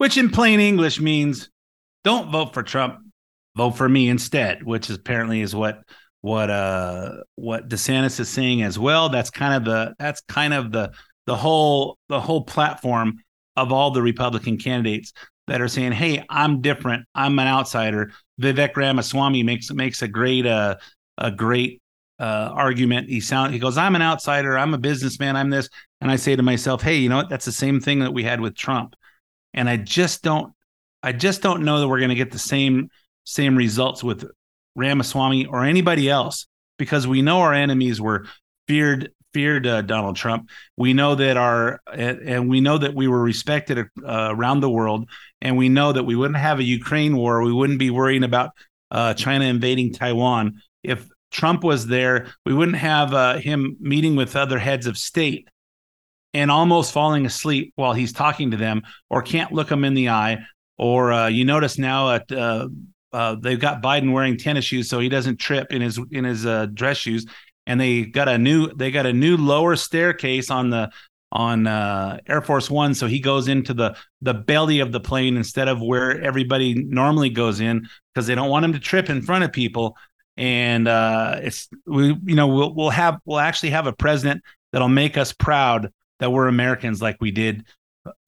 which 0.02 0.16
in 0.16 0.30
plain 0.30 0.58
English 0.58 1.00
means 1.00 1.48
don't 2.02 2.32
vote 2.32 2.52
for 2.52 2.64
Trump, 2.64 2.98
vote 3.56 3.70
for 3.70 3.88
me 3.88 4.08
instead, 4.08 4.64
which 4.64 4.90
is 4.90 4.96
apparently 4.96 5.42
is 5.42 5.54
what 5.54 5.84
what 6.22 6.50
uh 6.50 7.18
what 7.36 7.68
DeSantis 7.68 8.18
is 8.18 8.28
saying 8.28 8.62
as 8.62 8.80
well. 8.80 9.10
That's 9.10 9.30
kind 9.30 9.54
of 9.54 9.64
the 9.64 9.94
that's 10.00 10.20
kind 10.22 10.54
of 10.54 10.72
the 10.72 10.90
the 11.26 11.36
whole 11.36 11.98
the 12.08 12.20
whole 12.20 12.42
platform 12.42 13.22
of 13.54 13.70
all 13.70 13.92
the 13.92 14.02
Republican 14.02 14.58
candidates 14.58 15.12
that 15.46 15.60
are 15.60 15.68
saying, 15.68 15.92
"Hey, 15.92 16.26
I'm 16.28 16.62
different. 16.62 17.06
I'm 17.14 17.38
an 17.38 17.46
outsider." 17.46 18.10
Vivek 18.40 18.74
Ramaswamy 18.74 19.44
makes 19.44 19.70
makes 19.70 20.02
a 20.02 20.08
great 20.08 20.46
uh 20.46 20.78
a 21.16 21.30
great 21.30 21.80
uh, 22.18 22.50
argument. 22.52 23.08
He 23.08 23.20
sound 23.20 23.52
he 23.52 23.60
goes, 23.60 23.78
"I'm 23.78 23.94
an 23.94 24.02
outsider. 24.02 24.58
I'm 24.58 24.74
a 24.74 24.78
businessman. 24.78 25.36
I'm 25.36 25.50
this," 25.50 25.68
and 26.00 26.10
I 26.10 26.16
say 26.16 26.34
to 26.34 26.42
myself, 26.42 26.82
"Hey, 26.82 26.96
you 26.96 27.08
know 27.08 27.18
what? 27.18 27.28
That's 27.28 27.44
the 27.44 27.52
same 27.52 27.78
thing 27.78 28.00
that 28.00 28.12
we 28.12 28.24
had 28.24 28.40
with 28.40 28.56
Trump 28.56 28.96
and 29.54 29.68
I 29.68 29.76
just 29.76 30.22
don't 30.22 30.52
I 31.02 31.12
just 31.12 31.42
don't 31.42 31.64
know 31.64 31.80
that 31.80 31.88
we're 31.88 31.98
going 31.98 32.10
to 32.10 32.14
get 32.14 32.30
the 32.30 32.38
same 32.38 32.88
same 33.24 33.56
results 33.56 34.02
with 34.02 34.24
Ramaswamy 34.76 35.46
or 35.46 35.64
anybody 35.64 36.08
else 36.08 36.46
because 36.78 37.06
we 37.06 37.22
know 37.22 37.40
our 37.40 37.52
enemies 37.52 38.00
were 38.00 38.26
feared 38.66 39.12
feared 39.32 39.66
uh, 39.66 39.82
Donald 39.82 40.16
Trump. 40.16 40.50
We 40.76 40.92
know 40.92 41.14
that 41.14 41.36
our 41.36 41.80
and 41.92 42.48
we 42.48 42.60
know 42.60 42.78
that 42.78 42.94
we 42.94 43.08
were 43.08 43.22
respected 43.22 43.78
uh, 43.78 43.84
around 44.30 44.60
the 44.60 44.70
world, 44.70 45.08
and 45.40 45.56
we 45.56 45.68
know 45.68 45.92
that 45.92 46.04
we 46.04 46.16
wouldn't 46.16 46.38
have 46.38 46.58
a 46.58 46.64
Ukraine 46.64 47.16
war. 47.16 47.42
We 47.42 47.52
wouldn't 47.52 47.78
be 47.78 47.90
worrying 47.90 48.24
about 48.24 48.50
uh, 48.90 49.14
China 49.14 49.46
invading 49.46 49.94
Taiwan 49.94 50.62
if 50.82 51.08
Trump 51.30 51.64
was 51.64 51.86
there. 51.86 52.28
We 52.44 52.54
wouldn't 52.54 52.78
have 52.78 53.14
uh, 53.14 53.38
him 53.38 53.76
meeting 53.80 54.16
with 54.16 54.36
other 54.36 54.58
heads 54.58 54.86
of 54.86 54.98
state 54.98 55.48
and 56.34 56.50
almost 56.50 56.92
falling 56.92 57.26
asleep 57.26 57.72
while 57.76 57.92
he's 57.92 58.12
talking 58.12 58.50
to 58.50 58.56
them 58.56 58.82
or 59.10 59.22
can't 59.22 59.52
look 59.52 59.68
them 59.68 59.84
in 59.84 59.94
the 59.94 60.08
eye 60.08 60.38
or 60.78 61.12
uh, 61.12 61.28
you 61.28 61.44
notice 61.44 61.78
now 61.78 62.10
at 62.12 62.30
uh, 62.32 62.68
uh, 63.12 63.36
they've 63.36 63.60
got 63.60 63.82
Biden 63.82 64.12
wearing 64.12 64.36
tennis 64.36 64.64
shoes 64.64 64.88
so 64.88 64.98
he 64.98 65.08
doesn't 65.08 65.38
trip 65.38 65.72
in 65.72 65.82
his 65.82 66.00
in 66.10 66.24
his 66.24 66.46
uh, 66.46 66.66
dress 66.66 66.96
shoes, 66.96 67.26
and 67.66 67.80
they 67.80 68.04
got 68.04 68.28
a 68.28 68.38
new 68.38 68.72
they 68.74 68.90
got 68.90 69.06
a 69.06 69.12
new 69.12 69.36
lower 69.36 69.76
staircase 69.76 70.50
on 70.50 70.70
the 70.70 70.90
on 71.30 71.66
uh, 71.66 72.18
Air 72.26 72.42
Force 72.42 72.70
One, 72.70 72.94
so 72.94 73.06
he 73.06 73.20
goes 73.20 73.48
into 73.48 73.74
the 73.74 73.96
the 74.22 74.34
belly 74.34 74.80
of 74.80 74.92
the 74.92 75.00
plane 75.00 75.36
instead 75.36 75.68
of 75.68 75.80
where 75.80 76.20
everybody 76.20 76.74
normally 76.74 77.30
goes 77.30 77.60
in 77.60 77.86
because 78.14 78.26
they 78.26 78.34
don't 78.34 78.50
want 78.50 78.64
him 78.64 78.72
to 78.72 78.80
trip 78.80 79.10
in 79.10 79.22
front 79.22 79.44
of 79.44 79.52
people. 79.52 79.96
And 80.38 80.88
uh, 80.88 81.40
it's 81.42 81.68
we 81.86 82.16
you 82.24 82.34
know 82.34 82.48
we'll 82.48 82.74
we'll 82.74 82.90
have 82.90 83.18
we'll 83.26 83.38
actually 83.38 83.70
have 83.70 83.86
a 83.86 83.92
president 83.92 84.42
that'll 84.72 84.88
make 84.88 85.18
us 85.18 85.32
proud 85.34 85.92
that 86.22 86.30
we're 86.30 86.48
Americans 86.48 87.02
like 87.02 87.18
we 87.20 87.30
did 87.30 87.64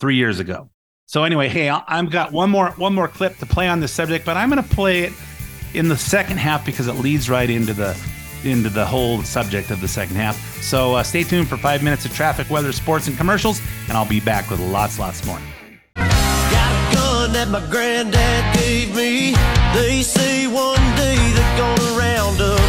three 0.01 0.17
years 0.17 0.41
ago. 0.41 0.71
So 1.07 1.25
anyway, 1.25 1.49
hey, 1.49 1.69
I've 1.69 2.11
got 2.11 2.33
one 2.33 2.51
more 2.51 2.71
one 2.73 2.95
more 2.95 3.09
clip 3.09 3.37
to 3.39 3.47
play 3.47 3.69
on 3.69 3.81
this 3.81 3.93
subject, 3.93 4.25
but 4.25 4.37
I'm 4.37 4.51
going 4.51 4.63
to 4.63 4.75
play 4.75 5.03
it 5.03 5.13
in 5.75 5.89
the 5.89 5.97
second 5.97 6.39
half 6.39 6.65
because 6.65 6.87
it 6.87 6.95
leads 6.95 7.29
right 7.29 7.49
into 7.49 7.73
the 7.73 7.97
into 8.45 8.69
the 8.69 8.85
whole 8.85 9.23
subject 9.23 9.71
of 9.71 9.81
the 9.81 9.89
second 9.89 10.17
half. 10.17 10.37
So 10.63 10.95
uh, 10.95 11.03
stay 11.03 11.25
tuned 11.25 11.49
for 11.49 11.57
five 11.57 11.83
minutes 11.83 12.05
of 12.05 12.15
traffic, 12.15 12.51
weather, 12.51 12.73
sports, 12.73 13.09
and 13.09 13.17
commercials, 13.17 13.61
and 13.89 13.97
I'll 13.97 14.09
be 14.09 14.21
back 14.21 14.51
with 14.51 14.61
lots, 14.61 14.99
lots 14.99 15.25
more. 15.27 15.41
That 17.35 17.49
my 17.49 17.59
granddad 17.69 18.55
gave 18.55 18.95
me. 18.95 19.35
They 19.75 20.03
say 20.03 20.47
one 20.47 20.79
day 20.95 21.17
they're 21.17 21.59
gonna 21.59 21.99
round 21.99 22.41
up 22.41 22.64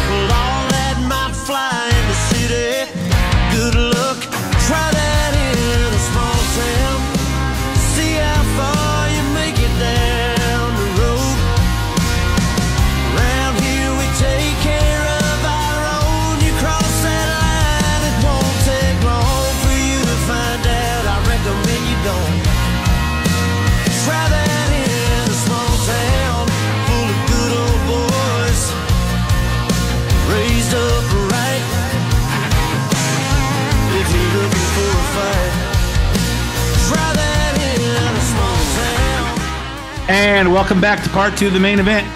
welcome 40.56 40.80
back 40.80 41.04
to 41.04 41.10
part 41.10 41.36
two 41.36 41.48
of 41.48 41.52
the 41.52 41.60
main 41.60 41.78
event. 41.78 42.06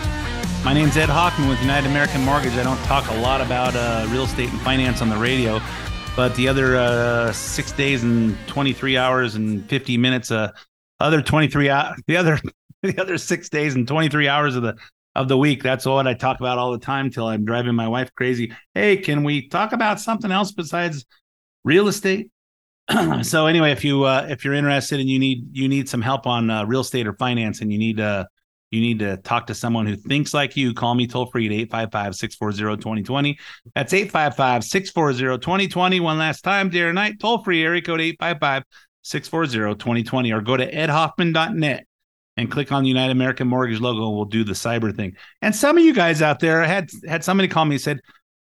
My 0.64 0.72
name's 0.72 0.96
Ed 0.96 1.10
Hoffman 1.10 1.46
with 1.46 1.60
United 1.60 1.86
American 1.90 2.24
Mortgage. 2.24 2.54
I 2.54 2.62
don't 2.62 2.82
talk 2.84 3.06
a 3.10 3.20
lot 3.20 3.42
about 3.42 3.76
uh, 3.76 4.06
real 4.08 4.24
estate 4.24 4.48
and 4.48 4.58
finance 4.62 5.02
on 5.02 5.10
the 5.10 5.16
radio, 5.18 5.60
but 6.16 6.34
the 6.36 6.48
other 6.48 6.78
uh, 6.78 7.32
six 7.32 7.70
days 7.70 8.02
and 8.02 8.34
23 8.46 8.96
hours 8.96 9.34
and 9.34 9.68
50 9.68 9.98
minutes, 9.98 10.30
uh, 10.30 10.52
other 11.00 11.20
23, 11.20 11.68
hou- 11.68 11.92
the 12.06 12.16
other, 12.16 12.40
the 12.82 12.98
other 12.98 13.18
six 13.18 13.50
days 13.50 13.74
and 13.74 13.86
23 13.86 14.26
hours 14.26 14.56
of 14.56 14.62
the 14.62 14.74
of 15.14 15.28
the 15.28 15.36
week. 15.36 15.62
That's 15.62 15.84
what 15.84 16.06
I 16.06 16.14
talk 16.14 16.40
about 16.40 16.56
all 16.56 16.72
the 16.72 16.78
time 16.78 17.10
till 17.10 17.26
I'm 17.26 17.44
driving 17.44 17.74
my 17.74 17.88
wife 17.88 18.10
crazy. 18.14 18.54
Hey, 18.72 18.96
can 18.96 19.22
we 19.22 19.48
talk 19.48 19.72
about 19.72 20.00
something 20.00 20.32
else 20.32 20.50
besides 20.50 21.04
real 21.62 21.88
estate? 21.88 22.30
so 23.22 23.46
anyway, 23.46 23.72
if 23.72 23.84
you 23.84 24.04
uh, 24.04 24.26
if 24.28 24.44
you're 24.44 24.54
interested 24.54 25.00
and 25.00 25.08
you 25.08 25.18
need 25.18 25.56
you 25.56 25.68
need 25.68 25.88
some 25.88 26.02
help 26.02 26.26
on 26.26 26.50
uh, 26.50 26.64
real 26.64 26.80
estate 26.80 27.06
or 27.06 27.12
finance, 27.14 27.60
and 27.60 27.72
you 27.72 27.78
need 27.78 28.00
uh 28.00 28.24
you 28.70 28.80
need 28.80 29.00
to 29.00 29.16
talk 29.18 29.46
to 29.48 29.54
someone 29.54 29.86
who 29.86 29.96
thinks 29.96 30.32
like 30.32 30.56
you, 30.56 30.72
call 30.72 30.94
me 30.94 31.06
toll 31.06 31.26
free 31.26 31.46
at 31.46 31.52
855 31.52 32.14
640 32.14 32.80
2020. 32.80 33.38
That's 33.74 33.92
855 33.92 34.64
640 34.64 35.38
2020. 35.38 36.00
One 36.00 36.18
last 36.18 36.42
time, 36.42 36.70
day 36.70 36.82
or 36.82 36.92
night, 36.92 37.18
toll 37.20 37.42
free, 37.42 37.64
area 37.64 37.82
code 37.82 38.00
855 38.00 38.62
640 39.02 39.74
2020, 39.78 40.32
or 40.32 40.40
go 40.40 40.56
to 40.56 40.70
edhoffman.net 40.70 41.86
and 42.36 42.50
click 42.50 42.70
on 42.72 42.82
the 42.82 42.88
United 42.88 43.12
American 43.12 43.48
Mortgage 43.48 43.80
logo. 43.80 44.06
and 44.06 44.16
We'll 44.16 44.24
do 44.24 44.44
the 44.44 44.52
cyber 44.52 44.94
thing. 44.94 45.16
And 45.42 45.54
some 45.54 45.76
of 45.76 45.84
you 45.84 45.92
guys 45.92 46.22
out 46.22 46.40
there 46.40 46.62
had 46.62 46.90
had 47.06 47.24
somebody 47.24 47.48
call 47.48 47.64
me 47.64 47.74
and 47.74 47.82
said, 47.82 48.00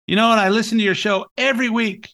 you 0.07 0.15
know 0.15 0.29
what, 0.29 0.39
I 0.39 0.49
listen 0.49 0.77
to 0.77 0.83
your 0.83 0.95
show 0.95 1.25
every 1.37 1.69
week 1.69 2.09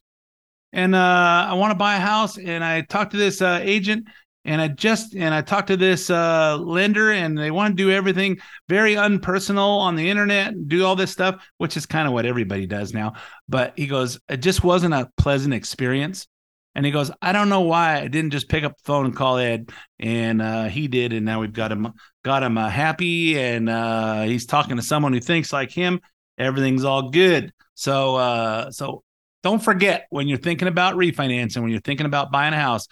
and 0.74 0.96
uh, 0.96 1.48
I 1.50 1.54
want 1.54 1.72
to 1.72 1.76
buy 1.76 1.96
a 1.96 2.00
house, 2.00 2.38
and 2.38 2.64
I 2.64 2.82
talked 2.82 3.12
to 3.12 3.18
this 3.18 3.42
uh, 3.42 3.60
agent, 3.62 4.08
and 4.46 4.62
I 4.62 4.70
just 4.70 5.16
and 5.16 5.34
I 5.34 5.42
talked 5.42 5.68
to 5.68 5.78
this 5.78 6.10
uh, 6.10 6.58
lender, 6.58 7.12
and 7.12 7.38
they 7.38 7.52
want 7.52 7.76
to 7.78 7.84
do 7.84 7.92
everything 7.92 8.40
very 8.68 8.96
unpersonal 8.96 9.80
on 9.80 9.96
the 9.96 10.10
internet, 10.10 10.68
do 10.68 10.86
all 10.86 10.96
this 10.96 11.12
stuff, 11.12 11.46
which 11.58 11.78
is 11.78 11.86
kind 11.86 12.08
of 12.08 12.14
what 12.14 12.26
everybody 12.26 12.66
does 12.66 12.94
now. 12.94 13.14
But 13.48 13.74
he 13.78 13.88
goes, 13.88 14.20
it 14.30 14.38
just 14.38 14.64
wasn't 14.64 14.94
a 14.94 15.10
pleasant 15.18 15.54
experience. 15.54 16.28
And 16.74 16.86
he 16.86 16.92
goes, 16.92 17.12
I 17.22 17.34
don't 17.34 17.50
know 17.50 17.62
why 17.62 18.00
I 18.00 18.08
didn't 18.08 18.32
just 18.32 18.48
pick 18.48 18.64
up 18.64 18.78
the 18.78 18.84
phone 18.86 19.06
and 19.06 19.16
call 19.16 19.38
Ed, 19.38 19.70
and 20.00 20.42
uh, 20.42 20.66
he 20.66 20.88
did, 20.88 21.12
and 21.12 21.26
now 21.26 21.42
we've 21.42 21.52
got 21.52 21.72
him 21.72 21.94
got 22.24 22.44
him 22.44 22.58
uh, 22.58 22.70
happy, 22.70 23.38
and 23.38 23.70
uh, 23.70 24.22
he's 24.22 24.46
talking 24.46 24.78
to 24.78 24.82
someone 24.82 25.12
who 25.12 25.20
thinks 25.20 25.52
like 25.52 25.72
him. 25.72 26.00
Everything's 26.38 26.86
all 26.86 27.10
good. 27.10 27.52
So, 27.76 28.16
uh, 28.16 28.72
so 28.72 29.04
don't 29.44 29.64
forget 29.64 30.08
when 30.10 30.28
you're 30.28 30.38
thinking 30.38 30.68
about 30.68 30.96
refinancing, 30.96 31.62
when 31.62 31.72
you're 31.72 31.82
thinking 31.82 32.06
about 32.06 32.32
buying 32.32 32.54
a 32.54 32.58
house, 32.58 32.88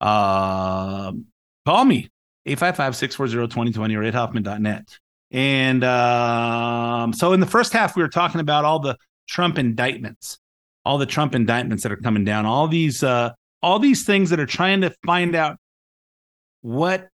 uh, 0.00 1.12
call 1.66 1.84
me 1.84 2.08
855-640-2020 2.46 3.76
or 3.76 4.12
edhoffman.net. 4.12 4.98
And 5.30 5.84
um, 5.84 7.12
so 7.12 7.32
in 7.32 7.40
the 7.40 7.46
first 7.46 7.72
half, 7.72 7.96
we 7.96 8.02
were 8.02 8.08
talking 8.08 8.40
about 8.40 8.64
all 8.64 8.78
the 8.78 8.96
Trump 9.28 9.58
indictments, 9.58 10.38
all 10.84 10.98
the 10.98 11.06
Trump 11.06 11.34
indictments 11.34 11.82
that 11.82 11.92
are 11.92 11.96
coming 11.96 12.24
down, 12.24 12.46
all 12.46 12.66
these 12.66 13.02
uh, 13.02 13.30
all 13.62 13.78
these 13.78 14.04
things 14.04 14.30
that 14.30 14.40
are 14.40 14.46
trying 14.46 14.80
to 14.82 14.94
find 15.04 15.34
out 15.34 15.58
what 16.62 17.08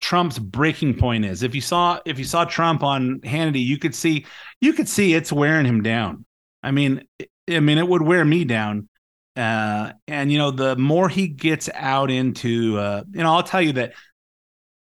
Trump's 0.00 0.38
breaking 0.38 0.94
point 0.94 1.24
is. 1.24 1.42
If 1.42 1.54
you 1.54 1.60
saw 1.60 2.00
if 2.06 2.18
you 2.18 2.24
saw 2.24 2.44
Trump 2.44 2.82
on 2.82 3.20
Hannity, 3.20 3.64
you 3.64 3.78
could 3.78 3.94
see 3.94 4.24
you 4.60 4.72
could 4.72 4.88
see 4.88 5.14
it's 5.14 5.32
wearing 5.32 5.66
him 5.66 5.82
down. 5.82 6.24
I 6.62 6.70
mean, 6.70 7.06
I 7.48 7.60
mean, 7.60 7.78
it 7.78 7.88
would 7.88 8.02
wear 8.02 8.24
me 8.24 8.44
down. 8.44 8.88
Uh, 9.36 9.92
and 10.08 10.32
you 10.32 10.38
know, 10.38 10.50
the 10.50 10.76
more 10.76 11.08
he 11.08 11.28
gets 11.28 11.68
out 11.72 12.10
into, 12.10 12.76
uh, 12.78 13.04
you 13.10 13.22
know, 13.22 13.34
I'll 13.34 13.42
tell 13.42 13.62
you 13.62 13.72
that 13.74 13.92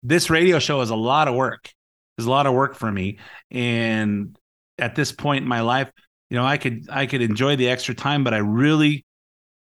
this 0.02 0.30
radio 0.30 0.60
show 0.60 0.82
is 0.82 0.90
a 0.90 0.96
lot 0.96 1.28
of 1.28 1.36
work. 1.36 1.70
It's 2.18 2.28
a 2.28 2.30
lot 2.30 2.46
of 2.46 2.54
work 2.54 2.76
for 2.76 2.90
me. 2.90 3.20
And 3.52 4.38
at 4.78 4.96
this 4.96 5.12
point 5.12 5.44
in 5.44 5.50
my 5.50 5.62
life, 5.62 5.92
you 6.30 6.38
know, 6.38 6.46
I 6.46 6.58
could 6.58 6.88
I 6.90 7.06
could 7.06 7.22
enjoy 7.22 7.56
the 7.56 7.70
extra 7.70 7.94
time, 7.94 8.24
but 8.24 8.34
I 8.34 8.38
really 8.38 9.06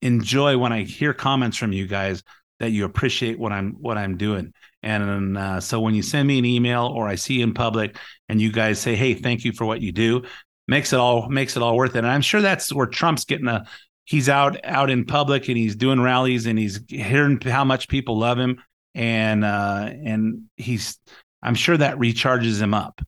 enjoy 0.02 0.58
when 0.58 0.74
I 0.74 0.84
hear 0.84 1.14
comments 1.14 1.58
from 1.58 1.72
you 1.72 1.88
guys 1.88 2.24
that 2.60 2.72
you 2.72 2.86
appreciate 2.86 3.40
what 3.40 3.52
I'm 3.52 3.74
what 3.74 3.98
I'm 3.98 4.18
doing. 4.18 4.54
And 4.82 5.38
uh, 5.38 5.60
so 5.60 5.80
when 5.80 5.94
you 5.94 6.02
send 6.02 6.28
me 6.28 6.40
an 6.40 6.46
email 6.46 6.86
or 6.86 7.08
I 7.08 7.16
see 7.16 7.36
you 7.36 7.44
in 7.44 7.54
public 7.54 7.98
and 8.28 8.42
you 8.42 8.52
guys 8.52 8.80
say, 8.80 8.96
"Hey, 8.96 9.14
thank 9.14 9.44
you 9.44 9.52
for 9.54 9.66
what 9.66 9.82
you 9.82 9.92
do," 9.92 10.24
makes 10.70 10.94
it 10.94 11.00
all 11.00 11.28
makes 11.30 11.58
it 11.58 11.64
all 11.64 11.76
worth 11.76 11.96
it. 11.96 12.00
And 12.00 12.08
I'm 12.08 12.22
sure 12.22 12.42
that's 12.42 12.72
where 12.72 12.86
Trump's 12.86 13.26
getting 13.26 13.48
a 13.48 13.66
he's 14.06 14.30
out 14.30 14.58
out 14.64 14.90
in 14.90 15.06
public 15.06 15.48
and 15.50 15.58
he's 15.58 15.76
doing 15.76 16.00
rallies 16.00 16.46
and 16.46 16.58
he's 16.58 16.80
hearing 16.88 17.40
how 17.42 17.64
much 17.64 17.88
people 17.88 18.18
love 18.18 18.38
him 18.38 18.62
and 18.96 19.44
uh 19.44 19.90
and 20.04 20.44
he's 20.58 20.98
I'm 21.42 21.56
sure 21.56 21.78
that 21.78 21.98
recharges 21.98 22.62
him 22.62 22.74
up. 22.74 23.02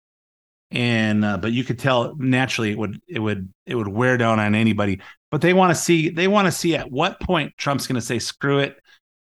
And 0.72 1.24
uh, 1.26 1.38
but 1.38 1.52
you 1.52 1.64
could 1.64 1.80
tell 1.80 2.16
naturally 2.16 2.72
it 2.72 2.78
would 2.78 3.02
it 3.08 3.20
would 3.20 3.54
it 3.66 3.76
would 3.76 3.90
wear 3.90 4.18
down 4.18 4.40
on 4.40 4.56
anybody. 4.56 5.02
But 5.30 5.42
they 5.42 5.54
want 5.54 5.76
to 5.76 5.82
see 5.82 6.10
they 6.10 6.28
want 6.28 6.48
to 6.48 6.52
see 6.52 6.76
at 6.76 6.90
what 6.90 7.20
point 7.20 7.54
Trump's 7.58 7.88
going 7.88 8.00
to 8.00 8.06
say 8.06 8.20
screw 8.20 8.60
it, 8.60 8.78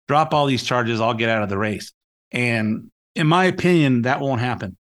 drop 0.07 0.35
all 0.35 0.47
these 0.47 0.63
charges, 0.63 1.01
I'll 1.01 1.15
get 1.15 1.31
out 1.31 1.43
of 1.43 1.49
the 1.49 1.59
race. 1.59 1.93
And 2.31 2.91
in 3.15 3.27
my 3.27 3.47
opinion, 3.47 4.03
that 4.03 4.21
won't 4.21 4.41
happen. 4.41 4.77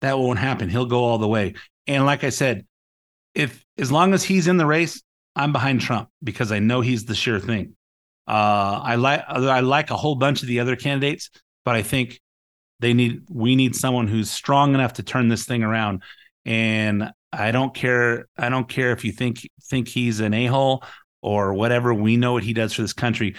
That 0.00 0.18
won't 0.18 0.38
happen. 0.38 0.68
He'll 0.68 0.86
go 0.86 1.04
all 1.04 1.18
the 1.18 1.28
way. 1.28 1.54
And 1.86 2.04
like 2.04 2.24
I 2.24 2.30
said, 2.30 2.66
if 3.34 3.64
as 3.78 3.90
long 3.90 4.14
as 4.14 4.22
he's 4.22 4.46
in 4.46 4.56
the 4.56 4.66
race, 4.66 5.02
I'm 5.36 5.52
behind 5.52 5.80
Trump 5.80 6.08
because 6.22 6.52
I 6.52 6.60
know 6.60 6.80
he's 6.80 7.04
the 7.04 7.14
sure 7.14 7.40
thing. 7.40 7.74
Uh, 8.26 8.80
I 8.82 8.94
like 8.94 9.22
I 9.28 9.60
like 9.60 9.90
a 9.90 9.96
whole 9.96 10.14
bunch 10.14 10.42
of 10.42 10.48
the 10.48 10.60
other 10.60 10.76
candidates, 10.76 11.30
but 11.64 11.74
I 11.74 11.82
think 11.82 12.20
they 12.80 12.94
need 12.94 13.22
we 13.28 13.56
need 13.56 13.74
someone 13.74 14.08
who's 14.08 14.30
strong 14.30 14.74
enough 14.74 14.94
to 14.94 15.02
turn 15.02 15.28
this 15.28 15.44
thing 15.44 15.62
around. 15.62 16.02
And 16.46 17.10
I 17.32 17.50
don't 17.50 17.74
care. 17.74 18.26
I 18.38 18.48
don't 18.48 18.68
care 18.68 18.92
if 18.92 19.04
you 19.04 19.12
think 19.12 19.46
think 19.64 19.88
he's 19.88 20.20
an 20.20 20.32
a 20.32 20.46
hole 20.46 20.84
or 21.22 21.54
whatever. 21.54 21.92
We 21.92 22.16
know 22.16 22.32
what 22.32 22.44
he 22.44 22.52
does 22.52 22.72
for 22.72 22.82
this 22.82 22.92
country. 22.92 23.34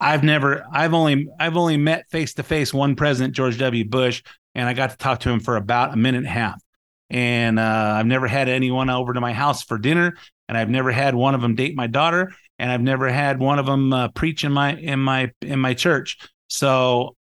I've 0.00 0.22
never. 0.22 0.64
I've 0.70 0.94
only. 0.94 1.28
I've 1.40 1.56
only 1.56 1.76
met 1.76 2.08
face 2.10 2.34
to 2.34 2.42
face 2.44 2.72
one 2.72 2.94
president, 2.94 3.34
George 3.34 3.58
W. 3.58 3.84
Bush, 3.88 4.22
and 4.54 4.68
I 4.68 4.74
got 4.74 4.90
to 4.90 4.96
talk 4.96 5.20
to 5.20 5.30
him 5.30 5.40
for 5.40 5.56
about 5.56 5.94
a 5.94 5.96
minute 5.96 6.18
and 6.18 6.26
a 6.26 6.30
half 6.30 6.62
and 7.10 7.58
uh, 7.58 7.94
I've 7.96 8.06
never 8.06 8.26
had 8.26 8.48
anyone 8.48 8.90
over 8.90 9.12
to 9.12 9.20
my 9.20 9.32
house 9.32 9.62
for 9.62 9.78
dinner, 9.78 10.16
and 10.48 10.56
I've 10.56 10.70
never 10.70 10.90
had 10.90 11.14
one 11.14 11.34
of 11.34 11.40
them 11.40 11.54
date 11.54 11.76
my 11.76 11.86
daughter, 11.86 12.32
and 12.58 12.70
I've 12.70 12.82
never 12.82 13.08
had 13.08 13.38
one 13.38 13.58
of 13.58 13.66
them 13.66 13.92
uh, 13.92 14.08
preach 14.08 14.44
in 14.44 14.52
my 14.52 14.74
in 14.74 15.00
my 15.00 15.32
in 15.40 15.58
my 15.60 15.74
church. 15.74 16.18
So 16.48 17.16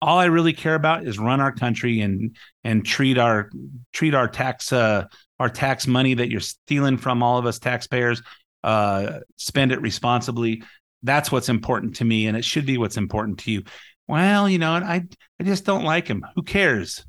all 0.00 0.18
I 0.18 0.26
really 0.26 0.52
care 0.52 0.74
about 0.74 1.06
is 1.06 1.18
run 1.18 1.40
our 1.40 1.52
country 1.52 2.00
and 2.00 2.36
and 2.64 2.84
treat 2.84 3.18
our 3.18 3.50
treat 3.92 4.14
our 4.14 4.28
tax 4.28 4.72
uh, 4.72 5.04
our 5.38 5.48
tax 5.48 5.86
money 5.86 6.14
that 6.14 6.30
you're 6.30 6.40
stealing 6.40 6.96
from 6.96 7.22
all 7.22 7.38
of 7.38 7.46
us 7.46 7.58
taxpayers 7.58 8.22
uh, 8.64 9.20
spend 9.36 9.72
it 9.72 9.80
responsibly. 9.80 10.62
That's 11.02 11.30
what's 11.30 11.48
important 11.48 11.96
to 11.96 12.04
me, 12.04 12.26
and 12.26 12.36
it 12.36 12.44
should 12.44 12.66
be 12.66 12.78
what's 12.78 12.96
important 12.96 13.38
to 13.40 13.52
you. 13.52 13.62
Well, 14.06 14.48
you 14.48 14.58
know, 14.58 14.72
I 14.72 15.04
I 15.40 15.44
just 15.44 15.64
don't 15.64 15.84
like 15.84 16.08
him. 16.08 16.24
Who 16.34 16.42
cares? 16.42 17.04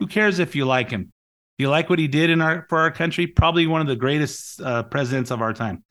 Who 0.00 0.06
cares 0.06 0.38
if 0.38 0.54
you 0.54 0.64
like 0.64 0.90
him? 0.90 1.12
Do 1.58 1.64
you 1.64 1.70
like 1.70 1.90
what 1.90 1.98
he 1.98 2.06
did 2.06 2.30
in 2.30 2.40
our 2.40 2.66
for 2.68 2.78
our 2.78 2.90
country? 2.90 3.26
Probably 3.26 3.66
one 3.66 3.80
of 3.80 3.88
the 3.88 3.96
greatest 3.96 4.60
uh, 4.60 4.84
presidents 4.84 5.30
of 5.30 5.42
our 5.42 5.52
time. 5.52 5.84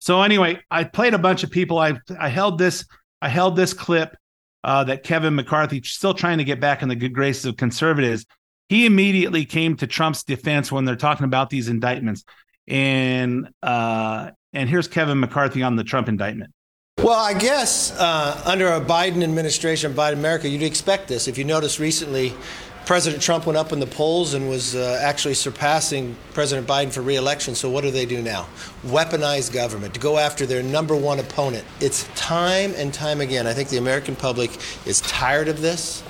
So 0.00 0.20
anyway, 0.22 0.60
I 0.70 0.82
played 0.84 1.14
a 1.14 1.18
bunch 1.18 1.44
of 1.44 1.50
people. 1.50 1.78
I 1.78 1.98
I 2.18 2.28
held 2.28 2.58
this 2.58 2.84
I 3.20 3.28
held 3.28 3.54
this 3.54 3.72
clip 3.72 4.16
uh, 4.64 4.84
that 4.84 5.04
Kevin 5.04 5.36
McCarthy 5.36 5.80
still 5.82 6.14
trying 6.14 6.38
to 6.38 6.44
get 6.44 6.60
back 6.60 6.82
in 6.82 6.88
the 6.88 6.96
good 6.96 7.12
graces 7.12 7.46
of 7.46 7.56
conservatives. 7.56 8.26
He 8.68 8.84
immediately 8.86 9.44
came 9.44 9.76
to 9.76 9.86
Trump's 9.86 10.24
defense 10.24 10.72
when 10.72 10.84
they're 10.84 10.96
talking 10.96 11.24
about 11.24 11.50
these 11.50 11.68
indictments, 11.68 12.24
and 12.66 13.48
uh, 13.62 14.30
and 14.52 14.68
here's 14.68 14.88
Kevin 14.88 15.20
McCarthy 15.20 15.62
on 15.62 15.76
the 15.76 15.84
Trump 15.84 16.08
indictment. 16.08 16.52
Well, 16.98 17.18
I 17.18 17.34
guess 17.34 17.96
uh, 17.98 18.40
under 18.44 18.68
a 18.68 18.80
Biden 18.80 19.22
administration, 19.22 19.94
Biden 19.94 20.14
America, 20.14 20.48
you'd 20.48 20.62
expect 20.62 21.08
this. 21.08 21.26
If 21.26 21.38
you 21.38 21.44
notice 21.44 21.80
recently, 21.80 22.34
President 22.84 23.22
Trump 23.22 23.46
went 23.46 23.56
up 23.56 23.72
in 23.72 23.78
the 23.78 23.86
polls 23.86 24.34
and 24.34 24.48
was 24.48 24.74
uh, 24.74 24.98
actually 25.02 25.34
surpassing 25.34 26.16
President 26.34 26.66
Biden 26.66 26.92
for 26.92 27.00
reelection. 27.00 27.54
So, 27.54 27.70
what 27.70 27.82
do 27.82 27.90
they 27.90 28.06
do 28.06 28.20
now? 28.20 28.48
Weaponize 28.84 29.52
government 29.52 29.94
to 29.94 30.00
go 30.00 30.18
after 30.18 30.46
their 30.46 30.62
number 30.62 30.96
one 30.96 31.20
opponent. 31.20 31.64
It's 31.80 32.04
time 32.16 32.72
and 32.76 32.92
time 32.92 33.20
again. 33.20 33.46
I 33.46 33.52
think 33.52 33.68
the 33.68 33.76
American 33.76 34.16
public 34.16 34.50
is 34.84 35.00
tired 35.02 35.48
of 35.48 35.60
this. 35.60 36.02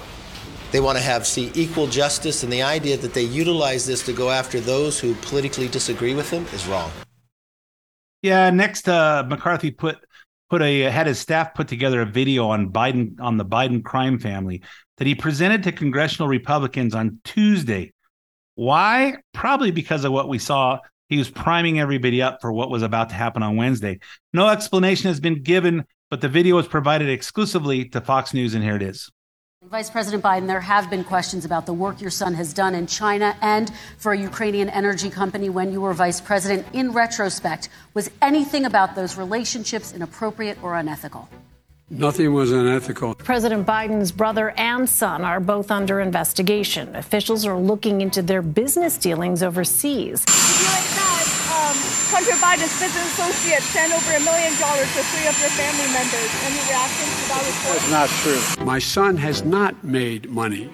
They 0.70 0.80
want 0.80 0.96
to 0.96 1.04
have 1.04 1.26
see 1.26 1.52
equal 1.54 1.87
justice, 1.87 2.42
and 2.42 2.50
the 2.50 2.62
idea 2.62 2.96
that 2.96 3.12
they 3.12 3.24
utilize 3.24 3.87
this 3.87 4.04
to 4.06 4.14
go 4.14 4.30
after 4.30 4.58
those 4.58 4.98
who 4.98 5.14
politically 5.16 5.68
disagree 5.68 6.14
with 6.14 6.30
them 6.30 6.46
is 6.54 6.66
wrong. 6.66 6.90
Yeah, 8.22 8.48
next, 8.48 8.88
uh, 8.88 9.24
McCarthy 9.28 9.70
put 9.70 9.98
put 10.48 10.62
a 10.62 10.82
had 10.82 11.06
his 11.06 11.18
staff 11.18 11.54
put 11.54 11.68
together 11.68 12.02
a 12.02 12.06
video 12.06 12.48
on 12.48 12.70
Biden 12.70 13.20
on 13.20 13.37
the 13.37 13.44
Biden 13.44 13.85
crime 13.85 14.18
family 14.18 14.62
that 14.98 15.07
he 15.07 15.14
presented 15.14 15.62
to 15.64 15.72
congressional 15.72 16.28
Republicans 16.28 16.94
on 16.94 17.18
Tuesday. 17.24 17.92
Why? 18.55 19.16
Probably 19.33 19.70
because 19.70 20.05
of 20.05 20.12
what 20.12 20.28
we 20.28 20.38
saw. 20.38 20.78
He 21.09 21.18
was 21.18 21.31
priming 21.31 21.78
everybody 21.81 22.22
up 22.22 22.40
for 22.40 22.52
what 22.52 22.70
was 22.70 22.83
about 22.83 23.11
to 23.11 23.14
happen 23.14 23.42
on 23.42 23.57
Wednesday. 23.57 23.98
No 24.33 24.48
explanation 24.48 25.09
has 25.09 25.20
been 25.20 25.42
given, 25.42 25.85
but 26.11 26.20
the 26.20 26.28
video 26.28 26.57
was 26.57 26.66
provided 26.66 27.09
exclusively 27.09 27.87
to 27.90 28.00
Fox 28.00 28.33
News, 28.33 28.55
and 28.55 28.62
here 28.62 28.76
it 28.76 28.83
is. 28.83 29.11
Vice 29.64 29.90
President 29.90 30.24
Biden, 30.24 30.48
there 30.48 30.61
have 30.61 30.90
been 30.90 31.05
questions 31.05 31.44
about 31.44 31.66
the 31.66 31.72
work 31.72 32.00
your 32.00 32.11
son 32.11 32.35
has 32.35 32.52
done 32.52 32.74
in 32.74 32.87
China 32.87 33.37
and 33.40 33.70
for 33.96 34.12
a 34.12 34.18
Ukrainian 34.18 34.68
energy 34.68 35.09
company 35.09 35.50
when 35.50 35.70
you 35.70 35.81
were 35.81 35.94
vice 35.94 36.20
president. 36.20 36.66
In 36.72 36.92
retrospect, 36.92 37.68
was 37.94 38.11
anything 38.20 38.64
about 38.64 38.96
those 38.96 39.16
relationships 39.16 39.92
inappropriate 39.92 40.61
or 40.64 40.74
unethical? 40.76 41.28
Nothing 41.92 42.33
was 42.33 42.50
unethical. 42.52 43.14
President 43.16 43.66
Biden's 43.66 44.12
brother 44.12 44.55
and 44.57 44.88
son 44.88 45.24
are 45.24 45.40
both 45.40 45.70
under 45.70 46.00
investigation. 46.00 46.96
Officials 46.96 47.44
are 47.44 47.59
looking 47.59 48.00
into 48.00 48.22
their 48.22 48.40
business 48.40 48.96
dealings 48.96 49.42
overseas. 49.42 50.24
Um, 50.26 51.76
Hunter 52.09 52.33
Biden's 52.40 52.72
business 52.81 53.05
associates 53.12 53.66
sent 53.66 53.92
over 53.92 54.16
a 54.16 54.20
million 54.20 54.59
dollars 54.59 54.88
to 54.96 55.02
three 55.05 55.28
of 55.28 55.38
their 55.38 55.50
family 55.52 55.92
members. 55.92 56.33
Any 56.48 56.61
reactions 56.66 57.12
to 57.12 57.28
that 57.28 57.44
report? 57.44 57.76
That's 57.76 57.90
not 57.90 58.09
true. 58.24 58.64
My 58.64 58.78
son 58.78 59.18
has 59.18 59.44
not 59.44 59.85
made 59.85 60.31
money 60.31 60.70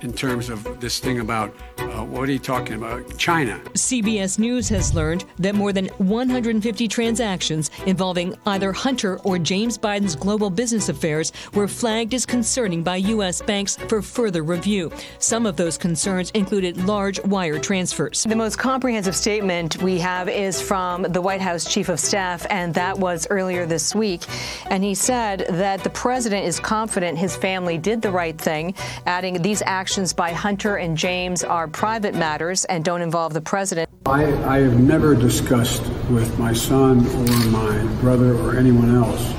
in 0.00 0.14
terms 0.14 0.48
of 0.48 0.80
this 0.80 0.98
thing 0.98 1.20
about 1.20 1.54
uh, 1.78 2.04
what 2.04 2.28
are 2.28 2.32
you 2.32 2.38
talking 2.38 2.74
about? 2.74 3.16
China. 3.18 3.60
CBS 3.74 4.38
News 4.38 4.68
has 4.68 4.94
learned 4.94 5.24
that 5.38 5.54
more 5.54 5.72
than 5.72 5.86
150 5.98 6.88
transactions 6.88 7.70
involving 7.86 8.34
either 8.46 8.72
Hunter 8.72 9.18
or 9.20 9.38
James 9.38 9.78
Biden's 9.78 10.16
global 10.16 10.50
business 10.50 10.88
affairs 10.88 11.32
were 11.54 11.68
flagged 11.68 12.14
as 12.14 12.26
concerning 12.26 12.82
by 12.82 12.96
U.S. 12.96 13.42
banks 13.42 13.76
for 13.76 14.02
further 14.02 14.42
review. 14.42 14.92
Some 15.18 15.46
of 15.46 15.56
those 15.56 15.78
concerns 15.78 16.30
included 16.32 16.84
large 16.84 17.22
wire 17.24 17.58
transfers. 17.58 18.24
The 18.24 18.36
most 18.36 18.58
comprehensive 18.58 19.14
statement 19.14 19.82
we 19.82 19.98
have 19.98 20.28
is 20.28 20.60
from 20.60 21.02
the 21.02 21.20
White 21.20 21.40
House 21.40 21.64
chief 21.64 21.88
of 21.88 22.00
staff, 22.00 22.46
and 22.50 22.74
that 22.74 22.98
was 22.98 23.26
earlier 23.30 23.66
this 23.66 23.94
week. 23.94 24.24
And 24.66 24.82
he 24.82 24.94
said 24.94 25.46
that 25.50 25.84
the 25.84 25.90
president 25.90 26.44
is 26.44 26.58
confident 26.58 27.18
his 27.18 27.36
family 27.36 27.78
did 27.78 28.02
the 28.02 28.10
right 28.10 28.38
thing, 28.38 28.74
adding 29.06 29.42
these 29.42 29.62
actions 29.62 30.12
by 30.12 30.32
Hunter 30.32 30.76
and 30.76 30.96
James 30.96 31.44
are 31.44 31.63
private 31.68 32.14
matters 32.14 32.64
and 32.64 32.84
don't 32.84 33.02
involve 33.02 33.32
the 33.32 33.40
president. 33.40 33.88
I, 34.06 34.24
I 34.44 34.60
have 34.60 34.78
never 34.78 35.14
discussed 35.14 35.82
with 36.10 36.38
my 36.38 36.52
son 36.52 37.06
or 37.06 37.50
my 37.50 37.84
brother 38.00 38.34
or 38.34 38.56
anyone 38.56 38.94
else 38.94 39.34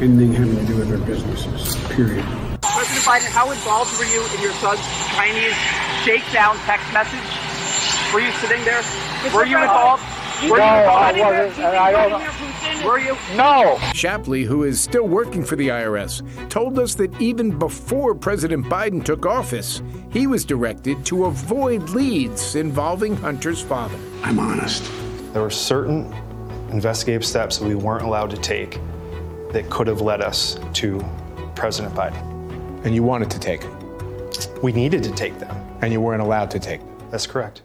anything 0.00 0.32
having 0.32 0.56
to 0.56 0.64
do 0.64 0.76
with 0.76 0.88
their 0.88 0.98
businesses, 0.98 1.76
period. 1.92 2.24
President 2.62 3.04
Biden, 3.04 3.28
how 3.28 3.50
involved 3.50 3.92
were 3.98 4.08
you 4.08 4.24
in 4.36 4.40
your 4.40 4.52
son's 4.64 4.80
Chinese 5.12 5.54
shakedown 6.04 6.56
text 6.64 6.88
message? 6.92 7.20
Were 8.12 8.20
you 8.20 8.32
sitting 8.40 8.64
there? 8.64 8.82
Were 9.34 9.44
you 9.44 9.60
involved? 9.60 10.02
Were 10.48 10.56
no, 10.56 10.64
you? 10.64 10.64
I 10.64 11.12
wasn't, 11.12 11.58
and 11.58 11.76
I 11.76 11.92
don't. 11.92 12.84
Were 12.84 12.98
you? 12.98 13.16
No. 13.36 13.78
Shapley, 13.92 14.44
who 14.44 14.64
is 14.64 14.80
still 14.80 15.06
working 15.06 15.44
for 15.44 15.56
the 15.56 15.68
IRS, 15.68 16.22
told 16.48 16.78
us 16.78 16.94
that 16.94 17.20
even 17.20 17.58
before 17.58 18.14
President 18.14 18.64
Biden 18.64 19.04
took 19.04 19.26
office, 19.26 19.82
he 20.10 20.26
was 20.26 20.44
directed 20.44 21.04
to 21.06 21.26
avoid 21.26 21.90
leads 21.90 22.54
involving 22.54 23.16
Hunter's 23.16 23.60
father. 23.60 23.98
I'm 24.22 24.38
honest. 24.38 24.90
There 25.34 25.42
were 25.42 25.50
certain 25.50 26.10
investigative 26.70 27.24
steps 27.24 27.58
that 27.58 27.68
we 27.68 27.74
weren't 27.74 28.04
allowed 28.04 28.30
to 28.30 28.38
take 28.38 28.80
that 29.52 29.68
could 29.68 29.88
have 29.88 30.00
led 30.00 30.22
us 30.22 30.58
to 30.74 31.04
President 31.54 31.94
Biden. 31.94 32.84
And 32.84 32.94
you 32.94 33.02
wanted 33.02 33.30
to 33.32 33.38
take 33.38 33.60
them? 33.60 33.76
We 34.62 34.72
needed 34.72 35.02
to 35.02 35.12
take 35.12 35.38
them. 35.38 35.54
And 35.82 35.92
you 35.92 36.00
weren't 36.00 36.22
allowed 36.22 36.50
to 36.52 36.58
take 36.58 36.80
them? 36.80 37.10
That's 37.10 37.26
correct. 37.26 37.62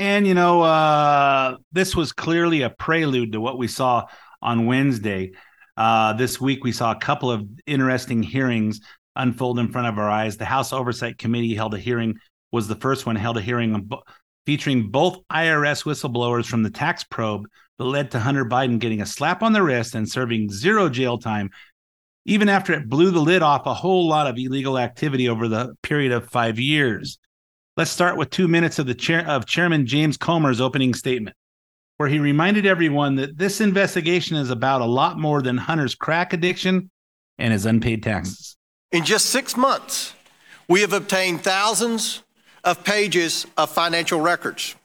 And 0.00 0.26
you 0.26 0.32
know, 0.32 0.62
uh, 0.62 1.58
this 1.72 1.94
was 1.94 2.10
clearly 2.10 2.62
a 2.62 2.70
prelude 2.70 3.32
to 3.32 3.40
what 3.40 3.58
we 3.58 3.68
saw 3.68 4.06
on 4.40 4.64
Wednesday. 4.64 5.32
Uh, 5.76 6.14
this 6.14 6.40
week, 6.40 6.64
we 6.64 6.72
saw 6.72 6.92
a 6.92 6.98
couple 6.98 7.30
of 7.30 7.46
interesting 7.66 8.22
hearings 8.22 8.80
unfold 9.14 9.58
in 9.58 9.70
front 9.70 9.88
of 9.88 9.98
our 9.98 10.08
eyes. 10.08 10.38
The 10.38 10.46
House 10.46 10.72
Oversight 10.72 11.18
Committee 11.18 11.54
held 11.54 11.74
a 11.74 11.78
hearing, 11.78 12.18
was 12.50 12.66
the 12.66 12.76
first 12.76 13.04
one, 13.04 13.14
held 13.14 13.36
a 13.36 13.42
hearing 13.42 13.90
featuring 14.46 14.88
both 14.88 15.18
IRS 15.30 15.84
whistleblowers 15.84 16.46
from 16.46 16.62
the 16.62 16.70
tax 16.70 17.04
probe 17.04 17.44
that 17.76 17.84
led 17.84 18.10
to 18.12 18.20
Hunter 18.20 18.46
Biden 18.46 18.78
getting 18.78 19.02
a 19.02 19.06
slap 19.06 19.42
on 19.42 19.52
the 19.52 19.62
wrist 19.62 19.94
and 19.94 20.08
serving 20.08 20.50
zero 20.50 20.88
jail 20.88 21.18
time, 21.18 21.50
even 22.24 22.48
after 22.48 22.72
it 22.72 22.88
blew 22.88 23.10
the 23.10 23.20
lid 23.20 23.42
off 23.42 23.66
a 23.66 23.74
whole 23.74 24.08
lot 24.08 24.26
of 24.26 24.38
illegal 24.38 24.78
activity 24.78 25.28
over 25.28 25.46
the 25.46 25.74
period 25.82 26.12
of 26.12 26.30
five 26.30 26.58
years. 26.58 27.18
Let's 27.80 27.90
start 27.90 28.18
with 28.18 28.28
two 28.28 28.46
minutes 28.46 28.78
of 28.78 28.86
the 28.86 28.94
chair 28.94 29.26
of 29.26 29.46
Chairman 29.46 29.86
James 29.86 30.18
Comer's 30.18 30.60
opening 30.60 30.92
statement, 30.92 31.34
where 31.96 32.10
he 32.10 32.18
reminded 32.18 32.66
everyone 32.66 33.14
that 33.14 33.38
this 33.38 33.58
investigation 33.58 34.36
is 34.36 34.50
about 34.50 34.82
a 34.82 34.84
lot 34.84 35.18
more 35.18 35.40
than 35.40 35.56
Hunter's 35.56 35.94
crack 35.94 36.34
addiction 36.34 36.90
and 37.38 37.54
his 37.54 37.64
unpaid 37.64 38.02
taxes. 38.02 38.58
In 38.92 39.06
just 39.06 39.30
six 39.30 39.56
months, 39.56 40.12
we 40.68 40.82
have 40.82 40.92
obtained 40.92 41.42
thousands 41.42 42.22
of 42.64 42.84
pages 42.84 43.46
of 43.56 43.70
financial 43.70 44.20
records. 44.20 44.76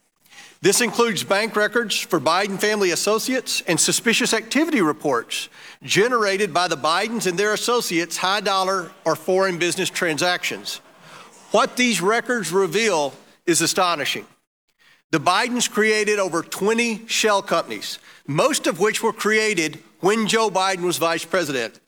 This 0.61 0.79
includes 0.79 1.21
bank 1.25 1.57
records 1.57 1.99
for 1.99 2.21
Biden 2.21 2.57
family 2.57 2.91
associates 2.91 3.61
and 3.67 3.77
suspicious 3.77 4.33
activity 4.33 4.81
reports 4.81 5.49
generated 5.83 6.53
by 6.53 6.69
the 6.69 6.77
Bidens 6.77 7.27
and 7.27 7.37
their 7.37 7.51
associates' 7.51 8.15
high 8.15 8.39
dollar 8.39 8.89
or 9.03 9.17
foreign 9.17 9.57
business 9.57 9.89
transactions. 9.89 10.79
What 11.55 11.77
these 11.77 12.01
records 12.01 12.51
reveal 12.51 13.13
is 13.45 13.61
astonishing. 13.61 14.25
The 15.11 15.21
Bidens 15.21 15.71
created 15.71 16.19
over 16.19 16.43
20 16.43 17.07
shell 17.07 17.41
companies, 17.41 17.97
most 18.27 18.67
of 18.67 18.81
which 18.81 19.01
were 19.01 19.13
created 19.13 19.81
when 20.01 20.27
Joe 20.27 20.49
Biden 20.49 20.81
was 20.81 20.97
vice 20.97 21.23
president. 21.23 21.79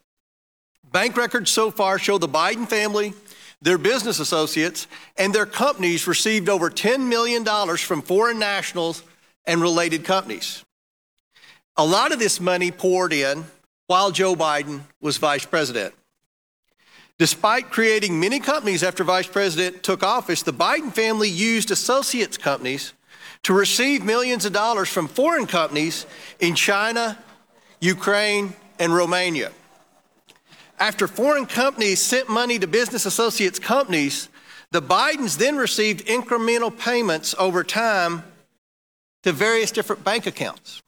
Bank 0.90 1.18
records 1.18 1.50
so 1.50 1.70
far 1.70 1.98
show 1.98 2.16
the 2.16 2.26
Biden 2.26 2.66
family, 2.66 3.12
their 3.60 3.76
business 3.76 4.20
associates, 4.20 4.86
and 5.18 5.34
their 5.34 5.44
companies 5.44 6.06
received 6.06 6.48
over 6.48 6.70
$10 6.70 7.06
million 7.06 7.44
from 7.76 8.00
foreign 8.00 8.38
nationals 8.38 9.02
and 9.44 9.60
related 9.60 10.02
companies. 10.02 10.64
A 11.76 11.84
lot 11.84 12.12
of 12.12 12.18
this 12.18 12.40
money 12.40 12.70
poured 12.70 13.12
in 13.12 13.44
while 13.86 14.12
Joe 14.12 14.34
Biden 14.34 14.80
was 15.02 15.18
vice 15.18 15.44
president. 15.44 15.92
Despite 17.18 17.70
creating 17.70 18.20
many 18.20 18.38
companies 18.38 18.84
after 18.84 19.02
Vice 19.02 19.26
President 19.26 19.82
took 19.82 20.04
office, 20.04 20.42
the 20.42 20.52
Biden 20.52 20.92
family 20.92 21.28
used 21.28 21.72
associates 21.72 22.36
companies 22.36 22.92
to 23.42 23.52
receive 23.52 24.04
millions 24.04 24.44
of 24.44 24.52
dollars 24.52 24.88
from 24.88 25.08
foreign 25.08 25.46
companies 25.46 26.06
in 26.38 26.54
China, 26.54 27.18
Ukraine, 27.80 28.54
and 28.78 28.94
Romania. 28.94 29.50
After 30.78 31.08
foreign 31.08 31.46
companies 31.46 32.00
sent 32.00 32.28
money 32.28 32.56
to 32.60 32.68
business 32.68 33.04
associates' 33.04 33.58
companies, 33.58 34.28
the 34.70 34.80
Bidens 34.82 35.38
then 35.38 35.56
received 35.56 36.06
incremental 36.06 36.76
payments 36.76 37.34
over 37.36 37.64
time 37.64 38.22
to 39.24 39.32
various 39.32 39.72
different 39.72 40.04
bank 40.04 40.26
accounts. 40.26 40.82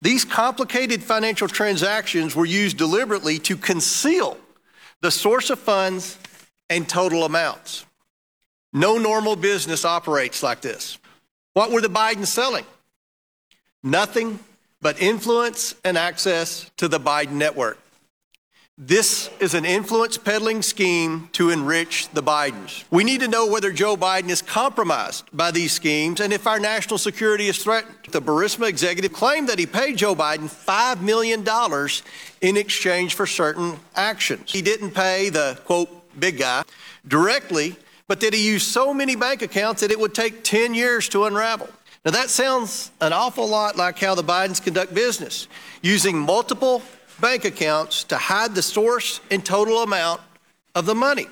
These 0.00 0.24
complicated 0.24 1.04
financial 1.04 1.46
transactions 1.46 2.34
were 2.34 2.46
used 2.46 2.78
deliberately 2.78 3.38
to 3.40 3.56
conceal 3.56 4.36
the 5.02 5.10
source 5.10 5.50
of 5.50 5.58
funds 5.58 6.16
and 6.70 6.88
total 6.88 7.24
amounts. 7.24 7.84
No 8.72 8.96
normal 8.96 9.36
business 9.36 9.84
operates 9.84 10.42
like 10.42 10.62
this. 10.62 10.98
What 11.52 11.70
were 11.70 11.82
the 11.82 11.88
Bidens 11.88 12.28
selling? 12.28 12.64
Nothing 13.82 14.38
but 14.80 15.02
influence 15.02 15.74
and 15.84 15.98
access 15.98 16.70
to 16.78 16.88
the 16.88 16.98
Biden 16.98 17.32
network. 17.32 17.78
This 18.84 19.30
is 19.38 19.54
an 19.54 19.64
influence 19.64 20.18
peddling 20.18 20.60
scheme 20.60 21.28
to 21.34 21.50
enrich 21.50 22.08
the 22.08 22.20
Bidens. 22.20 22.82
We 22.90 23.04
need 23.04 23.20
to 23.20 23.28
know 23.28 23.46
whether 23.46 23.70
Joe 23.70 23.96
Biden 23.96 24.28
is 24.28 24.42
compromised 24.42 25.24
by 25.32 25.52
these 25.52 25.70
schemes 25.70 26.18
and 26.18 26.32
if 26.32 26.48
our 26.48 26.58
national 26.58 26.98
security 26.98 27.46
is 27.46 27.62
threatened. 27.62 27.94
The 28.10 28.20
Burisma 28.20 28.68
executive 28.68 29.12
claimed 29.12 29.48
that 29.50 29.60
he 29.60 29.66
paid 29.66 29.98
Joe 29.98 30.16
Biden 30.16 30.48
$5 30.48 31.00
million 31.00 31.46
in 32.40 32.56
exchange 32.56 33.14
for 33.14 33.24
certain 33.24 33.78
actions. 33.94 34.50
He 34.50 34.62
didn't 34.62 34.90
pay 34.90 35.28
the, 35.28 35.60
quote, 35.64 35.88
big 36.18 36.38
guy 36.38 36.64
directly, 37.06 37.76
but 38.08 38.18
that 38.18 38.34
he 38.34 38.44
used 38.44 38.66
so 38.66 38.92
many 38.92 39.14
bank 39.14 39.42
accounts 39.42 39.82
that 39.82 39.92
it 39.92 40.00
would 40.00 40.12
take 40.12 40.42
10 40.42 40.74
years 40.74 41.08
to 41.10 41.26
unravel. 41.26 41.68
Now, 42.04 42.10
that 42.10 42.30
sounds 42.30 42.90
an 43.00 43.12
awful 43.12 43.46
lot 43.46 43.76
like 43.76 44.00
how 44.00 44.16
the 44.16 44.24
Bidens 44.24 44.60
conduct 44.60 44.92
business, 44.92 45.46
using 45.82 46.18
multiple 46.18 46.82
bank 47.22 47.44
accounts 47.44 48.02
to 48.04 48.16
hide 48.18 48.54
the 48.54 48.60
source 48.60 49.20
and 49.30 49.46
total 49.46 49.82
amount 49.82 50.20
of 50.74 50.84
the 50.84 50.94
money. 50.94 51.28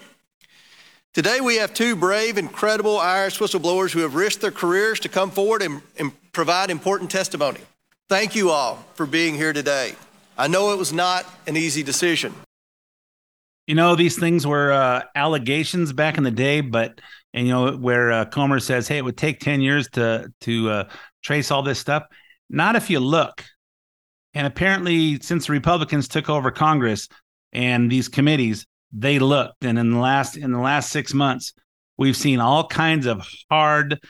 Today, 1.12 1.40
we 1.40 1.56
have 1.56 1.74
two 1.74 1.96
brave, 1.96 2.38
incredible 2.38 2.98
IRS 2.98 3.40
whistleblowers 3.40 3.90
who 3.90 3.98
have 3.98 4.14
risked 4.14 4.40
their 4.40 4.52
careers 4.52 5.00
to 5.00 5.08
come 5.08 5.32
forward 5.32 5.60
and, 5.60 5.82
and 5.98 6.12
provide 6.32 6.70
important 6.70 7.10
testimony. 7.10 7.58
Thank 8.08 8.36
you 8.36 8.50
all 8.50 8.84
for 8.94 9.04
being 9.04 9.34
here 9.34 9.52
today. 9.52 9.96
I 10.38 10.46
know 10.46 10.72
it 10.72 10.78
was 10.78 10.92
not 10.92 11.26
an 11.48 11.56
easy 11.56 11.82
decision. 11.82 12.34
You 13.66 13.74
know, 13.74 13.96
these 13.96 14.16
things 14.16 14.46
were 14.46 14.72
uh, 14.72 15.02
allegations 15.16 15.92
back 15.92 16.16
in 16.16 16.22
the 16.22 16.30
day, 16.30 16.60
but 16.60 17.00
and 17.34 17.46
you 17.46 17.52
know 17.52 17.76
where 17.76 18.12
uh, 18.12 18.24
Comer 18.24 18.58
says, 18.58 18.88
"Hey, 18.88 18.98
it 18.98 19.04
would 19.04 19.16
take 19.16 19.38
ten 19.38 19.60
years 19.60 19.88
to 19.90 20.32
to 20.42 20.70
uh, 20.70 20.88
trace 21.22 21.50
all 21.50 21.62
this 21.62 21.78
stuff." 21.78 22.04
Not 22.48 22.74
if 22.74 22.90
you 22.90 22.98
look. 23.00 23.44
And 24.34 24.46
apparently, 24.46 25.18
since 25.20 25.46
the 25.46 25.52
Republicans 25.52 26.08
took 26.08 26.28
over 26.28 26.50
Congress 26.50 27.08
and 27.52 27.90
these 27.90 28.08
committees, 28.08 28.66
they 28.92 29.18
looked. 29.18 29.64
And 29.64 29.78
in 29.78 29.90
the 29.90 29.98
last 29.98 30.36
in 30.36 30.52
the 30.52 30.58
last 30.58 30.90
six 30.90 31.14
months, 31.14 31.52
we've 31.96 32.16
seen 32.16 32.40
all 32.40 32.66
kinds 32.66 33.06
of 33.06 33.26
hard, 33.50 34.00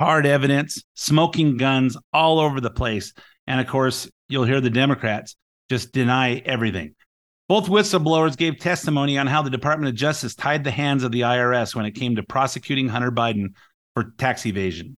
hard 0.00 0.26
evidence, 0.26 0.82
smoking 0.94 1.56
guns 1.56 1.96
all 2.12 2.38
over 2.38 2.60
the 2.60 2.70
place. 2.70 3.12
And 3.46 3.60
of 3.60 3.66
course, 3.66 4.10
you'll 4.28 4.44
hear 4.44 4.60
the 4.60 4.70
Democrats 4.70 5.36
just 5.70 5.92
deny 5.92 6.36
everything. 6.44 6.94
Both 7.48 7.68
whistleblowers 7.68 8.36
gave 8.36 8.58
testimony 8.58 9.16
on 9.16 9.26
how 9.26 9.40
the 9.40 9.48
Department 9.48 9.88
of 9.88 9.94
Justice 9.94 10.34
tied 10.34 10.64
the 10.64 10.70
hands 10.70 11.02
of 11.02 11.12
the 11.12 11.22
IRS 11.22 11.74
when 11.74 11.86
it 11.86 11.92
came 11.92 12.16
to 12.16 12.22
prosecuting 12.22 12.88
Hunter 12.88 13.10
Biden 13.10 13.54
for 13.94 14.12
tax 14.18 14.44
evasion. 14.44 14.97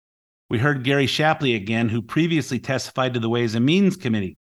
We 0.50 0.58
heard 0.58 0.82
Gary 0.82 1.06
Shapley 1.06 1.54
again, 1.54 1.90
who 1.90 2.00
previously 2.00 2.58
testified 2.58 3.12
to 3.14 3.20
the 3.20 3.28
Ways 3.28 3.54
and 3.54 3.66
Means 3.66 3.96
Committee. 3.96 4.38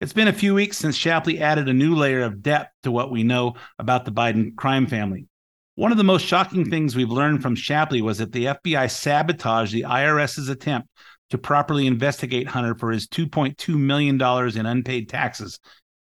It's 0.00 0.12
been 0.12 0.28
a 0.28 0.32
few 0.32 0.54
weeks 0.54 0.78
since 0.78 0.94
Shapley 0.94 1.40
added 1.40 1.68
a 1.68 1.72
new 1.72 1.96
layer 1.96 2.22
of 2.22 2.42
depth 2.42 2.70
to 2.84 2.92
what 2.92 3.10
we 3.10 3.24
know 3.24 3.54
about 3.80 4.04
the 4.04 4.12
Biden 4.12 4.54
crime 4.54 4.86
family. 4.86 5.26
One 5.74 5.90
of 5.90 5.98
the 5.98 6.04
most 6.04 6.24
shocking 6.24 6.70
things 6.70 6.94
we've 6.94 7.10
learned 7.10 7.42
from 7.42 7.56
Shapley 7.56 8.02
was 8.02 8.18
that 8.18 8.30
the 8.30 8.46
FBI 8.46 8.88
sabotaged 8.88 9.72
the 9.72 9.82
IRS's 9.82 10.48
attempt 10.48 10.88
to 11.30 11.38
properly 11.38 11.88
investigate 11.88 12.46
Hunter 12.46 12.76
for 12.76 12.92
his 12.92 13.08
$2.2 13.08 13.76
million 13.76 14.20
in 14.56 14.66
unpaid 14.66 15.08
taxes, 15.08 15.58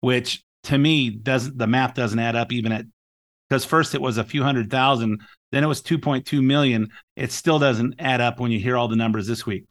which 0.02 0.44
to 0.64 0.78
me 0.78 1.10
doesn't 1.10 1.58
the 1.58 1.68
math 1.68 1.96
doesn't 1.96 2.20
add 2.20 2.36
up 2.36 2.52
even 2.52 2.72
at 2.72 2.86
because 3.50 3.66
first 3.66 3.96
it 3.96 4.02
was 4.02 4.18
a 4.18 4.24
few 4.24 4.44
hundred 4.44 4.70
thousand, 4.70 5.22
then 5.52 5.64
it 5.64 5.68
was 5.68 5.82
2.2 5.82 6.44
million. 6.44 6.90
It 7.16 7.32
still 7.32 7.60
doesn't 7.60 7.96
add 8.00 8.22
up 8.22 8.40
when 8.40 8.52
you 8.52 8.60
hear 8.60 8.78
all 8.78 8.88
the 8.88 8.96
numbers 8.96 9.28
this 9.28 9.46
week. 9.46 9.66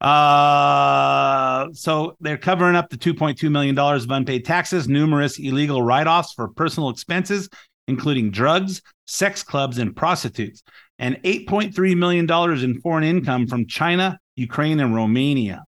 Uh, 0.00 1.68
so 1.72 2.16
they're 2.20 2.36
covering 2.36 2.76
up 2.76 2.90
the 2.90 2.98
2.2 2.98 3.50
million 3.50 3.74
dollars 3.74 4.04
of 4.04 4.10
unpaid 4.10 4.44
taxes, 4.44 4.88
numerous 4.88 5.38
illegal 5.38 5.82
write-offs 5.82 6.34
for 6.34 6.48
personal 6.48 6.90
expenses, 6.90 7.48
including 7.88 8.30
drugs, 8.30 8.82
sex 9.06 9.42
clubs, 9.42 9.78
and 9.78 9.96
prostitutes, 9.96 10.62
and 10.98 11.16
8.3 11.22 11.96
million 11.96 12.26
dollars 12.26 12.62
in 12.62 12.80
foreign 12.82 13.04
income 13.04 13.46
from 13.46 13.66
China, 13.66 14.18
Ukraine, 14.34 14.80
and 14.80 14.94
Romania. 14.94 15.64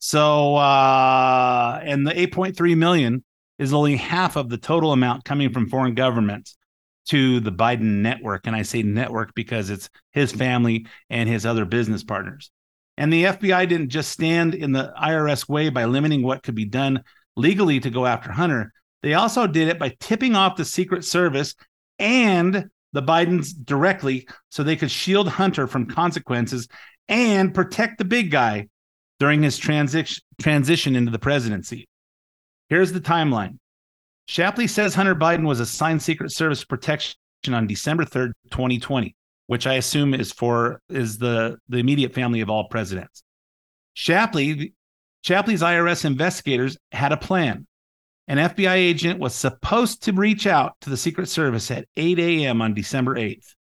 So, 0.00 0.56
uh, 0.56 1.80
and 1.82 2.06
the 2.06 2.12
8.3 2.12 2.76
million 2.76 3.24
is 3.58 3.72
only 3.72 3.96
half 3.96 4.36
of 4.36 4.50
the 4.50 4.58
total 4.58 4.92
amount 4.92 5.24
coming 5.24 5.50
from 5.50 5.70
foreign 5.70 5.94
governments 5.94 6.58
to 7.08 7.40
the 7.40 7.52
Biden 7.52 8.02
network. 8.02 8.46
And 8.46 8.56
I 8.56 8.62
say 8.62 8.82
network 8.82 9.34
because 9.34 9.70
it's 9.70 9.88
his 10.12 10.32
family 10.32 10.86
and 11.10 11.28
his 11.28 11.46
other 11.46 11.64
business 11.64 12.02
partners. 12.02 12.50
And 12.96 13.12
the 13.12 13.24
FBI 13.24 13.68
didn't 13.68 13.88
just 13.88 14.10
stand 14.10 14.54
in 14.54 14.72
the 14.72 14.92
IRS 15.00 15.48
way 15.48 15.68
by 15.68 15.84
limiting 15.84 16.22
what 16.22 16.42
could 16.42 16.54
be 16.54 16.64
done 16.64 17.02
legally 17.36 17.80
to 17.80 17.90
go 17.90 18.06
after 18.06 18.30
Hunter. 18.30 18.72
They 19.02 19.14
also 19.14 19.46
did 19.46 19.68
it 19.68 19.78
by 19.78 19.96
tipping 20.00 20.36
off 20.36 20.56
the 20.56 20.64
Secret 20.64 21.04
Service 21.04 21.54
and 21.98 22.70
the 22.92 23.02
Bidens 23.02 23.52
directly 23.64 24.28
so 24.50 24.62
they 24.62 24.76
could 24.76 24.90
shield 24.90 25.28
Hunter 25.28 25.66
from 25.66 25.86
consequences 25.86 26.68
and 27.08 27.52
protect 27.52 27.98
the 27.98 28.04
big 28.04 28.30
guy 28.30 28.68
during 29.18 29.42
his 29.42 29.58
transition 29.58 30.22
transition 30.40 30.96
into 30.96 31.10
the 31.10 31.18
presidency. 31.18 31.88
Here's 32.68 32.92
the 32.92 33.00
timeline. 33.00 33.58
Shapley 34.26 34.66
says 34.66 34.94
Hunter 34.94 35.14
Biden 35.14 35.46
was 35.46 35.60
assigned 35.60 36.02
Secret 36.02 36.32
Service 36.32 36.64
protection 36.64 37.16
on 37.52 37.66
December 37.66 38.04
3rd, 38.04 38.32
2020, 38.50 39.14
which 39.46 39.66
I 39.66 39.74
assume 39.74 40.14
is 40.14 40.32
for 40.32 40.80
is 40.88 41.18
the, 41.18 41.58
the 41.68 41.78
immediate 41.78 42.14
family 42.14 42.40
of 42.40 42.48
all 42.48 42.68
presidents. 42.68 43.22
Shapley, 43.92 44.74
Shapley's 45.22 45.62
IRS 45.62 46.04
investigators 46.04 46.76
had 46.90 47.12
a 47.12 47.16
plan. 47.16 47.66
An 48.26 48.38
FBI 48.38 48.74
agent 48.74 49.20
was 49.20 49.34
supposed 49.34 50.04
to 50.04 50.12
reach 50.12 50.46
out 50.46 50.72
to 50.80 50.90
the 50.90 50.96
Secret 50.96 51.28
Service 51.28 51.70
at 51.70 51.86
8 51.96 52.18
a.m. 52.18 52.62
on 52.62 52.72
December 52.72 53.16
8th. 53.16 53.54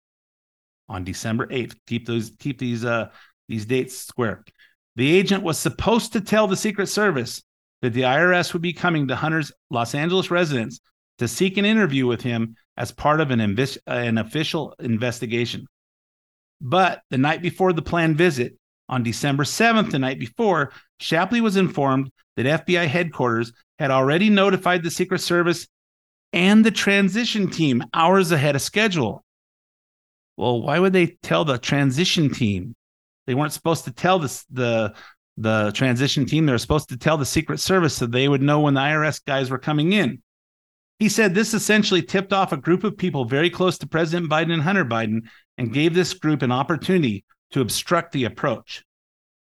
On 0.87 1.03
December 1.03 1.47
8th, 1.47 1.75
keep 1.87 2.05
those 2.05 2.31
keep 2.39 2.59
these 2.59 2.85
uh 2.85 3.09
these 3.49 3.65
dates 3.65 3.97
square. 3.97 4.43
The 4.95 5.17
agent 5.17 5.43
was 5.43 5.57
supposed 5.57 6.13
to 6.13 6.21
tell 6.21 6.47
the 6.47 6.55
Secret 6.55 6.87
Service 6.87 7.41
that 7.83 7.91
the 7.91 8.03
IRS 8.03 8.53
would 8.53 8.61
be 8.61 8.71
coming 8.71 9.09
to 9.09 9.15
Hunter's 9.15 9.51
Los 9.69 9.93
Angeles 9.93 10.31
residence 10.31 10.79
to 11.17 11.27
seek 11.27 11.57
an 11.57 11.65
interview 11.65 12.07
with 12.07 12.21
him 12.21 12.55
as 12.77 12.93
part 12.93 13.19
of 13.19 13.29
an, 13.29 13.41
an 13.87 14.17
official 14.17 14.73
investigation. 14.79 15.67
But 16.61 17.01
the 17.09 17.17
night 17.17 17.41
before 17.41 17.73
the 17.73 17.81
planned 17.81 18.17
visit, 18.17 18.57
on 18.87 19.03
December 19.03 19.43
7th, 19.43 19.91
the 19.91 19.99
night 19.99 20.17
before, 20.17 20.71
Shapley 21.01 21.41
was 21.41 21.57
informed 21.57 22.09
that 22.37 22.65
FBI 22.65 22.87
headquarters 22.87 23.51
had 23.79 23.91
already 23.91 24.29
notified 24.29 24.81
the 24.81 24.91
Secret 24.91 25.19
Service 25.19 25.67
and 26.31 26.63
the 26.63 26.71
transition 26.71 27.49
team 27.49 27.83
hours 27.93 28.31
ahead 28.31 28.55
of 28.55 28.61
schedule. 28.61 29.25
Well, 30.37 30.61
why 30.61 30.79
would 30.79 30.93
they 30.93 31.17
tell 31.21 31.43
the 31.43 31.57
transition 31.57 32.33
team? 32.33 32.75
They 33.27 33.35
weren't 33.35 33.53
supposed 33.53 33.83
to 33.85 33.91
tell 33.91 34.19
this, 34.19 34.45
the 34.49 34.93
the 35.37 35.71
transition 35.73 36.25
team, 36.25 36.45
they 36.45 36.51
were 36.51 36.57
supposed 36.57 36.89
to 36.89 36.97
tell 36.97 37.17
the 37.17 37.25
Secret 37.25 37.59
Service 37.59 37.95
so 37.95 38.05
they 38.05 38.27
would 38.27 38.41
know 38.41 38.61
when 38.61 38.75
the 38.75 38.81
IRS 38.81 39.23
guys 39.25 39.49
were 39.49 39.57
coming 39.57 39.93
in. 39.93 40.21
He 40.99 41.09
said 41.09 41.33
this 41.33 41.53
essentially 41.53 42.01
tipped 42.01 42.33
off 42.33 42.51
a 42.51 42.57
group 42.57 42.83
of 42.83 42.97
people 42.97 43.25
very 43.25 43.49
close 43.49 43.77
to 43.79 43.87
President 43.87 44.29
Biden 44.29 44.53
and 44.53 44.61
Hunter 44.61 44.85
Biden 44.85 45.21
and 45.57 45.73
gave 45.73 45.93
this 45.93 46.13
group 46.13 46.41
an 46.41 46.51
opportunity 46.51 47.25
to 47.51 47.61
obstruct 47.61 48.11
the 48.11 48.25
approach. 48.25 48.83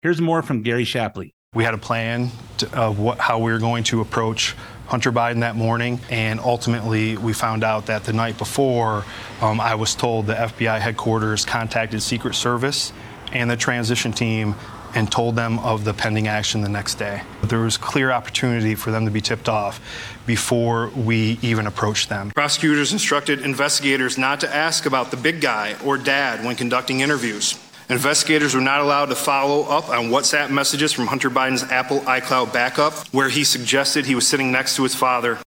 Here's 0.01 0.19
more 0.19 0.41
from 0.41 0.61
Gary 0.63 0.83
Shapley. 0.83 1.33
We 1.53 1.63
had 1.63 1.73
a 1.73 1.79
plan 1.79 2.31
of 2.73 2.99
what, 2.99 3.19
how 3.19 3.37
we 3.37 3.51
were 3.51 3.59
going 3.59 3.83
to 3.85 4.01
approach 4.01 4.55
Hunter 4.87 5.11
Biden 5.11 5.41
that 5.41 5.55
morning, 5.55 5.99
and 6.09 6.39
ultimately 6.39 7.15
we 7.17 7.31
found 7.31 7.63
out 7.63 7.85
that 7.85 8.03
the 8.03 8.13
night 8.13 8.37
before, 8.37 9.05
um, 9.39 9.61
I 9.61 9.75
was 9.75 9.95
told 9.95 10.25
the 10.25 10.33
FBI 10.33 10.79
headquarters 10.79 11.45
contacted 11.45 12.01
Secret 12.01 12.33
Service 12.33 12.91
and 13.31 13.49
the 13.49 13.55
transition 13.55 14.11
team 14.11 14.55
and 14.95 15.11
told 15.11 15.35
them 15.35 15.59
of 15.59 15.83
the 15.83 15.93
pending 15.93 16.27
action 16.27 16.61
the 16.61 16.69
next 16.69 16.95
day. 16.95 17.21
There 17.43 17.59
was 17.59 17.77
clear 17.77 18.11
opportunity 18.11 18.75
for 18.75 18.91
them 18.91 19.05
to 19.05 19.11
be 19.11 19.21
tipped 19.21 19.49
off 19.49 19.79
before 20.25 20.89
we 20.89 21.39
even 21.41 21.67
approached 21.67 22.09
them. 22.09 22.31
Prosecutors 22.31 22.93
instructed 22.93 23.41
investigators 23.41 24.17
not 24.17 24.39
to 24.41 24.55
ask 24.55 24.85
about 24.85 25.11
the 25.11 25.17
big 25.17 25.41
guy 25.41 25.75
or 25.83 25.97
dad 25.97 26.45
when 26.45 26.55
conducting 26.55 26.99
interviews. 27.01 27.57
Investigators 27.89 28.55
were 28.55 28.61
not 28.61 28.79
allowed 28.79 29.07
to 29.07 29.15
follow 29.15 29.63
up 29.63 29.89
on 29.89 30.05
WhatsApp 30.05 30.49
messages 30.49 30.93
from 30.93 31.07
Hunter 31.07 31.29
Biden's 31.29 31.63
Apple 31.63 31.99
iCloud 32.01 32.53
backup, 32.53 32.93
where 33.09 33.29
he 33.29 33.43
suggested 33.43 34.05
he 34.05 34.15
was 34.15 34.27
sitting 34.27 34.51
next 34.51 34.77
to 34.77 34.83
his 34.83 34.95
father. 34.95 35.37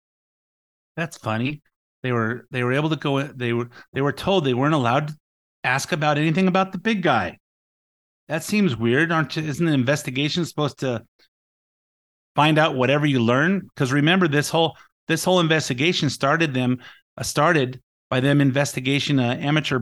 That's 0.97 1.16
funny. 1.16 1.62
they 2.03 2.12
were 2.12 2.47
they 2.51 2.62
were 2.62 2.72
able 2.72 2.90
to 2.90 2.97
go 2.97 3.22
they 3.22 3.53
were 3.53 3.68
they 3.92 4.03
were 4.03 4.12
told 4.12 4.44
they 4.44 4.55
weren't 4.55 4.74
allowed 4.74 5.09
to 5.09 5.14
ask 5.64 5.92
about 5.92 6.18
anything 6.18 6.47
about 6.47 6.72
the 6.72 6.78
big 6.78 7.03
guy. 7.03 7.38
That 8.29 8.43
seems 8.43 8.77
weird, 8.77 9.12
aren't 9.12 9.37
you? 9.37 9.43
Isn't 9.43 9.66
the 9.66 9.72
investigation 9.72 10.45
supposed 10.45 10.79
to 10.81 11.05
find 12.35 12.59
out 12.59 12.74
whatever 12.74 13.07
you 13.07 13.20
learn? 13.20 13.61
Because 13.61 13.93
remember, 13.93 14.29
this 14.29 14.51
whole 14.51 14.77
this 15.09 15.24
whole 15.24 15.39
investigation 15.39 16.11
started 16.11 16.53
them 16.53 16.79
uh, 17.16 17.22
started 17.22 17.81
by 18.11 18.20
them 18.20 18.41
investigation 18.41 19.18
an 19.20 19.41
amateur 19.41 19.81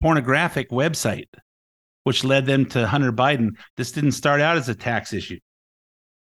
pornographic 0.00 0.70
website, 0.70 1.26
which 2.04 2.22
led 2.22 2.46
them 2.46 2.66
to 2.66 2.86
Hunter 2.86 3.12
Biden. 3.12 3.50
This 3.76 3.92
didn't 3.92 4.12
start 4.12 4.40
out 4.40 4.56
as 4.56 4.68
a 4.68 4.74
tax 4.74 5.12
issue. 5.12 5.38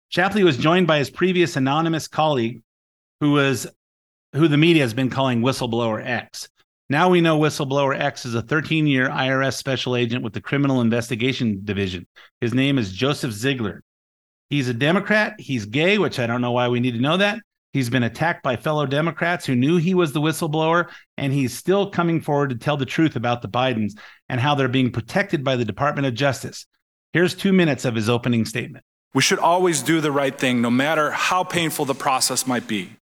Shapley 0.09 0.45
was 0.45 0.57
joined 0.57 0.86
by 0.86 0.99
his 0.99 1.11
previous 1.11 1.57
anonymous 1.57 2.07
colleague, 2.07 2.61
who 3.20 3.32
was 3.32 3.66
who 4.34 4.47
the 4.47 4.57
media 4.57 4.82
has 4.82 4.95
been 4.95 5.11
calling 5.11 5.40
whistleblower 5.40 6.05
X. 6.05 6.49
Now 6.89 7.09
we 7.09 7.20
know 7.20 7.39
whistleblower 7.39 7.99
X 7.99 8.26
is 8.26 8.35
a 8.35 8.43
13 8.43 8.87
year 8.87 9.09
IRS 9.09 9.55
special 9.55 9.97
agent 9.97 10.22
with 10.22 10.33
the 10.33 10.41
Criminal 10.41 10.80
Investigation 10.80 11.61
Division. 11.64 12.07
His 12.41 12.53
name 12.53 12.78
is 12.78 12.93
Joseph 12.93 13.33
Ziegler. 13.33 13.83
He's 14.51 14.68
a 14.68 14.74
Democrat. 14.74 15.35
He's 15.39 15.64
gay, 15.64 15.97
which 15.97 16.18
I 16.18 16.26
don't 16.26 16.43
know 16.43 16.53
why 16.53 16.68
we 16.68 16.80
need 16.80 16.93
to 16.93 17.01
know 17.01 17.16
that. 17.16 17.39
He's 17.72 17.89
been 17.89 18.03
attacked 18.03 18.43
by 18.43 18.57
fellow 18.57 18.85
Democrats 18.85 19.47
who 19.47 19.55
knew 19.55 19.78
he 19.78 19.95
was 19.95 20.12
the 20.12 20.20
whistleblower, 20.20 20.91
and 21.16 21.33
he's 21.33 21.57
still 21.57 21.89
coming 21.89 22.20
forward 22.20 22.51
to 22.51 22.57
tell 22.57 22.76
the 22.76 22.85
truth 22.85 23.16
about 23.16 23.41
the 23.41 23.49
Bidens 23.49 23.93
and 24.28 24.39
how 24.39 24.55
they're 24.55 24.68
being 24.68 24.93
protected 24.93 25.43
by 25.43 25.57
the 25.57 25.64
Department 25.64 26.07
of 26.07 26.12
Justice. 26.12 26.66
Here's 27.14 27.35
two 27.35 27.53
minutes 27.53 27.87
of 27.87 27.95
his 27.95 28.11
opening 28.11 28.45
statement. 28.45 28.85
We 29.14 29.22
should 29.22 29.39
always 29.39 29.83
do 29.83 30.03
the 30.03 30.12
right 30.12 30.37
thing, 30.37 30.61
no 30.61 30.70
matter 30.70 31.11
how 31.11 31.45
painful 31.45 31.87
the 31.87 31.95
process 31.95 32.47
might 32.47 32.66
be. 32.66 32.97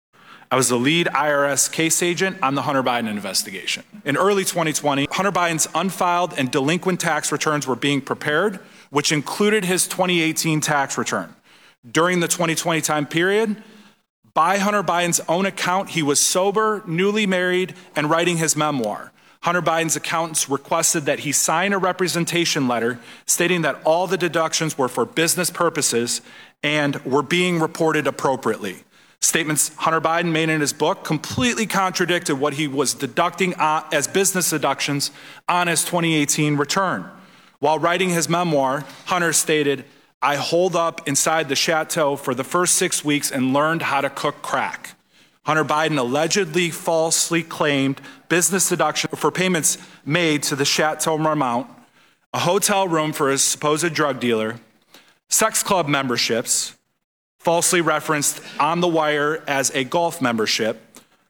I 0.51 0.57
was 0.57 0.68
the 0.68 0.76
lead 0.76 1.09
IRS 1.09 1.70
case 1.70 2.03
agent 2.03 2.40
on 2.40 2.55
the 2.55 2.62
Hunter 2.62 2.82
Biden 2.82 3.09
investigation. 3.09 3.82
In 4.05 4.16
early 4.16 4.44
2020, 4.44 5.09
Hunter 5.11 5.32
Biden's 5.32 5.66
unfiled 5.74 6.34
and 6.38 6.51
delinquent 6.51 7.01
tax 7.01 7.32
returns 7.32 7.66
were 7.66 7.74
being 7.74 8.01
prepared, 8.01 8.61
which 8.90 9.11
included 9.11 9.64
his 9.64 9.88
2018 9.88 10.61
tax 10.61 10.97
return. 10.97 11.34
During 11.90 12.20
the 12.20 12.28
2020 12.28 12.80
time 12.80 13.07
period, 13.07 13.62
by 14.34 14.59
Hunter 14.59 14.84
Biden's 14.84 15.20
own 15.28 15.47
account, 15.47 15.90
he 15.90 16.03
was 16.03 16.20
sober, 16.20 16.82
newly 16.86 17.26
married, 17.26 17.74
and 17.97 18.09
writing 18.09 18.36
his 18.36 18.55
memoir. 18.55 19.12
Hunter 19.42 19.62
Biden's 19.62 19.97
accountants 19.97 20.49
requested 20.49 21.07
that 21.07 21.20
he 21.20 21.32
sign 21.32 21.72
a 21.72 21.78
representation 21.78 22.68
letter 22.68 23.01
stating 23.26 23.62
that 23.62 23.80
all 23.84 24.07
the 24.07 24.16
deductions 24.16 24.78
were 24.78 24.88
for 24.88 25.05
business 25.05 25.51
purposes 25.51 26.20
and 26.62 27.05
were 27.05 27.22
being 27.22 27.59
reported 27.59 28.07
appropriately. 28.07 28.84
Statements 29.21 29.75
Hunter 29.77 30.01
Biden 30.01 30.33
made 30.33 30.49
in 30.49 30.61
his 30.61 30.73
book 30.73 31.05
completely 31.05 31.67
contradicted 31.67 32.39
what 32.39 32.55
he 32.55 32.69
was 32.69 32.95
deducting 32.95 33.55
uh, 33.55 33.89
as 33.93 34.07
business 34.07 34.51
deductions 34.51 35.11
on 35.49 35.67
his 35.67 35.85
2018 35.85 36.57
return. 36.57 37.09
While 37.59 37.79
writing 37.79 38.11
his 38.11 38.29
memoir, 38.29 38.85
Hunter 39.07 39.33
stated, 39.33 39.85
I 40.23 40.37
holed 40.37 40.77
up 40.77 41.07
inside 41.09 41.49
the 41.49 41.57
chateau 41.57 42.17
for 42.17 42.35
the 42.35 42.45
first 42.45 42.75
six 42.75 43.05
weeks 43.05 43.31
and 43.31 43.53
learned 43.53 43.83
how 43.83 44.01
to 44.01 44.11
cook 44.11 44.43
crack. 44.43 44.97
Hunter 45.45 45.64
Biden 45.64 45.97
allegedly 45.97 46.71
falsely 46.71 47.43
claimed 47.43 48.01
business 48.29 48.69
deduction 48.69 49.11
for 49.14 49.31
payments 49.31 49.79
made 50.05 50.43
to 50.45 50.57
the 50.57 50.64
Chateau 50.64 51.17
Marmont, 51.17 51.69
a 52.35 52.41
hotel 52.41 52.89
room 52.89 53.12
for 53.12 53.31
his 53.31 53.43
supposed 53.43 53.95
drug 53.95 54.19
dealer, 54.19 54.57
sex 55.29 55.62
club 55.62 55.87
memberships, 55.87 56.77
falsely 57.47 57.80
referenced 57.80 58.40
on 58.59 58.80
the 58.80 58.88
wire 58.88 59.40
as 59.47 59.70
a 59.70 59.84
golf 59.84 60.20
membership, 60.20 60.82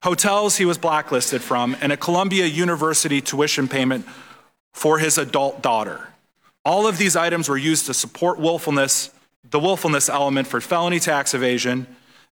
hotels 0.03 0.57
he 0.57 0.65
was 0.65 0.79
blacklisted 0.79 1.43
from, 1.43 1.77
and 1.83 1.93
a 1.93 1.97
Columbia 1.99 2.47
University 2.47 3.21
tuition 3.21 3.69
payment 3.69 4.07
for 4.73 4.99
his 4.99 5.19
adult 5.19 5.61
daughter. 5.61 6.09
All 6.65 6.87
of 6.87 6.97
these 6.97 7.17
items 7.17 7.51
were 7.51 7.59
used 7.59 7.85
to 7.85 7.93
support 7.93 8.39
willfulness, 8.39 9.11
the 9.51 9.61
willfulness 9.61 10.09
element 10.09 10.47
for 10.47 10.59
felony 10.59 11.01
tax 11.01 11.35
evasion. 11.35 11.87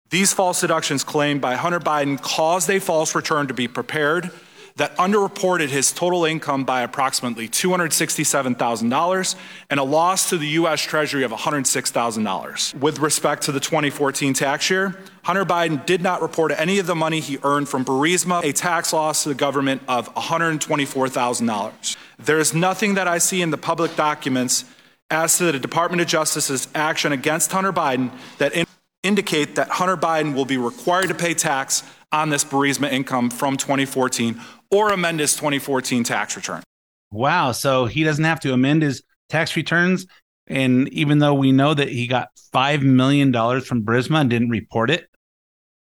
These 0.09 0.33
false 0.33 0.63
deductions 0.63 1.05
claimed 1.05 1.43
by 1.43 1.57
Hunter 1.57 1.79
Biden 1.79 2.19
caused 2.23 2.71
a 2.71 2.81
false 2.81 3.15
return 3.15 3.49
to 3.49 3.55
be 3.55 3.69
prepared 3.69 4.31
that 4.77 4.97
underreported 4.97 5.69
his 5.69 5.93
total 5.93 6.25
income 6.25 6.65
by 6.65 6.83
approximately 6.83 7.49
$267,000 7.49 9.37
and 9.71 9.79
a 9.79 9.85
loss 9.85 10.29
to 10.31 10.37
the 10.37 10.49
U.S. 10.49 10.83
Treasury 10.83 11.23
of 11.23 11.31
$106,000. 11.31 12.81
With 12.81 12.99
respect 12.99 13.45
to 13.45 13.53
the 13.53 13.61
2014 13.61 14.35
tax 14.35 14.69
year, 14.69 14.99
Hunter 15.23 15.45
Biden 15.45 15.87
did 15.87 16.03
not 16.03 16.23
report 16.23 16.51
any 16.57 16.81
of 16.81 16.87
the 16.87 16.97
money 16.97 17.21
he 17.21 17.39
earned 17.45 17.69
from 17.69 17.85
Burisma, 17.85 18.43
a 18.43 18.53
tax 18.53 18.93
loss 18.93 19.23
to 19.23 19.29
the 19.29 19.37
government 19.37 19.81
of 19.87 20.13
$124,000. 20.17 21.97
There 22.19 22.41
is 22.41 22.53
nothing 22.53 22.95
that 22.95 23.07
I 23.07 23.19
see 23.19 23.43
in 23.43 23.51
the 23.51 23.59
public 23.59 23.95
documents 23.95 24.65
as 25.09 25.39
to 25.39 25.53
the 25.53 25.61
Department 25.61 26.01
of 26.01 26.09
Justice's 26.09 26.67
action 26.75 27.13
against 27.13 27.53
Hunter 27.53 27.73
Biden 27.73 28.11
that 28.39 28.53
in- 28.55 28.67
indicate 29.05 29.55
that 29.55 29.69
Hunter 29.69 29.97
Biden 29.97 30.35
will 30.35 30.47
be 30.47 30.57
required 30.57 31.09
to 31.09 31.15
pay 31.15 31.35
tax 31.35 31.85
on 32.15 32.31
this 32.31 32.45
Burisma 32.45 32.91
income 32.91 33.29
from 33.29 33.57
2014 33.57 34.41
or 34.71 34.93
amend 34.93 35.21
his 35.21 35.35
2014 35.35 36.05
tax 36.05 36.37
return. 36.37 36.63
Wow. 37.11 37.53
So 37.53 37.87
he 37.87 38.05
doesn't 38.05 38.25
have 38.25 38.41
to 38.41 38.53
amend 38.53 38.83
his 38.83 39.03
tax 39.29 39.57
returns. 39.57 40.07
And 40.47 40.89
even 40.91 41.19
though 41.19 41.35
we 41.35 41.53
know 41.53 41.73
that 41.73 41.89
he 41.89 42.07
got 42.07 42.29
$5 42.53 42.83
million 42.83 43.33
from 43.33 43.83
Burisma 43.83 44.21
and 44.21 44.31
didn't 44.31 44.51
report 44.51 44.91
it, 44.91 45.09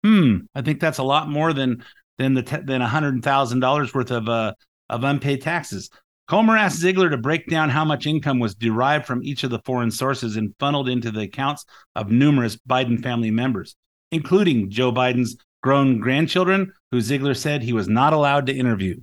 hmm, 0.03 0.39
I 0.55 0.63
think 0.63 0.81
that's 0.81 0.99
a 0.99 1.03
lot 1.03 1.29
more 1.29 1.53
than 1.53 1.85
than 2.19 2.35
the 2.35 2.43
te- 2.43 2.63
than 2.63 2.81
$100,000 2.81 3.95
worth 3.95 4.11
of 4.11 4.29
uh, 4.29 4.55
of 4.89 5.05
unpaid 5.05 5.43
taxes. 5.43 5.91
Comer 6.29 6.57
asked 6.57 6.79
Ziegler 6.79 7.09
to 7.09 7.17
break 7.17 7.47
down 7.47 7.71
how 7.71 7.85
much 7.85 8.07
income 8.07 8.39
was 8.39 8.55
derived 8.55 9.07
from 9.07 9.23
each 9.23 9.45
of 9.45 9.51
the 9.51 9.61
foreign 9.65 9.91
sources 9.91 10.37
and 10.37 10.55
funneled 10.59 10.89
into 10.89 11.11
the 11.11 11.23
accounts 11.23 11.65
of 11.95 12.11
numerous 12.11 12.57
Biden 12.57 13.03
family 13.03 13.31
members, 13.31 13.77
including 14.13 14.69
Joe 14.69 14.93
Biden's 14.93 15.37
grown 15.63 15.99
grandchildren, 16.01 16.73
who 16.91 17.01
Ziegler 17.01 17.35
said 17.35 17.63
he 17.63 17.73
was 17.73 17.89
not 17.89 18.13
allowed 18.13 18.47
to 18.47 18.57
interview. 18.57 19.01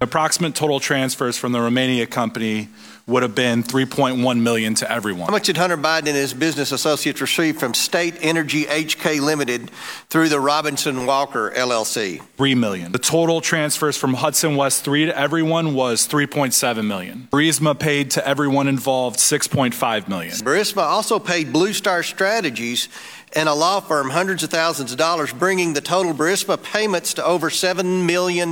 Approximate 0.00 0.54
total 0.54 0.78
transfers 0.78 1.36
from 1.36 1.52
the 1.52 1.60
Romania 1.60 2.06
company 2.06 2.68
would 3.08 3.22
have 3.22 3.34
been 3.34 3.62
3.1 3.62 4.40
million 4.40 4.74
to 4.74 4.92
everyone. 4.92 5.26
How 5.26 5.32
much 5.32 5.46
did 5.46 5.56
Hunter 5.56 5.78
Biden 5.78 6.08
and 6.08 6.08
his 6.08 6.34
business 6.34 6.72
associates 6.72 7.20
receive 7.22 7.56
from 7.56 7.72
State 7.72 8.16
Energy 8.20 8.64
HK 8.66 9.20
Limited 9.20 9.70
through 10.10 10.28
the 10.28 10.38
Robinson 10.38 11.06
Walker 11.06 11.50
LLC? 11.50 12.20
3 12.36 12.54
million. 12.54 12.92
The 12.92 12.98
total 12.98 13.40
transfers 13.40 13.96
from 13.96 14.14
Hudson 14.14 14.56
West 14.56 14.84
3 14.84 15.06
to 15.06 15.18
everyone 15.18 15.74
was 15.74 16.06
3.7 16.06 16.86
million. 16.86 17.28
Burisma 17.32 17.76
paid 17.78 18.10
to 18.12 18.28
everyone 18.28 18.68
involved 18.68 19.18
6.5 19.18 20.08
million. 20.08 20.34
Burisma 20.34 20.82
also 20.82 21.18
paid 21.18 21.50
Blue 21.50 21.72
Star 21.72 22.02
Strategies 22.02 22.90
and 23.34 23.48
a 23.48 23.54
law 23.54 23.80
firm 23.80 24.10
hundreds 24.10 24.42
of 24.42 24.50
thousands 24.50 24.92
of 24.92 24.98
dollars, 24.98 25.32
bringing 25.32 25.72
the 25.72 25.80
total 25.80 26.12
Burisma 26.12 26.62
payments 26.62 27.14
to 27.14 27.24
over 27.24 27.48
$7 27.48 28.04
million. 28.04 28.50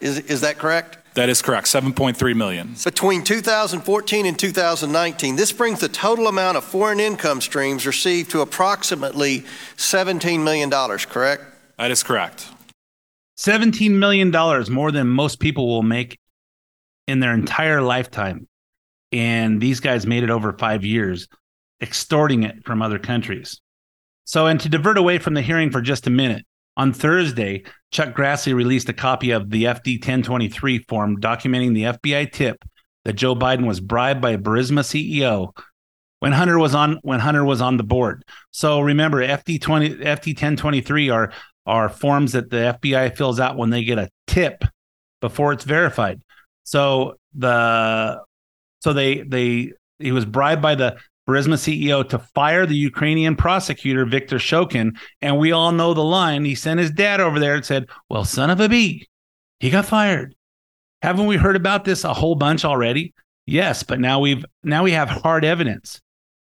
Is, 0.00 0.18
is 0.18 0.40
that 0.40 0.58
correct? 0.58 0.98
That 1.14 1.28
is 1.28 1.42
correct, 1.42 1.68
7.3 1.68 2.34
million. 2.34 2.74
Between 2.82 3.22
2014 3.22 4.26
and 4.26 4.36
2019, 4.36 5.36
this 5.36 5.52
brings 5.52 5.78
the 5.78 5.88
total 5.88 6.26
amount 6.26 6.56
of 6.56 6.64
foreign 6.64 6.98
income 6.98 7.40
streams 7.40 7.86
received 7.86 8.32
to 8.32 8.40
approximately 8.40 9.44
$17 9.76 10.42
million, 10.42 10.70
correct? 10.70 11.44
That 11.78 11.92
is 11.92 12.02
correct. 12.02 12.48
$17 13.38 13.92
million 13.92 14.32
more 14.72 14.90
than 14.90 15.06
most 15.06 15.38
people 15.38 15.68
will 15.68 15.82
make 15.82 16.18
in 17.06 17.20
their 17.20 17.32
entire 17.32 17.80
lifetime. 17.80 18.48
And 19.12 19.60
these 19.60 19.78
guys 19.78 20.06
made 20.06 20.24
it 20.24 20.30
over 20.30 20.52
five 20.52 20.84
years, 20.84 21.28
extorting 21.80 22.42
it 22.42 22.64
from 22.64 22.82
other 22.82 22.98
countries. 22.98 23.60
So, 24.24 24.46
and 24.48 24.58
to 24.60 24.68
divert 24.68 24.98
away 24.98 25.18
from 25.18 25.34
the 25.34 25.42
hearing 25.42 25.70
for 25.70 25.80
just 25.80 26.08
a 26.08 26.10
minute, 26.10 26.44
on 26.76 26.92
Thursday, 26.92 27.62
Chuck 27.94 28.12
Grassley 28.12 28.52
released 28.52 28.88
a 28.88 28.92
copy 28.92 29.30
of 29.30 29.50
the 29.50 29.64
FD 29.64 30.00
1023 30.00 30.78
form 30.80 31.20
documenting 31.20 31.74
the 31.74 31.84
FBI 31.84 32.30
tip 32.32 32.64
that 33.04 33.12
Joe 33.12 33.36
Biden 33.36 33.68
was 33.68 33.78
bribed 33.78 34.20
by 34.20 34.32
a 34.32 34.38
Burisma 34.38 34.80
CEO 34.80 35.56
when 36.18 36.32
Hunter 36.32 36.58
was 36.58 36.74
on 36.74 36.98
when 37.02 37.20
Hunter 37.20 37.44
was 37.44 37.60
on 37.60 37.76
the 37.76 37.84
board. 37.84 38.24
So 38.50 38.80
remember, 38.80 39.24
FD 39.24 39.60
20 39.60 39.90
FD 39.90 40.26
1023 40.26 41.10
are 41.10 41.32
are 41.66 41.88
forms 41.88 42.32
that 42.32 42.50
the 42.50 42.76
FBI 42.82 43.16
fills 43.16 43.38
out 43.38 43.56
when 43.56 43.70
they 43.70 43.84
get 43.84 43.98
a 43.98 44.10
tip 44.26 44.64
before 45.20 45.52
it's 45.52 45.64
verified. 45.64 46.20
So 46.64 47.14
the 47.32 48.20
so 48.80 48.92
they 48.92 49.20
they 49.20 49.72
he 50.00 50.10
was 50.10 50.24
bribed 50.24 50.62
by 50.62 50.74
the 50.74 50.98
Burisma 51.28 51.54
CEO 51.54 52.06
to 52.08 52.18
fire 52.18 52.66
the 52.66 52.76
Ukrainian 52.76 53.34
prosecutor 53.34 54.04
Viktor 54.04 54.36
Shokin, 54.36 54.96
and 55.22 55.38
we 55.38 55.52
all 55.52 55.72
know 55.72 55.94
the 55.94 56.04
line. 56.04 56.44
He 56.44 56.54
sent 56.54 56.80
his 56.80 56.90
dad 56.90 57.20
over 57.20 57.40
there 57.40 57.54
and 57.54 57.64
said, 57.64 57.86
"Well, 58.10 58.24
son 58.24 58.50
of 58.50 58.60
a 58.60 58.68
bee, 58.68 59.08
he 59.60 59.70
got 59.70 59.86
fired." 59.86 60.34
Haven't 61.02 61.26
we 61.26 61.36
heard 61.36 61.56
about 61.56 61.84
this 61.84 62.04
a 62.04 62.14
whole 62.14 62.34
bunch 62.34 62.64
already? 62.64 63.14
Yes, 63.46 63.82
but 63.82 64.00
now 64.00 64.20
we've 64.20 64.44
now 64.62 64.82
we 64.82 64.92
have 64.92 65.08
hard 65.08 65.44
evidence. 65.44 66.00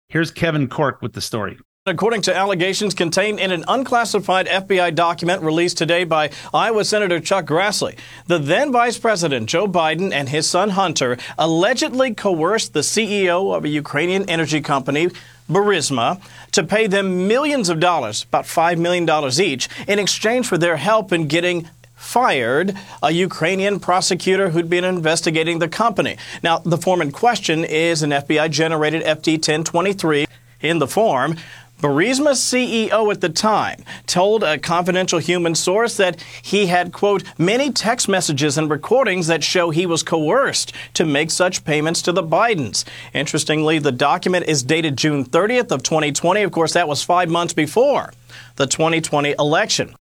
Here's 0.10 0.32
Kevin 0.32 0.68
Corke 0.68 1.02
with 1.02 1.14
the 1.14 1.22
story. 1.22 1.58
According 1.88 2.24
to 2.24 2.36
allegations 2.36 2.96
contained 2.96 3.40
in 3.40 3.52
an 3.52 3.64
unclassified 3.68 4.48
FBI 4.48 4.96
document 4.96 5.44
released 5.44 5.78
today 5.78 6.04
by 6.04 6.32
Iowa 6.52 6.84
Senator 6.84 7.20
Chuck 7.20 7.46
Grassley, 7.46 7.96
the 8.26 8.40
then 8.40 8.72
Vice 8.72 8.98
President 8.98 9.48
Joe 9.48 9.68
Biden 9.68 10.12
and 10.12 10.28
his 10.28 10.50
son 10.50 10.72
Hunter 10.72 11.16
allegedly 11.38 12.16
coerced 12.16 12.74
the 12.74 12.80
CEO 12.80 13.56
of 13.56 13.66
a 13.66 13.70
Ukrainian 13.70 14.28
energy 14.28 14.62
company, 14.62 15.10
Burisma, 15.48 16.20
to 16.54 16.64
pay 16.64 16.88
them 16.88 17.28
millions 17.28 17.70
of 17.70 17.80
dollars, 17.80 18.24
about 18.24 18.46
$5 18.46 18.80
million 18.80 19.08
each, 19.40 19.70
in 19.88 20.00
exchange 20.00 20.48
for 20.48 20.58
their 20.58 20.78
help 20.78 21.14
in 21.14 21.28
getting 21.28 21.70
fired 21.94 22.76
a 23.04 23.12
Ukrainian 23.12 23.80
prosecutor 23.80 24.50
who'd 24.50 24.72
been 24.72 24.86
investigating 24.86 25.60
the 25.60 25.68
company. 25.68 26.18
Now, 26.42 26.58
the 26.58 26.80
form 26.80 27.04
in 27.04 27.12
question 27.12 27.64
is 27.64 28.02
an 28.02 28.10
FBI 28.10 28.50
generated 28.50 29.04
FD 29.04 29.34
1023 29.34 30.26
in 30.62 30.80
the 30.80 30.88
form. 30.88 31.36
Burisma's 31.82 32.40
CEO 32.40 33.12
at 33.12 33.22
the 33.22 33.30
time 33.30 33.84
told 34.08 34.44
a 34.44 34.58
confidential 34.58 35.20
human 35.20 35.56
source 35.56 35.98
that 35.98 36.22
he 36.42 36.68
had, 36.68 36.94
quote, 36.94 37.24
many 37.38 37.72
text 37.72 38.08
messages 38.08 38.58
and 38.58 38.70
recordings 38.70 39.28
that 39.28 39.44
show 39.44 39.70
he 39.70 39.86
was 39.86 40.04
coerced 40.04 40.74
to 40.94 41.06
make 41.06 41.32
such 41.32 41.66
payments 41.66 42.02
to 42.02 42.12
the 42.12 42.24
Bidens. 42.24 42.86
Interestingly, 43.14 43.80
the 43.80 43.92
document 43.92 44.46
is 44.48 44.64
dated 44.64 44.98
June 44.98 45.26
30th 45.26 45.72
of 45.72 45.84
2020. 45.84 46.42
Of 46.44 46.52
course, 46.52 46.74
that 46.74 46.88
was 46.88 47.04
five 47.04 47.30
months 47.30 47.54
before 47.54 48.14
the 48.56 48.68
2020 48.68 49.36
election. 49.38 49.96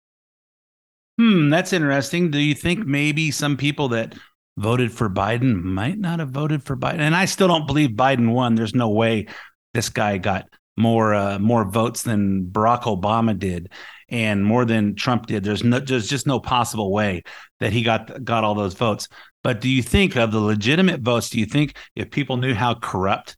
Hmm, 1.18 1.50
that's 1.50 1.74
interesting. 1.74 2.32
Do 2.32 2.40
you 2.40 2.56
think 2.56 2.86
maybe 2.86 3.32
some 3.32 3.58
people 3.58 3.90
that 3.90 4.16
voted 4.58 4.92
for 4.92 5.10
Biden 5.10 5.62
might 5.62 5.98
not 5.98 6.20
have 6.20 6.32
voted 6.32 6.64
for 6.64 6.76
Biden? 6.76 7.00
And 7.00 7.16
I 7.16 7.26
still 7.26 7.48
don't 7.48 7.68
believe 7.68 7.92
Biden 7.92 8.34
won. 8.34 8.56
There's 8.56 8.76
no 8.76 8.90
way 8.90 9.28
this 9.74 9.90
guy 9.90 10.18
got 10.18 10.48
more 10.78 11.14
uh, 11.14 11.40
more 11.40 11.66
votes 11.70 12.04
than 12.04 12.46
Barack 12.46 12.84
Obama 12.84 13.38
did, 13.38 13.72
and 14.10 14.44
more 14.44 14.66
than 14.66 14.96
Trump 14.96 15.28
did. 15.28 15.44
There's 15.44 15.64
no, 15.64 15.80
there's 15.80 16.08
just 16.08 16.28
no 16.28 16.40
possible 16.40 16.92
way 16.92 17.24
that 17.60 17.74
he 17.74 17.84
got 17.84 18.24
got 18.24 18.44
all 18.44 18.56
those 18.56 18.74
votes. 18.74 19.08
But 19.44 19.62
do 19.62 19.70
you 19.70 19.82
think 19.82 20.16
of 20.16 20.32
the 20.32 20.40
legitimate 20.40 21.02
votes? 21.02 21.30
Do 21.30 21.40
you 21.40 21.46
think 21.46 21.76
if 21.96 22.12
people 22.12 22.38
knew 22.38 22.54
how 22.54 22.76
corrupt 22.76 23.38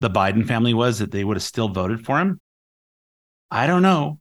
the 0.00 0.10
Biden 0.10 0.46
family 0.46 0.74
was, 0.74 0.98
that 0.98 1.10
they 1.10 1.24
would 1.24 1.36
have 1.36 1.42
still 1.42 1.68
voted 1.68 2.04
for 2.04 2.18
him? 2.18 2.40
I 3.50 3.66
don't 3.66 3.82
know. 3.82 4.18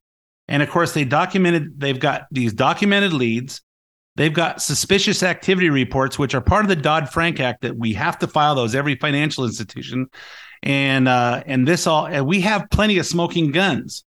And 0.48 0.62
of 0.62 0.70
course, 0.70 0.94
they 0.94 1.06
documented. 1.06 1.80
They've 1.80 2.00
got 2.00 2.26
these 2.32 2.54
documented 2.54 3.14
leads. 3.14 3.62
They've 4.16 4.34
got 4.34 4.62
suspicious 4.62 5.24
activity 5.24 5.72
reports, 5.72 6.20
which 6.20 6.36
are 6.36 6.42
part 6.42 6.66
of 6.66 6.70
the 6.70 6.76
Dodd 6.76 7.10
Frank 7.10 7.40
Act 7.40 7.62
that 7.62 7.76
we 7.76 7.94
have 7.94 8.20
to 8.20 8.28
file 8.28 8.54
those 8.54 8.76
every 8.76 8.96
financial 8.96 9.44
institution 9.44 10.08
and 10.64 11.08
uh, 11.10 11.44
and 11.46 11.68
this 11.68 11.86
all 11.86 12.08
and 12.08 12.26
we 12.26 12.42
have 12.42 12.70
plenty 12.72 12.98
of 12.98 13.06
smoking 13.06 13.52
guns, 13.52 14.04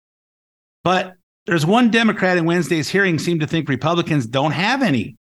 but 0.83 1.15
there's 1.45 1.65
one 1.65 1.89
Democrat 1.89 2.37
in 2.37 2.45
Wednesday's 2.45 2.89
hearing 2.89 3.17
seemed 3.17 3.39
to 3.41 3.47
think 3.47 3.67
Republicans 3.67 4.27
don't 4.27 4.51
have 4.51 4.83
any. 4.83 5.15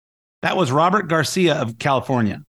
That 0.42 0.58
was 0.58 0.72
Robert 0.72 1.08
Garcia 1.10 1.56
of 1.56 1.78
California. 1.78 2.42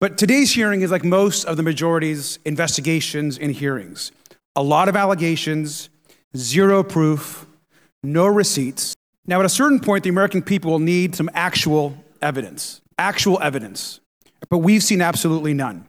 But 0.00 0.16
today's 0.16 0.52
hearing 0.52 0.82
is 0.82 0.92
like 0.92 1.02
most 1.02 1.44
of 1.44 1.56
the 1.56 1.62
majority's 1.62 2.38
investigations 2.44 3.36
and 3.36 3.50
hearings. 3.50 4.12
A 4.54 4.62
lot 4.62 4.88
of 4.88 4.94
allegations, 4.94 5.88
zero 6.36 6.84
proof, 6.84 7.46
no 8.04 8.26
receipts. 8.26 8.94
Now, 9.26 9.40
at 9.40 9.46
a 9.46 9.50
certain 9.50 9.80
point, 9.80 10.04
the 10.04 10.10
American 10.10 10.42
people 10.42 10.70
will 10.70 10.78
need 10.78 11.16
some 11.16 11.28
actual 11.34 11.96
evidence. 12.22 12.80
Actual 12.96 13.40
evidence 13.42 14.00
but 14.48 14.58
we've 14.58 14.82
seen 14.82 15.00
absolutely 15.00 15.54
none. 15.54 15.86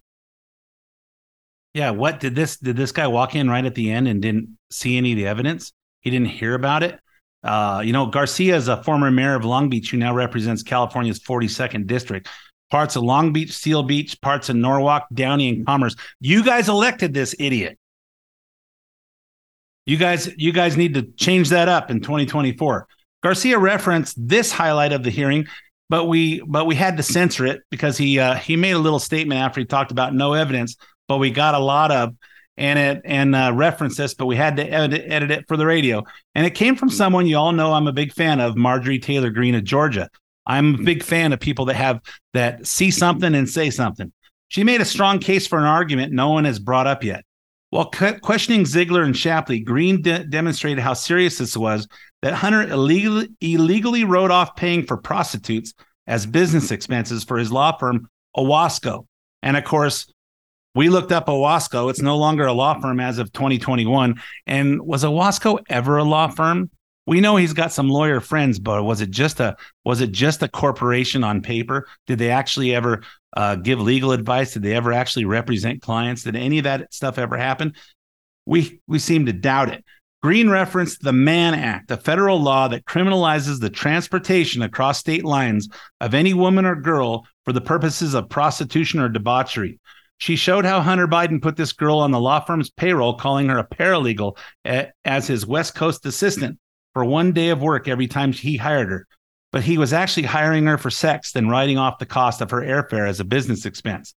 Yeah, 1.74 1.92
what 1.92 2.20
did 2.20 2.36
this 2.36 2.58
did 2.58 2.76
this 2.76 2.92
guy 2.92 3.08
walk 3.08 3.36
in 3.36 3.50
right 3.50 3.64
at 3.64 3.76
the 3.76 3.92
end 3.92 4.08
and 4.08 4.22
didn't 4.22 4.58
see 4.72 4.98
any 4.98 5.12
of 5.12 5.18
the 5.18 5.28
evidence? 5.28 5.72
He 6.02 6.10
didn't 6.10 6.30
hear 6.30 6.56
about 6.56 6.84
it. 6.84 7.00
Uh, 7.44 7.82
you 7.86 7.94
know, 7.94 8.08
Garcia 8.08 8.56
is 8.56 8.68
a 8.68 8.84
former 8.84 9.12
mayor 9.12 9.36
of 9.36 9.46
Long 9.46 9.70
Beach 9.70 9.92
who 9.92 9.98
now 9.98 10.14
represents 10.14 10.64
California's 10.64 11.20
42nd 11.20 11.88
district. 11.88 12.28
Parts 12.70 12.96
of 12.96 13.04
Long 13.04 13.34
Beach, 13.34 13.52
Seal 13.52 13.84
Beach, 13.84 14.20
parts 14.22 14.50
of 14.50 14.56
Norwalk, 14.56 15.08
Downey, 15.14 15.50
and 15.50 15.66
Commerce. 15.66 15.96
You 16.20 16.44
guys 16.44 16.70
elected 16.70 17.14
this 17.14 17.34
idiot. 17.40 17.80
You 19.86 19.98
guys, 19.98 20.30
you 20.38 20.52
guys 20.52 20.78
need 20.78 20.94
to 20.94 21.04
change 21.14 21.50
that 21.50 21.68
up 21.68 21.90
in 21.90 22.00
2024. 22.02 22.88
Garcia 23.24 23.58
referenced 23.58 24.16
this 24.28 24.52
highlight 24.52 24.94
of 24.94 25.04
the 25.04 25.10
hearing 25.10 25.48
but 25.90 26.06
we 26.06 26.42
but 26.42 26.66
we 26.66 26.76
had 26.76 26.98
to 26.98 27.04
censor 27.04 27.46
it 27.46 27.62
because 27.72 27.98
he 27.98 28.20
uh, 28.20 28.36
he 28.36 28.56
made 28.56 28.72
a 28.72 28.80
little 28.80 29.00
statement 29.00 29.42
after 29.42 29.60
he 29.60 29.66
talked 29.66 29.92
about 29.92 30.14
no 30.14 30.34
evidence, 30.34 30.78
but 31.08 31.18
we 31.18 31.32
got 31.32 31.56
a 31.56 31.60
lot 31.60 31.92
of 31.92 32.16
and 32.58 32.78
it 32.78 33.02
and 33.06 33.36
uh, 33.36 33.52
reference 33.56 33.96
this, 33.98 34.14
but 34.14 34.26
we 34.26 34.36
had 34.36 34.58
to 34.58 34.64
edit, 34.64 35.06
edit 35.08 35.32
it 35.32 35.46
for 35.48 35.58
the 35.58 35.66
radio, 35.66 36.04
and 36.36 36.46
it 36.46 36.52
came 36.52 36.76
from 36.76 36.90
someone 36.90 37.26
you 37.26 37.38
all 37.38 37.54
know 37.54 37.74
I'm 37.74 37.88
a 37.88 37.94
big 37.94 38.14
fan 38.14 38.40
of, 38.40 38.58
Marjorie 38.58 39.00
Taylor 39.00 39.30
Greene 39.30 39.56
of 39.56 39.64
Georgia. 39.64 40.10
I'm 40.46 40.76
a 40.76 40.78
big 40.80 41.04
fan 41.04 41.32
of 41.32 41.40
people 41.40 41.66
that 41.66 41.76
have 41.76 42.02
that 42.34 42.68
see 42.68 42.92
something 42.92 43.34
and 43.34 43.50
say 43.50 43.70
something. 43.70 44.12
She 44.50 44.64
made 44.64 44.82
a 44.82 44.86
strong 44.86 45.20
case 45.20 45.48
for 45.48 45.60
an 45.60 45.66
argument 45.66 46.12
no 46.12 46.30
one 46.30 46.46
has 46.46 46.60
brought 46.60 46.88
up 46.88 47.04
yet. 47.04 47.24
While 47.70 47.92
questioning 48.22 48.66
Ziegler 48.66 49.04
and 49.04 49.16
Shapley, 49.16 49.60
Greene 49.60 50.02
de- 50.02 50.24
demonstrated 50.24 50.80
how 50.80 50.94
serious 50.94 51.38
this 51.38 51.56
was 51.56 51.88
that 52.22 52.34
Hunter 52.34 52.64
illegally, 52.64 53.30
illegally 53.42 54.04
wrote 54.04 54.32
off 54.32 54.56
paying 54.56 54.86
for 54.86 54.98
prostitutes 54.98 55.74
as 56.08 56.26
business 56.26 56.72
expenses 56.72 57.24
for 57.24 57.38
his 57.38 57.52
law 57.52 57.78
firm, 57.78 58.10
Owasco. 58.36 59.06
And 59.42 59.56
of 59.56 59.64
course, 59.64 60.12
we 60.76 60.90
looked 60.90 61.12
up 61.12 61.28
Owasco. 61.28 61.90
It's 61.90 62.02
no 62.02 62.18
longer 62.18 62.46
a 62.46 62.54
law 62.54 62.80
firm 62.80 63.00
as 63.00 63.20
of 63.20 63.32
2021. 63.32 64.22
And 64.46 64.82
was 64.82 65.04
Owasco 65.04 65.60
ever 65.70 65.98
a 65.98 66.04
law 66.04 66.28
firm? 66.28 66.70
We 67.08 67.22
know 67.22 67.38
he's 67.38 67.54
got 67.54 67.72
some 67.72 67.90
lawyer 67.90 68.20
friends, 68.20 68.60
but 68.60 68.84
was 68.84 69.02
it 69.02 69.10
just 69.10 69.40
a 69.40 69.56
was 69.84 70.00
it 70.00 70.12
just 70.12 70.44
a 70.44 70.48
corporation 70.48 71.24
on 71.24 71.42
paper? 71.42 71.88
Did 72.06 72.20
they 72.20 72.30
actually 72.30 72.76
ever 72.76 73.02
uh, 73.36 73.56
give 73.56 73.82
legal 73.82 74.12
advice? 74.12 74.54
Did 74.54 74.62
they 74.62 74.76
ever 74.76 74.94
actually 74.94 75.26
represent 75.26 75.82
clients? 75.82 76.24
Did 76.24 76.36
any 76.36 76.60
of 76.60 76.66
that 76.66 76.94
stuff 76.94 77.18
ever 77.18 77.36
happen? 77.36 77.74
We 78.46 78.80
we 78.88 79.00
seem 79.00 79.26
to 79.26 79.34
doubt 79.34 79.70
it. 79.70 79.84
Greene 80.22 80.50
referenced 80.50 81.02
the 81.02 81.14
Mann 81.14 81.54
Act, 81.54 81.92
a 81.92 81.98
federal 81.98 82.42
law 82.42 82.68
that 82.68 82.84
criminalizes 82.84 83.62
the 83.62 83.70
transportation 83.70 84.62
across 84.62 85.00
state 85.00 85.24
lines 85.24 85.70
of 86.02 86.14
any 86.14 86.34
woman 86.34 86.66
or 86.66 86.76
girl 86.76 87.26
for 87.46 87.54
the 87.54 87.62
purposes 87.62 88.14
of 88.14 88.28
prostitution 88.28 89.00
or 89.00 89.08
debauchery. 89.08 89.80
She 90.18 90.36
showed 90.36 90.66
how 90.66 90.82
Hunter 90.82 91.08
Biden 91.08 91.42
put 91.42 91.56
this 91.56 91.72
girl 91.72 92.00
on 92.00 92.12
the 92.12 92.20
law 92.20 92.42
firm's 92.42 92.70
payroll, 92.70 93.14
calling 93.14 93.48
her 93.48 93.60
a 93.60 93.64
paralegal 93.66 94.38
as 95.06 95.28
his 95.28 95.48
West 95.48 95.74
Coast 95.76 96.06
assistant 96.06 96.60
for 96.94 97.06
one 97.06 97.32
day 97.32 97.50
of 97.50 97.62
work 97.62 97.88
every 97.88 98.08
time 98.08 98.34
he 98.34 98.58
hired 98.58 98.90
her. 98.90 99.08
But 99.54 99.64
he 99.64 99.78
was 99.78 99.94
actually 99.94 100.24
hiring 100.24 100.66
her 100.66 100.78
for 100.78 100.90
sex, 100.90 101.32
then 101.32 101.48
writing 101.48 101.78
off 101.78 101.98
the 101.98 102.06
cost 102.06 102.42
of 102.42 102.52
her 102.52 102.62
airfare 102.62 103.08
as 103.08 103.22
a 103.22 103.26
business 103.26 103.66
expense. 103.66 104.14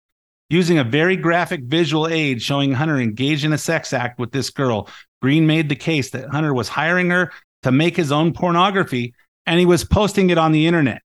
Using 0.51 0.79
a 0.79 0.85
very 0.85 1.17
graphic 1.17 1.63
visual 1.63 2.09
aid 2.09 2.43
showing 2.43 2.73
Hunter 2.73 2.99
engaged 2.99 3.45
in 3.45 3.53
a 3.53 3.59
sex 3.59 3.93
act 3.93 4.19
with 4.19 4.33
this 4.33 4.51
girl, 4.51 4.89
Greene 5.23 5.47
made 5.47 5.68
the 5.68 5.77
case 5.77 6.11
that 6.11 6.29
Hunter 6.31 6.53
was 6.53 6.68
hiring 6.68 7.11
her 7.11 7.33
to 7.62 7.70
make 7.70 7.97
his 7.97 8.11
own 8.11 8.33
pornography 8.33 9.14
and 9.47 9.59
he 9.59 9.66
was 9.66 9.85
posting 9.85 10.31
it 10.31 10.39
on 10.39 10.53
the 10.53 10.66
internet. 10.66 11.01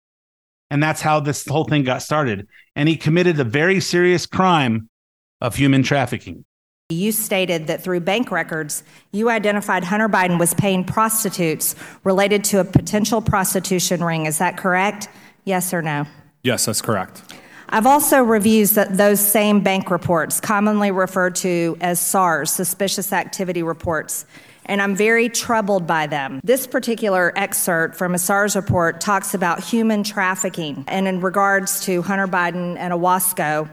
And 0.70 0.82
that's 0.82 1.01
how 1.01 1.20
this 1.20 1.47
whole 1.47 1.63
thing 1.63 1.84
got 1.84 2.01
started. 2.01 2.47
And 2.76 2.89
he 2.89 2.97
committed 2.97 3.39
a 3.39 3.43
very 3.43 3.80
serious 3.80 4.26
crime 4.26 4.89
of 5.39 5.55
human 5.55 5.84
trafficking. 5.84 6.43
You 6.89 7.11
stated 7.11 7.68
that 7.68 7.84
through 7.84 7.99
bank 8.01 8.32
records, 8.32 8.84
you 9.11 9.30
identified 9.30 9.84
Hunter 9.84 10.09
Biden 10.09 10.39
was 10.39 10.53
paying 10.53 10.84
prostitutes 10.84 11.76
related 12.03 12.43
to 12.45 12.59
a 12.59 12.65
potential 12.65 13.22
prostitution 13.22 14.03
ring. 14.03 14.26
Is 14.26 14.39
that 14.39 14.57
correct? 14.57 15.09
Yes 15.43 15.74
or 15.74 15.82
no? 15.82 16.05
Yes, 16.43 16.65
that's 16.65 16.82
correct. 16.82 17.22
I've 17.70 17.86
also 17.86 18.22
reviewed 18.24 18.70
those 18.70 19.20
same 19.20 19.59
bank 19.59 19.91
reports, 19.91 20.39
commonly 20.39 20.91
referred 20.91 21.36
to 21.38 21.78
as 21.82 21.99
SARS, 21.99 22.51
suspicious 22.51 23.11
activity 23.11 23.61
reports, 23.61 24.26
and 24.65 24.82
I'm 24.82 24.95
very 24.95 25.30
troubled 25.30 25.86
by 25.86 26.07
them. 26.07 26.39
This 26.43 26.65
particular 26.65 27.34
excerpt 27.36 27.95
from 27.95 28.15
a 28.15 28.20
SARS 28.20 28.55
report 28.55 29.01
talks 29.01 29.34
about 29.34 29.63
human 29.63 30.03
trafficking 30.03 30.86
and 30.88 31.07
in 31.07 31.22
regards 31.22 31.82
to 31.86 32.01
Hunter 32.01 32.28
Biden 32.28 32.78
and 32.78 32.93
Owasco 32.93 33.70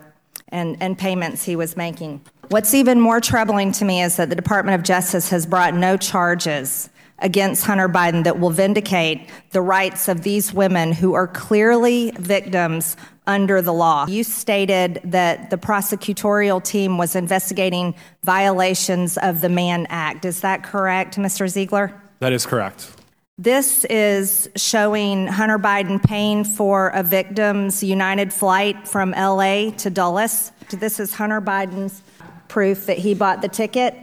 and, 0.49 0.77
and 0.81 0.99
payments 0.99 1.45
he 1.45 1.57
was 1.57 1.77
making. 1.77 2.21
What's 2.49 2.75
even 2.75 3.01
more 3.01 3.21
troubling 3.21 3.73
to 3.73 3.85
me 3.85 4.03
is 4.03 4.17
that 4.17 4.29
the 4.29 4.37
Department 4.37 4.75
of 4.75 4.85
Justice 4.85 5.31
has 5.31 5.47
brought 5.47 5.75
no 5.75 5.97
charges 5.97 6.91
against 7.19 7.65
Hunter 7.65 7.89
Biden 7.89 8.25
that 8.25 8.41
will 8.41 8.51
vindicate 8.51 9.29
the 9.51 9.61
rights 9.61 10.09
of 10.09 10.23
these 10.23 10.53
women 10.53 10.93
who 10.93 11.15
are 11.15 11.29
clearly 11.29 12.13
victims 12.19 12.97
under 13.27 13.63
the 13.63 13.73
law. 13.73 14.07
You 14.07 14.25
stated 14.25 15.01
that 15.05 15.51
the 15.51 15.57
prosecutorial 15.57 16.63
team 16.63 16.99
was 16.99 17.17
investigating 17.17 17.95
violations 18.23 19.17
of 19.19 19.41
the 19.41 19.49
Mann 19.49 19.87
Act. 19.89 20.25
Is 20.25 20.41
that 20.41 20.63
correct, 20.63 21.17
Mr. 21.17 21.49
Ziegler? 21.49 21.99
That 22.21 22.33
is 22.33 22.45
correct. 22.45 22.91
This 23.37 23.85
is 23.87 24.49
showing 24.57 25.27
Hunter 25.27 25.59
Biden 25.59 26.01
paying 26.01 26.45
for 26.45 26.91
a 26.91 27.03
victim's 27.03 27.83
United 27.83 28.33
flight 28.33 28.87
from 28.87 29.11
LA 29.11 29.71
to 29.79 29.91
Dulles. 29.91 30.53
This 30.71 31.01
is 31.01 31.15
Hunter 31.15 31.41
Biden's 31.41 32.03
proof 32.47 32.87
that 32.87 32.99
he 32.99 33.15
bought 33.15 33.43
the 33.43 33.49
ticket. 33.49 33.95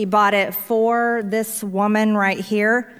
He 0.00 0.06
bought 0.06 0.32
it 0.32 0.54
for 0.54 1.20
this 1.26 1.62
woman 1.62 2.16
right 2.16 2.40
here. 2.40 2.90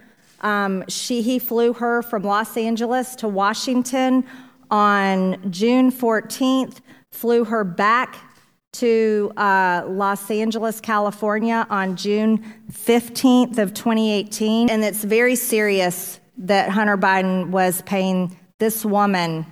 Um, 0.43 0.85
she, 0.87 1.23
he 1.23 1.39
flew 1.39 1.73
her 1.73 2.03
from 2.03 2.25
Los 2.25 2.59
Angeles 2.59 3.17
to 3.17 3.27
Washington 3.27 4.27
on 4.71 5.51
June 5.51 5.91
14th, 5.91 6.81
flew 7.11 7.45
her 7.45 7.65
back 7.65 8.19
to 8.73 9.33
uh, 9.39 9.85
Los 9.89 10.31
Angeles, 10.31 10.79
California 10.83 11.67
on 11.71 11.97
June 11.97 12.45
15th 12.71 13.57
of 13.57 13.73
2018. 13.73 14.69
And 14.69 14.85
it's 14.85 15.03
very 15.03 15.37
serious 15.37 16.21
that 16.37 16.69
Hunter 16.69 16.99
Biden 16.99 17.49
was 17.49 17.81
paying 17.81 18.37
this 18.59 18.85
woman 18.85 19.47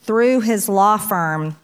through 0.00 0.40
his 0.40 0.68
law 0.68 0.98
firm 0.98 1.56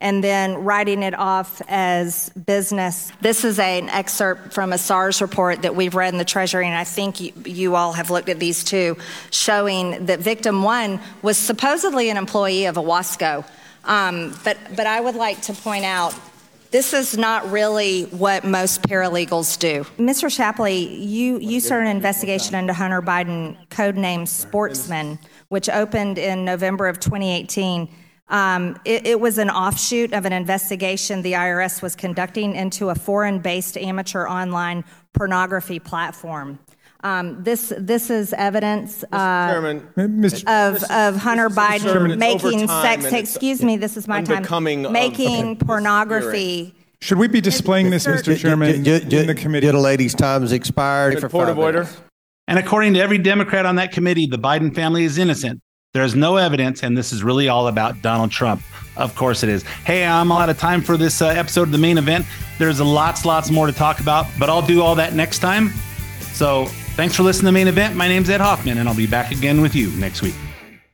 and 0.00 0.22
then 0.22 0.64
writing 0.64 1.02
it 1.02 1.14
off 1.14 1.62
as 1.68 2.28
business. 2.30 3.10
This 3.20 3.44
is 3.44 3.58
a, 3.58 3.78
an 3.78 3.88
excerpt 3.88 4.52
from 4.52 4.72
a 4.72 4.78
SARS 4.78 5.22
report 5.22 5.62
that 5.62 5.74
we've 5.74 5.94
read 5.94 6.12
in 6.12 6.18
the 6.18 6.24
Treasury, 6.24 6.66
and 6.66 6.76
I 6.76 6.84
think 6.84 7.20
you, 7.20 7.32
you 7.44 7.76
all 7.76 7.92
have 7.94 8.10
looked 8.10 8.28
at 8.28 8.38
these 8.38 8.62
too, 8.62 8.96
showing 9.30 10.06
that 10.06 10.20
victim 10.20 10.62
one 10.62 11.00
was 11.22 11.38
supposedly 11.38 12.10
an 12.10 12.16
employee 12.16 12.66
of 12.66 12.76
Owasco. 12.76 13.46
Um, 13.84 14.34
but, 14.44 14.58
but 14.74 14.86
I 14.86 15.00
would 15.00 15.14
like 15.14 15.42
to 15.42 15.54
point 15.54 15.84
out 15.84 16.14
this 16.70 16.92
is 16.92 17.16
not 17.16 17.50
really 17.50 18.04
what 18.04 18.44
most 18.44 18.82
paralegals 18.82 19.58
do. 19.58 19.84
Mr. 19.98 20.30
Shapley, 20.30 20.76
you, 20.76 21.38
you 21.38 21.60
started 21.60 21.88
an 21.88 21.96
investigation 21.96 22.54
into 22.54 22.74
Hunter 22.74 23.00
Biden, 23.00 23.56
codenamed 23.68 24.28
Sportsman, 24.28 25.18
which 25.48 25.70
opened 25.70 26.18
in 26.18 26.44
November 26.44 26.88
of 26.88 27.00
2018. 27.00 27.88
Um, 28.28 28.78
it, 28.84 29.06
it 29.06 29.20
was 29.20 29.38
an 29.38 29.50
offshoot 29.50 30.12
of 30.12 30.24
an 30.24 30.32
investigation 30.32 31.22
the 31.22 31.34
IRS 31.34 31.80
was 31.80 31.94
conducting 31.94 32.56
into 32.56 32.88
a 32.90 32.94
foreign 32.94 33.38
based 33.38 33.76
amateur 33.76 34.26
online 34.26 34.84
pornography 35.12 35.78
platform. 35.78 36.58
Um, 37.04 37.42
this 37.44 37.72
this 37.78 38.10
is 38.10 38.32
evidence 38.32 39.04
uh, 39.12 39.52
Chairman, 39.52 39.86
of, 40.48 40.82
of 40.90 41.16
Hunter 41.16 41.48
Biden 41.50 41.82
Chairman, 41.82 42.18
making 42.18 42.66
sex. 42.66 43.04
and 43.04 43.14
Excuse 43.14 43.62
me, 43.62 43.76
this 43.76 43.96
is 43.96 44.08
my 44.08 44.22
time. 44.22 44.38
unbecoming 44.38 44.86
of- 44.86 44.92
Making 44.92 45.50
Okay. 45.50 45.64
pornography. 45.64 46.74
Should 47.02 47.18
we 47.18 47.28
be 47.28 47.40
displaying 47.42 47.90
this, 47.90 48.06
Mr. 48.06 48.36
Chairman, 48.36 48.70
in 48.74 48.82
the 49.26 49.34
committee? 49.34 49.66
Did 49.66 49.74
a 49.74 49.78
lady's 49.78 50.14
time's 50.14 50.50
expired. 50.50 51.20
for 51.20 51.28
Point 51.28 51.48
five 51.48 51.56
of 51.56 51.58
order. 51.58 51.86
And 52.48 52.58
according 52.58 52.94
to 52.94 53.00
every 53.00 53.18
Democrat 53.18 53.66
on 53.66 53.76
that 53.76 53.92
committee, 53.92 54.26
the 54.26 54.38
Biden 54.38 54.74
family 54.74 55.04
is 55.04 55.18
innocent. 55.18 55.60
There 55.96 56.04
is 56.04 56.14
no 56.14 56.36
evidence, 56.36 56.82
and 56.82 56.94
this 56.94 57.10
is 57.10 57.24
really 57.24 57.48
all 57.48 57.68
about 57.68 58.02
Donald 58.02 58.30
Trump. 58.30 58.60
Of 58.98 59.14
course 59.14 59.42
it 59.42 59.48
is. 59.48 59.62
Hey, 59.62 60.04
I'm 60.04 60.30
out 60.30 60.50
of 60.50 60.58
time 60.58 60.82
for 60.82 60.98
this 60.98 61.22
uh, 61.22 61.28
episode 61.28 61.62
of 61.62 61.72
the 61.72 61.78
main 61.78 61.96
event. 61.96 62.26
There's 62.58 62.82
lots, 62.82 63.24
lots 63.24 63.50
more 63.50 63.66
to 63.66 63.72
talk 63.72 63.98
about, 63.98 64.26
but 64.38 64.50
I'll 64.50 64.60
do 64.60 64.82
all 64.82 64.94
that 64.96 65.14
next 65.14 65.38
time. 65.38 65.70
So 66.34 66.66
thanks 66.96 67.16
for 67.16 67.22
listening 67.22 67.44
to 67.44 67.46
the 67.46 67.52
main 67.52 67.68
event. 67.68 67.96
My 67.96 68.08
name's 68.08 68.28
Ed 68.28 68.42
Hoffman, 68.42 68.76
and 68.76 68.86
I'll 68.86 68.94
be 68.94 69.06
back 69.06 69.30
again 69.30 69.62
with 69.62 69.74
you 69.74 69.88
next 69.92 70.20
week. 70.20 70.34